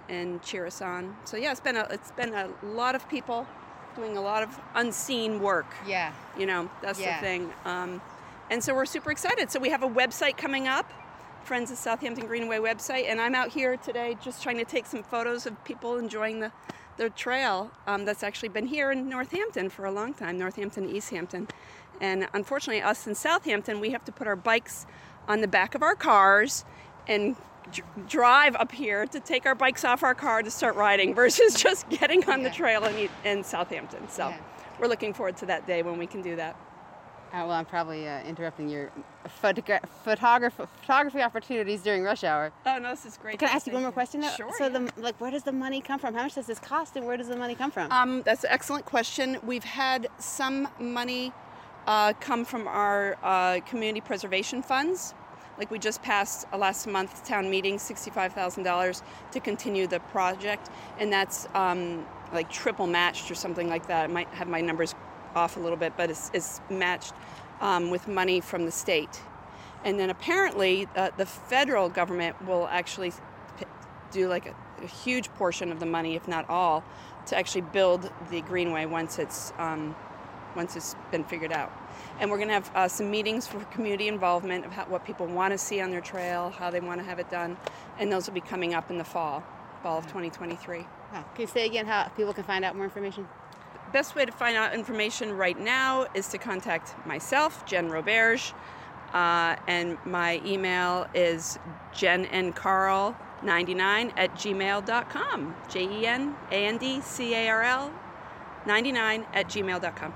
and 0.09 0.41
cheer 0.41 0.65
us 0.65 0.81
on. 0.81 1.15
So 1.25 1.37
yeah, 1.37 1.51
it's 1.51 1.59
been 1.61 1.77
a, 1.77 1.87
it's 1.91 2.11
been 2.11 2.33
a 2.33 2.49
lot 2.63 2.95
of 2.95 3.07
people 3.07 3.47
doing 3.95 4.17
a 4.17 4.21
lot 4.21 4.43
of 4.43 4.59
unseen 4.75 5.39
work. 5.39 5.67
Yeah. 5.85 6.11
You 6.37 6.45
know, 6.45 6.69
that's 6.81 6.99
Yeah. 6.99 7.19
the 7.19 7.25
thing. 7.25 7.53
Um, 7.65 8.01
and 8.49 8.63
so 8.63 8.73
we're 8.73 8.85
super 8.85 9.11
excited. 9.11 9.51
So 9.51 9.59
we 9.59 9.69
have 9.69 9.83
a 9.83 9.89
website 9.89 10.37
coming 10.37 10.67
up, 10.67 10.91
Friends 11.47 11.71
of 11.71 11.77
Southampton 11.77 12.27
Greenway 12.27 12.57
website, 12.57 13.05
and 13.07 13.21
I'm 13.21 13.33
out 13.33 13.47
here 13.51 13.77
today 13.77 14.17
just 14.21 14.43
trying 14.43 14.57
to 14.57 14.65
take 14.65 14.85
some 14.85 15.01
photos 15.01 15.45
of 15.45 15.63
people 15.63 15.97
enjoying 15.97 16.41
the, 16.41 16.51
the 16.97 17.09
trail 17.11 17.71
um, 17.87 18.03
that's 18.03 18.21
actually 18.21 18.49
been 18.49 18.67
here 18.67 18.91
in 18.91 19.07
Northampton 19.07 19.69
for 19.69 19.85
a 19.85 19.91
long 19.91 20.13
time, 20.13 20.37
Northampton, 20.37 20.89
East 20.89 21.09
Hampton. 21.11 21.47
And 22.01 22.27
unfortunately, 22.33 22.81
us 22.81 23.07
in 23.07 23.15
Southampton, 23.15 23.79
we 23.79 23.91
have 23.91 24.03
to 24.03 24.11
put 24.11 24.27
our 24.27 24.35
bikes 24.35 24.85
on 25.29 25.39
the 25.39 25.47
back 25.47 25.73
of 25.73 25.81
our 25.81 25.95
cars 25.95 26.65
and 27.07 27.37
dr- 27.71 28.09
drive 28.09 28.57
up 28.57 28.73
here 28.73 29.05
to 29.05 29.19
take 29.21 29.45
our 29.45 29.55
bikes 29.55 29.85
off 29.85 30.03
our 30.03 30.13
car 30.15 30.43
to 30.43 30.51
start 30.51 30.75
riding 30.75 31.15
versus 31.21 31.55
just 31.55 31.87
getting 31.89 32.29
on 32.29 32.43
the 32.43 32.49
trail 32.49 32.83
in, 32.83 33.07
in 33.23 33.41
Southampton. 33.45 34.09
So 34.09 34.27
Yeah. 34.29 34.37
we're 34.81 34.87
looking 34.89 35.13
forward 35.13 35.37
to 35.37 35.45
that 35.45 35.65
day 35.65 35.81
when 35.81 35.97
we 35.97 36.07
can 36.07 36.21
do 36.21 36.35
that. 36.35 36.57
Uh, 37.33 37.43
well, 37.45 37.51
I'm 37.51 37.65
probably 37.65 38.07
uh, 38.07 38.23
interrupting 38.23 38.69
your 38.69 38.89
photogra- 39.43 39.81
photograph- 40.05 40.53
photography 40.81 41.21
opportunities 41.21 41.81
during 41.83 42.03
rush 42.03 42.23
hour. 42.23 42.51
Oh, 42.65 42.77
no, 42.79 42.91
this 42.91 43.05
is 43.05 43.17
great. 43.17 43.37
Can 43.37 43.49
I 43.49 43.51
ask 43.51 43.67
you 43.67 43.73
one 43.73 43.81
more 43.83 43.91
question? 43.91 44.21
Though? 44.21 44.29
Sure. 44.29 44.49
So, 44.57 44.69
the 44.69 44.91
like, 44.97 45.19
where 45.19 45.29
does 45.31 45.43
the 45.43 45.51
money 45.51 45.81
come 45.81 45.99
from? 45.99 46.13
How 46.13 46.23
much 46.23 46.35
does 46.35 46.47
this 46.47 46.59
cost, 46.59 46.95
and 46.95 47.05
where 47.05 47.17
does 47.17 47.27
the 47.27 47.35
money 47.35 47.53
come 47.53 47.69
from? 47.69 47.91
Um, 47.91 48.21
that's 48.23 48.43
an 48.45 48.49
excellent 48.51 48.85
question. 48.85 49.37
We've 49.43 49.63
had 49.63 50.07
some 50.19 50.69
money 50.79 51.33
uh, 51.85 52.13
come 52.19 52.45
from 52.45 52.67
our 52.67 53.17
uh, 53.21 53.59
community 53.65 54.01
preservation 54.01 54.61
funds. 54.61 55.13
Like 55.57 55.69
we 55.71 55.79
just 55.79 56.01
passed 56.03 56.45
last 56.55 56.87
month 56.87 57.25
town 57.25 57.49
meeting, 57.49 57.77
sixty-five 57.79 58.31
thousand 58.31 58.63
dollars 58.63 59.01
to 59.31 59.39
continue 59.39 59.87
the 59.87 59.99
project, 59.99 60.69
and 60.99 61.11
that's 61.11 61.47
um, 61.55 62.05
like 62.31 62.49
triple 62.51 62.87
matched 62.87 63.29
or 63.31 63.35
something 63.35 63.67
like 63.67 63.87
that. 63.87 64.03
I 64.03 64.07
might 64.07 64.27
have 64.29 64.47
my 64.47 64.61
numbers 64.61 64.93
off 65.35 65.57
a 65.57 65.59
little 65.59 65.77
bit, 65.77 65.93
but 65.97 66.09
it's, 66.09 66.61
matched 66.69 67.13
um, 67.61 67.89
with 67.89 68.07
money 68.07 68.39
from 68.39 68.65
the 68.65 68.71
state. 68.71 69.21
And 69.83 69.99
then 69.99 70.09
apparently, 70.09 70.87
uh, 70.95 71.11
the 71.17 71.25
federal 71.25 71.89
government 71.89 72.41
will 72.45 72.67
actually 72.67 73.11
p- 73.57 73.65
do 74.11 74.27
like 74.27 74.45
a, 74.47 74.55
a 74.83 74.87
huge 74.87 75.29
portion 75.35 75.71
of 75.71 75.79
the 75.79 75.85
money, 75.85 76.15
if 76.15 76.27
not 76.27 76.49
all, 76.49 76.83
to 77.27 77.37
actually 77.37 77.61
build 77.61 78.11
the 78.31 78.41
greenway 78.41 78.85
once 78.85 79.19
it's 79.19 79.53
um, 79.57 79.95
once 80.55 80.75
it's 80.75 80.95
been 81.11 81.23
figured 81.23 81.51
out. 81.51 81.71
And 82.19 82.31
we're 82.31 82.37
going 82.37 82.49
to 82.49 82.55
have 82.55 82.71
uh, 82.75 82.87
some 82.87 83.11
meetings 83.11 83.47
for 83.47 83.59
community 83.65 84.07
involvement 84.07 84.65
of 84.65 84.71
how, 84.71 84.85
what 84.85 85.05
people 85.05 85.27
want 85.27 85.51
to 85.51 85.57
see 85.57 85.79
on 85.81 85.91
their 85.91 86.01
trail, 86.01 86.49
how 86.49 86.71
they 86.71 86.79
want 86.79 86.99
to 86.99 87.05
have 87.05 87.19
it 87.19 87.29
done, 87.29 87.57
and 87.99 88.11
those 88.11 88.27
will 88.27 88.33
be 88.33 88.41
coming 88.41 88.73
up 88.73 88.89
in 88.89 88.97
the 88.97 89.03
fall, 89.03 89.43
fall 89.83 89.99
of 89.99 90.05
2023. 90.05 90.79
Oh, 90.79 90.85
can 91.13 91.25
you 91.37 91.47
say 91.47 91.65
again 91.65 91.85
how 91.85 92.07
people 92.09 92.33
can 92.33 92.43
find 92.43 92.65
out 92.65 92.75
more 92.75 92.85
information? 92.85 93.27
Best 93.97 94.13
way 94.13 94.25
to 94.25 94.31
find 94.31 94.55
out 94.55 94.75
information 94.75 95.35
right 95.35 95.59
now 95.59 96.05
is 96.13 96.27
to 96.27 96.37
contact 96.37 96.93
myself, 97.07 97.65
Jen 97.65 97.89
Roberge, 97.89 98.53
uh, 99.11 99.55
and 99.67 99.97
my 100.05 100.39
email 100.45 101.07
is 101.15 101.57
jenandcarl99 101.95 104.13
at 104.15 104.35
gmail.com. 104.35 105.55
J 105.67 105.85
E 105.85 106.05
N 106.05 106.35
A 106.51 106.67
N 106.67 106.77
D 106.77 107.01
C 107.01 107.33
A 107.33 107.49
R 107.49 107.63
L 107.63 107.91
99 108.67 109.25
at 109.33 109.47
gmail.com. 109.47 110.13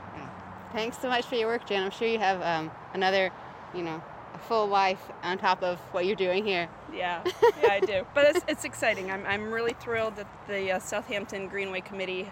Thanks 0.73 0.99
so 0.99 1.09
much 1.09 1.25
for 1.25 1.33
your 1.33 1.47
work, 1.47 1.65
Jen. 1.65 1.81
I'm 1.81 1.89
sure 1.89 2.07
you 2.07 2.19
have 2.19 2.39
um, 2.43 2.69
another, 2.93 3.31
you 3.73 3.81
know, 3.81 3.99
a 4.35 4.37
full 4.37 4.67
life 4.67 5.09
on 5.23 5.39
top 5.39 5.63
of 5.63 5.79
what 5.91 6.05
you're 6.05 6.15
doing 6.15 6.45
here. 6.45 6.69
Yeah, 6.93 7.23
yeah, 7.63 7.71
I 7.71 7.79
do. 7.79 8.05
But 8.13 8.35
it's, 8.35 8.45
it's 8.47 8.63
exciting. 8.63 9.09
I'm, 9.09 9.25
I'm 9.25 9.51
really 9.51 9.73
thrilled 9.73 10.17
that 10.17 10.27
the 10.47 10.73
uh, 10.73 10.77
Southampton 10.77 11.47
Greenway 11.47 11.81
Committee 11.81 12.29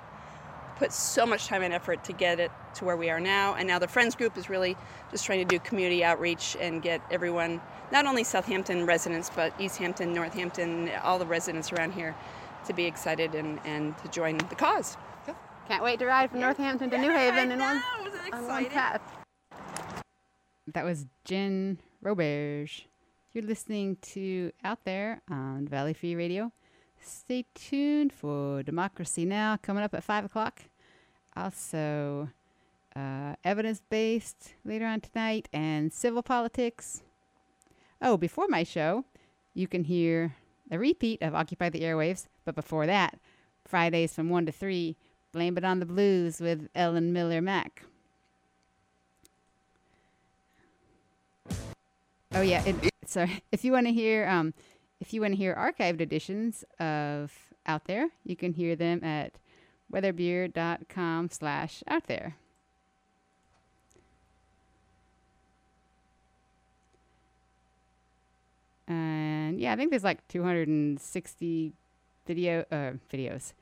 put 0.80 0.94
so 0.94 1.26
much 1.26 1.46
time 1.46 1.62
and 1.62 1.74
effort 1.74 2.04
to 2.06 2.14
get 2.14 2.40
it 2.40 2.52
to 2.76 2.86
where 2.86 2.96
we 2.96 3.10
are 3.10 3.20
now. 3.20 3.54
And 3.56 3.68
now 3.68 3.78
the 3.78 3.88
Friends 3.88 4.16
Group 4.16 4.38
is 4.38 4.50
really 4.50 4.78
just 5.12 5.26
trying 5.26 5.40
to 5.40 5.46
do 5.46 5.60
community 5.60 6.04
outreach 6.04 6.56
and 6.60 6.82
get 6.82 7.02
everyone, 7.12 7.62
not 7.92 8.06
only 8.06 8.24
Southampton 8.24 8.86
residents, 8.86 9.30
but 9.36 9.54
East 9.60 9.78
Hampton, 9.78 10.14
Northampton, 10.14 10.90
all 11.04 11.20
the 11.20 11.26
residents 11.26 11.74
around 11.74 11.92
here 11.92 12.16
to 12.66 12.74
be 12.74 12.86
excited 12.86 13.36
and, 13.36 13.60
and 13.66 13.98
to 14.00 14.08
join 14.08 14.38
the 14.38 14.56
cause. 14.56 14.98
Can't 15.68 15.84
wait 15.84 16.00
to 16.00 16.06
ride 16.06 16.32
from 16.32 16.40
Northampton 16.40 16.90
to 16.90 16.98
New 16.98 17.12
Haven 17.12 17.52
in 17.52 17.60
one, 17.60 17.84
on 18.34 18.48
one 18.48 18.66
path. 18.68 19.02
That 20.74 20.86
was 20.86 21.06
Jen 21.26 21.78
Roberge. 22.04 22.86
You're 23.34 23.44
listening 23.44 23.98
to 24.02 24.52
Out 24.64 24.84
There 24.86 25.22
on 25.30 25.68
Valley 25.68 25.94
Free 25.94 26.16
Radio. 26.16 26.52
Stay 27.02 27.46
tuned 27.54 28.12
for 28.12 28.64
Democracy 28.64 29.26
Now! 29.26 29.58
coming 29.62 29.84
up 29.84 29.94
at 29.94 30.04
5 30.04 30.26
o'clock. 30.26 30.64
Also, 31.40 32.30
uh, 32.98 33.36
evidence 33.46 33.82
based 33.90 34.56
later 34.66 34.86
on 34.86 35.00
tonight 35.00 35.48
and 35.54 35.94
civil 35.94 36.22
politics. 36.22 37.02
Oh, 38.02 38.18
before 38.18 38.48
my 38.50 38.64
show, 38.64 39.06
you 39.54 39.66
can 39.66 39.86
hear 39.86 40.36
a 40.70 40.78
repeat 40.78 41.22
of 41.22 41.34
Occupy 41.34 41.70
the 41.70 41.80
Airwaves, 41.80 42.28
but 42.44 42.56
before 42.56 42.86
that, 42.88 43.20
Fridays 43.66 44.14
from 44.14 44.30
1 44.30 44.48
to 44.48 44.52
3, 44.52 44.98
Blame 45.32 45.58
It 45.58 45.64
on 45.64 45.80
the 45.80 45.86
Blues 45.86 46.42
with 46.42 46.68
Ellen 46.76 47.14
Miller 47.14 47.42
Mack. 47.42 47.84
Oh 52.34 52.42
yeah, 52.42 52.64
it, 52.66 52.76
sorry. 53.06 53.42
If 53.54 53.64
you 53.64 53.72
want 53.72 53.88
to 53.88 53.94
hear, 53.94 54.28
um, 54.28 54.54
if 55.00 55.14
you 55.14 55.22
want 55.22 55.34
to 55.34 55.38
hear 55.38 55.56
archived 55.56 56.02
editions 56.02 56.66
of 56.82 57.32
Out 57.66 57.86
There, 57.86 58.10
you 58.26 58.36
can 58.36 58.52
hear 58.52 58.76
them 58.76 59.02
at 59.06 59.32
weatherbeer.com 59.92 61.30
slash 61.30 61.84
out 61.88 62.08
there. 62.08 62.36
And 68.88 69.60
yeah, 69.60 69.74
I 69.74 69.76
think 69.76 69.90
there's 69.92 70.04
like 70.04 70.28
260 70.28 71.74
video 72.26 72.66
uh, 72.72 72.94
videos. 73.12 73.54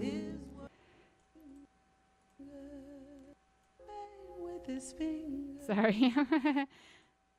Sorry. 5.66 6.14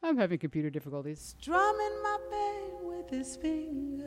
I'm 0.03 0.17
having 0.17 0.39
computer 0.39 0.71
difficulties. 0.71 1.35
drumming 1.41 2.01
my 2.01 2.17
pain 2.31 2.71
with 2.83 3.09
his 3.09 3.35
fingers, 3.35 4.01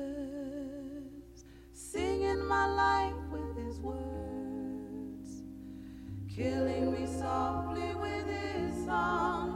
singing 1.73 2.45
my 2.47 2.67
life 2.67 3.15
with 3.31 3.57
his 3.65 3.79
words, 3.79 5.45
killing 6.35 6.93
me 6.93 7.07
softly 7.07 7.95
with 7.95 8.27
his 8.27 8.85
song, 8.85 9.54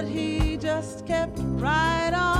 but 0.00 0.06
he 0.06 0.56
just 0.56 1.04
kept 1.08 1.36
right 1.58 2.12
on 2.14 2.37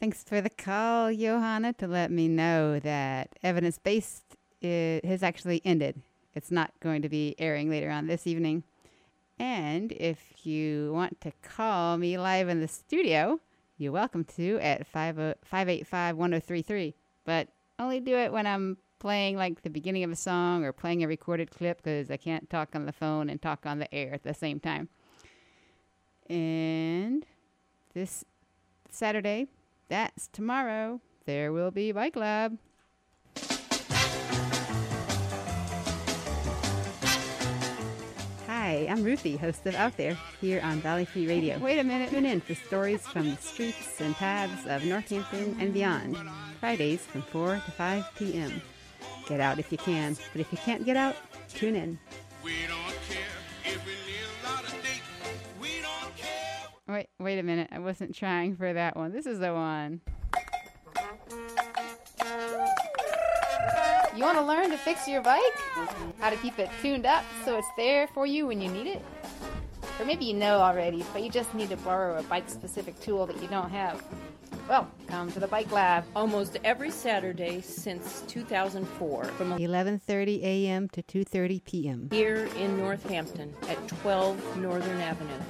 Thanks 0.00 0.22
for 0.22 0.40
the 0.40 0.50
call, 0.50 1.12
Johanna, 1.12 1.72
to 1.72 1.88
let 1.88 2.12
me 2.12 2.28
know 2.28 2.78
that 2.78 3.36
Evidence 3.42 3.78
Based 3.78 4.22
uh, 4.62 5.00
has 5.02 5.24
actually 5.24 5.60
ended. 5.64 6.00
It's 6.36 6.52
not 6.52 6.70
going 6.78 7.02
to 7.02 7.08
be 7.08 7.34
airing 7.36 7.68
later 7.68 7.90
on 7.90 8.06
this 8.06 8.24
evening. 8.24 8.62
And 9.40 9.90
if 9.90 10.46
you 10.46 10.92
want 10.94 11.20
to 11.22 11.32
call 11.42 11.96
me 11.96 12.16
live 12.16 12.48
in 12.48 12.60
the 12.60 12.68
studio, 12.68 13.40
you're 13.76 13.90
welcome 13.90 14.22
to 14.36 14.60
at 14.60 14.86
50 14.86 14.98
uh, 14.98 15.34
585 15.42 16.16
1033. 16.16 16.94
But 17.24 17.48
only 17.80 17.98
do 17.98 18.14
it 18.14 18.32
when 18.32 18.46
I'm 18.46 18.76
playing 19.00 19.36
like 19.36 19.62
the 19.62 19.70
beginning 19.70 20.04
of 20.04 20.12
a 20.12 20.16
song 20.16 20.64
or 20.64 20.72
playing 20.72 21.02
a 21.02 21.08
recorded 21.08 21.50
clip 21.50 21.82
because 21.82 22.08
I 22.08 22.18
can't 22.18 22.48
talk 22.48 22.68
on 22.76 22.86
the 22.86 22.92
phone 22.92 23.28
and 23.28 23.42
talk 23.42 23.66
on 23.66 23.80
the 23.80 23.92
air 23.92 24.14
at 24.14 24.22
the 24.22 24.32
same 24.32 24.60
time. 24.60 24.90
And 26.30 27.26
this 27.94 28.24
Saturday, 28.90 29.48
that's 29.88 30.28
tomorrow, 30.28 31.00
there 31.24 31.52
will 31.52 31.70
be 31.70 31.92
Bike 31.92 32.16
Lab. 32.16 32.58
Hi, 38.46 38.86
I'm 38.90 39.02
Ruthie, 39.02 39.36
host 39.36 39.66
of 39.66 39.74
Out 39.74 39.96
There, 39.96 40.16
here 40.40 40.60
on 40.62 40.80
Valley 40.80 41.04
Free 41.04 41.26
Radio. 41.26 41.58
Wait 41.62 41.78
a 41.78 41.84
minute, 41.84 42.10
tune 42.10 42.26
in 42.26 42.40
for 42.40 42.54
stories 42.54 43.06
from 43.06 43.30
the 43.30 43.36
streets 43.36 44.00
and 44.00 44.14
paths 44.14 44.66
of 44.66 44.84
Northampton 44.84 45.56
and 45.60 45.72
beyond. 45.72 46.18
Fridays 46.60 47.00
from 47.00 47.22
4 47.22 47.54
to 47.64 47.70
5 47.70 48.04
p.m. 48.16 48.60
Get 49.28 49.40
out 49.40 49.58
if 49.58 49.70
you 49.72 49.78
can, 49.78 50.16
but 50.32 50.40
if 50.40 50.52
you 50.52 50.58
can't 50.58 50.84
get 50.84 50.96
out, 50.96 51.16
tune 51.48 51.76
in. 51.76 51.98
Wait, 56.88 57.08
wait 57.20 57.38
a 57.38 57.42
minute. 57.42 57.68
I 57.70 57.80
wasn't 57.80 58.14
trying 58.14 58.56
for 58.56 58.72
that 58.72 58.96
one. 58.96 59.12
This 59.12 59.26
is 59.26 59.38
the 59.38 59.52
one. 59.52 60.00
You 64.16 64.24
want 64.24 64.38
to 64.38 64.42
learn 64.42 64.70
to 64.70 64.78
fix 64.78 65.06
your 65.06 65.20
bike? 65.20 65.42
How 66.18 66.30
to 66.30 66.36
keep 66.36 66.58
it 66.58 66.70
tuned 66.80 67.04
up 67.04 67.24
so 67.44 67.58
it's 67.58 67.68
there 67.76 68.08
for 68.08 68.26
you 68.26 68.46
when 68.46 68.62
you 68.62 68.70
need 68.70 68.86
it? 68.86 69.02
Or 70.00 70.06
maybe 70.06 70.24
you 70.24 70.34
know 70.34 70.60
already, 70.60 71.04
but 71.12 71.22
you 71.22 71.30
just 71.30 71.54
need 71.54 71.68
to 71.68 71.76
borrow 71.76 72.18
a 72.18 72.22
bike 72.22 72.48
specific 72.48 72.98
tool 73.00 73.26
that 73.26 73.40
you 73.42 73.48
don't 73.48 73.70
have. 73.70 74.02
Well, 74.68 74.86
come 75.06 75.32
to 75.32 75.40
the 75.40 75.48
Bike 75.48 75.72
Lab. 75.72 76.04
Almost 76.14 76.58
every 76.62 76.90
Saturday 76.90 77.62
since 77.62 78.22
2004 78.28 79.24
from 79.24 79.56
11:30 79.56 80.42
a.m. 80.42 80.88
to 80.90 81.02
2:30 81.02 81.64
p.m. 81.64 82.08
here 82.12 82.50
in 82.58 82.76
Northampton 82.76 83.54
at 83.66 83.78
12 83.88 84.58
Northern 84.58 85.00
Avenue. 85.00 85.40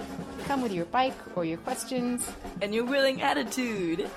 Come 0.46 0.62
with 0.62 0.72
your 0.72 0.86
bike 0.86 1.18
or 1.34 1.44
your 1.44 1.58
questions 1.58 2.30
and 2.62 2.72
your 2.72 2.84
willing 2.84 3.20
attitude. 3.20 4.08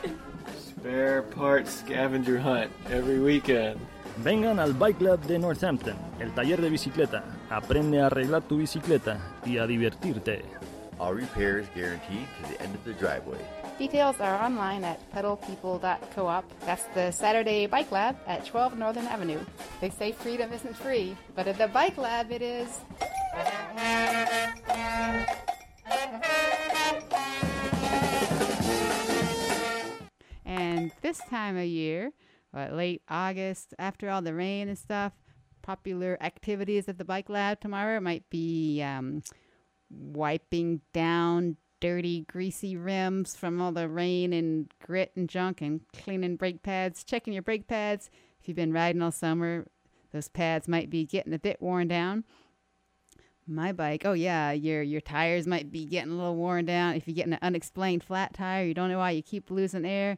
Spare 0.56 1.24
parts 1.24 1.82
scavenger 1.82 2.40
hunt 2.40 2.70
every 2.92 3.20
weekend. 3.20 3.80
Vengan 4.22 4.60
al 4.60 4.74
Bike 4.74 5.02
Lab 5.02 5.26
de 5.26 5.40
Northampton, 5.40 5.98
el 6.20 6.30
taller 6.36 6.62
de 6.62 6.70
bicicleta. 6.70 7.24
Aprende 7.50 8.02
a 8.02 8.06
arreglar 8.06 8.44
tu 8.48 8.58
bicicleta 8.60 9.18
y 9.48 9.58
a 9.58 9.66
divertirte. 9.66 10.44
All 11.00 11.16
repairs 11.16 11.66
guaranteed 11.74 12.28
to 12.38 12.54
the 12.54 12.62
end 12.62 12.76
of 12.76 12.84
the 12.86 12.94
driveway. 12.94 13.42
Details 13.82 14.20
are 14.20 14.40
online 14.40 14.84
at 14.84 15.00
pedalpeople.coop. 15.12 16.46
That's 16.68 16.84
the 16.94 17.10
Saturday 17.10 17.66
Bike 17.66 17.92
Lab 17.92 18.16
at 18.28 18.46
12 18.46 18.78
Northern 18.78 19.08
Avenue. 19.08 19.40
They 19.80 19.90
say 19.90 20.12
freedom 20.12 20.54
isn't 20.54 20.76
free, 20.76 21.18
but 21.36 21.48
at 21.48 21.58
the 21.58 21.68
Bike 21.68 21.98
Lab 21.98 22.32
it 22.32 22.44
is. 22.44 22.80
And 30.46 30.92
this 31.02 31.18
time 31.32 31.58
of 31.58 31.66
year, 31.66 32.12
But 32.54 32.74
late 32.74 33.02
August, 33.10 33.74
after 33.80 34.12
all 34.12 34.22
the 34.22 34.36
rain 34.36 34.68
and 34.68 34.78
stuff, 34.78 35.14
popular 35.64 36.20
activities 36.22 36.88
at 36.88 37.00
the 37.00 37.06
bike 37.06 37.30
lab 37.30 37.60
tomorrow 37.60 38.00
might 38.00 38.30
be 38.30 38.84
um, 38.84 39.24
wiping 39.90 40.82
down 40.94 41.58
dirty, 41.82 42.22
greasy 42.22 42.78
rims 42.78 43.36
from 43.36 43.60
all 43.60 43.74
the 43.74 43.90
rain 43.90 44.32
and 44.32 44.72
grit 44.82 45.12
and 45.18 45.28
junk, 45.28 45.60
and 45.60 45.82
cleaning 45.92 46.38
brake 46.38 46.64
pads, 46.64 47.04
checking 47.04 47.34
your 47.34 47.42
brake 47.42 47.68
pads. 47.68 48.10
If 48.40 48.48
you've 48.48 48.56
been 48.56 48.72
riding 48.72 49.02
all 49.02 49.12
summer, 49.12 49.68
those 50.14 50.30
pads 50.30 50.70
might 50.70 50.90
be 50.90 51.06
getting 51.06 51.34
a 51.34 51.40
bit 51.40 51.62
worn 51.62 51.90
down. 51.90 52.24
My 53.48 53.74
bike, 53.74 54.04
oh 54.06 54.14
yeah, 54.14 54.52
your 54.52 54.82
your 54.82 55.02
tires 55.02 55.48
might 55.48 55.72
be 55.72 55.86
getting 55.86 56.12
a 56.12 56.16
little 56.16 56.36
worn 56.36 56.66
down. 56.66 56.96
If 56.96 57.08
you're 57.08 57.16
getting 57.16 57.34
an 57.34 57.40
unexplained 57.42 58.04
flat 58.04 58.34
tire, 58.34 58.66
you 58.66 58.74
don't 58.74 58.90
know 58.90 59.00
why 59.00 59.12
you 59.12 59.24
keep 59.24 59.52
losing 59.52 59.84
air, 59.84 60.18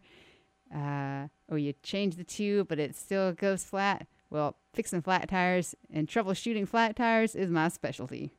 uh, 0.75 1.27
or 1.49 1.57
you 1.57 1.73
change 1.81 2.17
the 2.17 2.23
tube 2.23 2.67
but 2.67 2.79
it 2.79 2.95
still 2.95 3.31
goes 3.31 3.63
flat. 3.63 4.05
Well, 4.29 4.57
fixing 4.73 5.01
flat 5.01 5.29
tires 5.29 5.73
and 5.91 6.07
troubleshooting 6.07 6.67
flat 6.67 6.95
tires 6.95 7.33
is 7.33 7.49
my 7.49 7.69
specialty. 7.69 8.33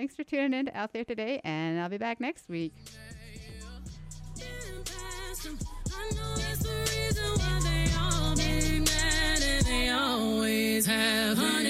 Thanks 0.00 0.16
for 0.16 0.24
tuning 0.24 0.58
in 0.58 0.64
to 0.64 0.74
Out 0.74 0.94
There 0.94 1.04
today, 1.04 1.42
and 1.44 1.78
I'll 1.78 1.90
be 1.90 1.98
back 1.98 2.22
next 2.22 2.48
week. 2.48 2.72
always 9.90 10.86
have 10.86 11.36
honey 11.36 11.69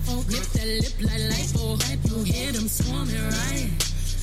folk. 0.00 0.26
Lip 0.28 0.42
that 0.54 0.66
lip 0.66 0.94
like 1.00 1.22
lipo. 1.32 1.78
You 2.10 2.22
hear 2.24 2.52
them 2.52 2.68
swarming 2.68 3.22
right. 3.22 3.70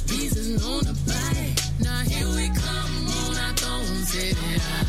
Bees 0.08 0.36
is 0.36 0.62
known 0.62 0.84
to 0.84 0.94
bite. 1.08 1.56
Now 1.80 2.02
here 2.02 2.28
we 2.28 2.48
come 2.50 3.08
on 3.24 3.38
our 3.38 3.54
throne, 3.54 4.04
sitting 4.04 4.36
high. 4.36 4.86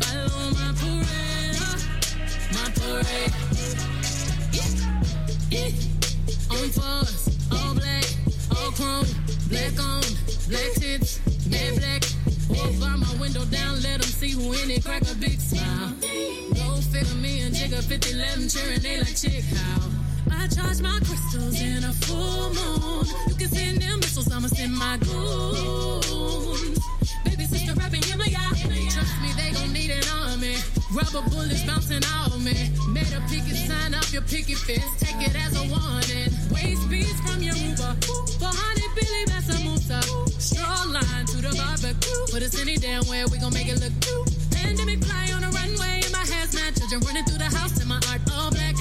Follow 0.00 0.50
my 0.56 0.72
parade, 0.80 1.60
my 2.56 2.66
parade. 2.76 3.32
Yeah, 4.52 4.70
yeah. 5.50 6.56
On 6.56 6.68
force, 6.70 7.28
all 7.52 7.74
black, 7.74 8.06
all 8.56 8.70
chrome, 8.72 9.06
black 9.48 9.76
on, 9.78 10.04
black 10.48 10.72
tips, 10.80 11.20
mad 11.50 11.76
black. 11.78 12.02
Walk 12.48 12.72
by 12.80 12.96
my 12.96 13.20
window 13.20 13.44
down, 13.46 13.82
let 13.82 14.00
them 14.00 14.10
see 14.10 14.30
who 14.30 14.52
in 14.52 14.70
it, 14.70 14.84
crack 14.84 15.02
a 15.02 15.14
big 15.16 15.38
smile. 15.40 15.92
Go 16.54 16.80
figure 16.80 17.14
me 17.16 17.40
and 17.42 17.54
Jigga 17.54 17.82
50, 17.82 18.12
11, 18.12 18.48
cheering, 18.48 18.80
they 18.80 18.98
like 18.98 19.16
chick 19.16 19.44
how. 19.54 20.05
I 20.36 20.46
charge 20.48 20.80
my 20.82 20.98
crystals 21.04 21.60
in 21.60 21.84
a 21.84 21.92
full 22.04 22.52
moon. 22.54 23.06
You 23.28 23.34
can 23.34 23.48
send 23.48 23.82
them 23.82 24.00
missiles, 24.00 24.30
I'ma 24.30 24.48
send 24.48 24.74
my 24.76 24.98
goons. 24.98 26.78
Baby 27.24 27.44
sister 27.44 27.74
rapping, 27.74 28.02
y'all. 28.04 28.20
Trust 28.90 29.14
me, 29.22 29.32
they 29.36 29.50
gon' 29.52 29.72
need 29.72 29.90
an 29.90 30.04
army. 30.12 30.56
Rubber 30.92 31.24
bullets 31.30 31.64
bouncing 31.64 32.04
off 32.16 32.36
me. 32.38 32.54
Made 32.92 33.12
a 33.12 33.20
picket 33.28 33.56
sign 33.68 33.94
up 33.94 34.06
your 34.12 34.22
picket 34.22 34.58
fence. 34.58 34.84
Take 35.00 35.20
it 35.26 35.34
as 35.34 35.56
a 35.56 35.64
warning. 35.68 36.30
Waste 36.52 36.88
beats 36.88 37.20
from 37.24 37.42
your 37.42 37.56
Uber. 37.56 37.92
For 38.38 38.52
honey, 38.52 38.88
Billy, 38.94 39.24
that's 39.26 39.48
a 39.50 39.58
Musa. 39.64 40.00
Straw 40.38 40.84
line 40.92 41.26
to 41.32 41.36
the 41.40 41.52
barbecue. 41.56 42.26
Put 42.30 42.42
us 42.42 42.60
any 42.60 42.76
damn 42.76 43.04
where 43.04 43.26
we 43.28 43.38
gon' 43.38 43.52
make 43.52 43.68
it 43.68 43.80
look 43.80 43.94
cute. 44.00 44.28
Pandemic 44.52 45.02
fly 45.04 45.32
on 45.34 45.42
the 45.42 45.48
runway 45.48 46.02
in 46.04 46.12
my 46.12 46.24
hazmat. 46.24 46.78
Children 46.78 47.00
running 47.02 47.24
through 47.24 47.38
the 47.38 47.50
house 47.56 47.80
in 47.80 47.88
my 47.88 48.00
art 48.08 48.20
all 48.32 48.50
black. 48.50 48.75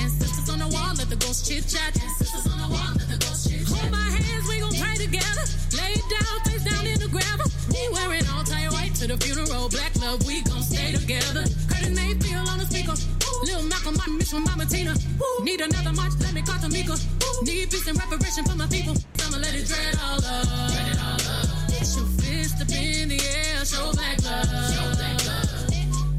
The 1.16 1.26
ghost 1.28 1.48
chit 1.48 1.64
chat. 1.64 1.96
Sisters 2.20 2.44
on 2.52 2.60
the 2.60 2.68
wall, 2.76 2.92
the 3.00 3.16
ghost 3.24 3.48
chit 3.48 3.64
chat. 3.64 3.72
Hold 3.72 3.92
my 3.92 4.04
hands, 4.04 4.44
we 4.52 4.60
gon' 4.60 4.76
pray 4.76 5.00
together. 5.00 5.46
Lay 5.80 5.96
down, 6.12 6.36
face 6.44 6.64
down 6.68 6.84
in 6.84 7.00
the 7.00 7.08
gravel. 7.08 7.48
We 7.72 7.80
wearing 7.96 8.28
all 8.36 8.44
tie 8.44 8.68
white 8.76 8.92
to 9.00 9.08
the 9.08 9.16
funeral. 9.24 9.72
Black 9.72 9.96
love, 10.04 10.28
we 10.28 10.44
gon' 10.44 10.60
stay 10.60 10.92
together. 10.92 11.48
Curtis 11.72 11.96
Mayfield 11.96 12.52
on 12.52 12.60
the 12.60 12.68
speaker. 12.68 13.00
Lil 13.48 13.64
Malcolm, 13.64 13.96
my 13.96 14.08
mission, 14.12 14.44
Mama 14.44 14.68
Tina. 14.68 14.92
Need 15.40 15.62
another 15.64 15.96
march, 15.96 16.20
let 16.20 16.34
me 16.36 16.44
call 16.44 16.60
Tamika. 16.60 17.00
Need 17.48 17.72
peace 17.72 17.88
and 17.88 17.96
reparation 17.96 18.44
for 18.44 18.60
my 18.60 18.68
people. 18.68 19.00
I'ma 19.24 19.40
let 19.40 19.56
it 19.56 19.72
dread 19.72 19.96
all 20.04 20.20
up. 20.20 20.44
Dread 20.68 20.90
it 20.92 21.00
all 21.00 21.24
up. 21.32 21.48
Get 21.72 21.88
your 21.96 22.08
fist 22.20 22.60
up 22.60 22.68
in 22.76 23.08
the 23.08 23.20
air, 23.24 23.64
show 23.64 23.88
black 23.96 24.20
love. 24.20 24.52
Show 24.68 24.88
black 25.00 25.16
love. 25.24 25.48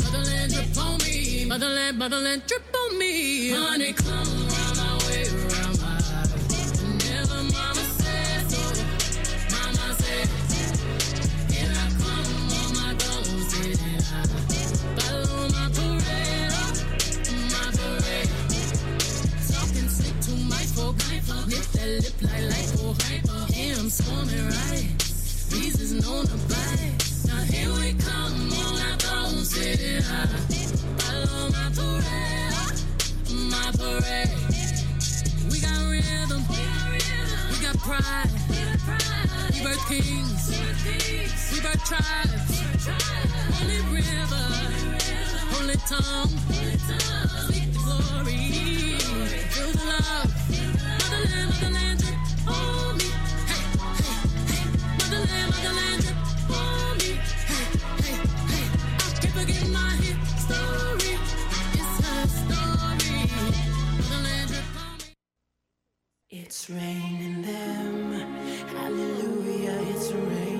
Motherland 0.08 0.48
drip 0.56 0.72
on 0.80 0.96
me. 1.04 1.44
Motherland, 1.44 1.98
motherland 2.00 2.42
drip 2.48 2.64
on 2.72 2.96
me. 2.96 3.52
Honey, 3.52 3.92
come 3.92 4.35
my 33.66 33.72
parade. 33.72 34.30
We 35.50 35.60
got 35.60 35.78
rhythm, 35.90 36.42
pride. 37.86 38.30
We 39.52 39.62
birth 39.62 39.88
kings, 39.88 40.50
we 41.52 41.60
birth 41.60 41.84
tribes. 41.84 42.54
Holy 43.58 43.80
river, 43.94 44.46
holy 45.52 45.78
tongue, 45.86 46.34
speak 47.46 47.70
the 47.72 47.78
glory, 47.84 48.98
feel 49.54 49.70
the 49.70 49.84
love. 49.86 50.30
Motherland, 50.98 51.48
motherland, 51.50 52.02
on 52.48 52.96
me. 52.98 53.08
Hey, 53.50 53.62
hey, 53.78 54.14
hey. 54.50 54.66
Motherland, 54.98 55.50
motherland, 55.54 56.15
It's 66.46 66.70
raining 66.70 67.42
them. 67.42 68.12
Hallelujah, 68.68 69.80
it's 69.90 70.12
raining 70.12 70.55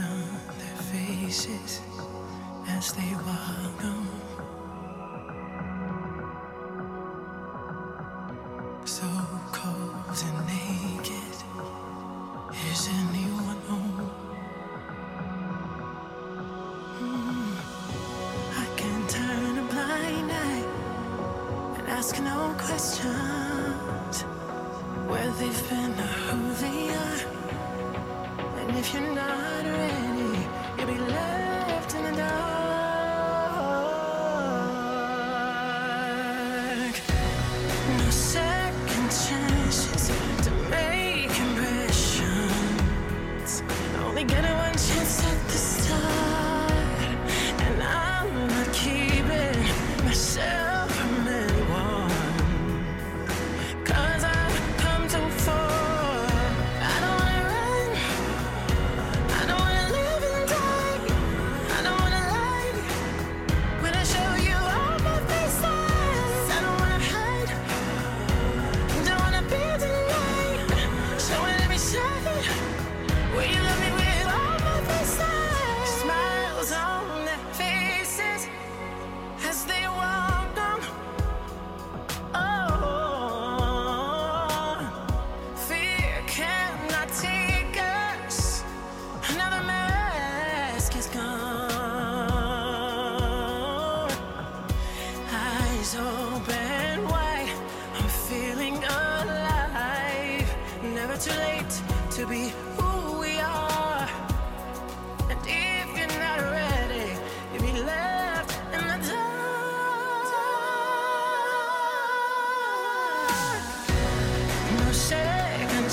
on 0.00 0.56
their 0.58 0.76
faces 0.92 1.80
as 2.68 2.92
they 2.92 3.14
walk 3.26 3.84
on. 3.84 4.29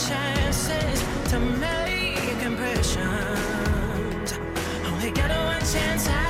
chances 0.07 1.03
to 1.31 1.39
make 1.39 2.41
impressions. 2.41 4.39
Only 4.85 5.11
get 5.11 5.29
one 5.29 5.59
chance. 5.59 6.26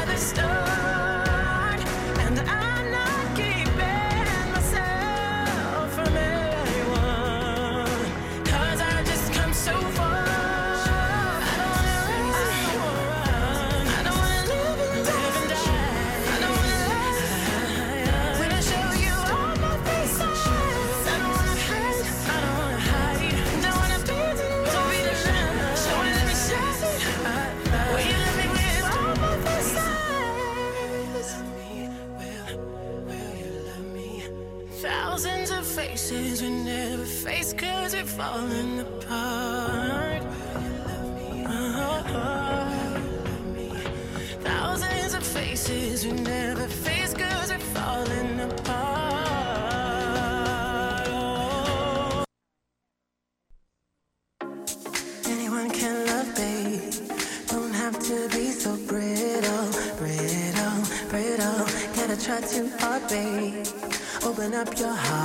falling 38.38 38.80
apart. 38.80 40.22
Uh-huh. 41.54 43.00
Thousands 44.42 45.14
of 45.16 45.24
faces 45.24 46.06
we 46.06 46.12
never 46.12 46.68
face, 46.68 47.14
cause 47.14 47.50
we're 47.52 47.68
falling 47.78 48.40
apart. 48.42 49.28
Oh. 51.10 52.24
Anyone 55.26 55.70
can 55.72 55.96
love, 56.06 56.36
babe. 56.36 56.94
Don't 57.48 57.74
have 57.74 57.98
to 58.10 58.30
be 58.36 58.52
so 58.52 58.72
brittle, 58.92 59.68
brittle, 60.02 60.80
brittle. 61.10 61.66
Gotta 61.96 62.18
try 62.26 62.40
too 62.42 62.70
hard, 62.80 63.04
babe. 63.10 63.66
Open 64.24 64.54
up 64.54 64.78
your 64.78 64.94
heart. 64.94 65.17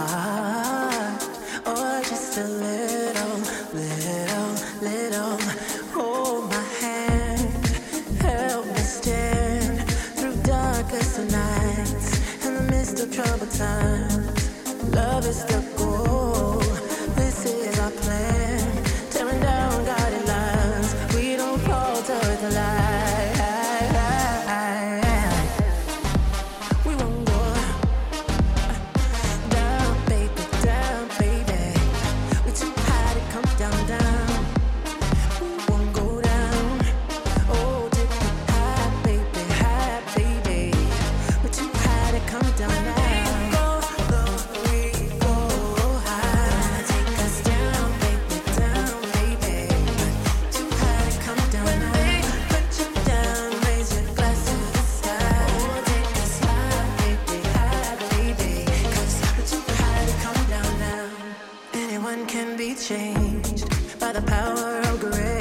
one 62.16 62.26
can 62.26 62.56
be 62.58 62.74
changed 62.74 63.66
by 63.98 64.12
the 64.12 64.20
power 64.22 64.80
of 64.90 65.00
grace. 65.00 65.31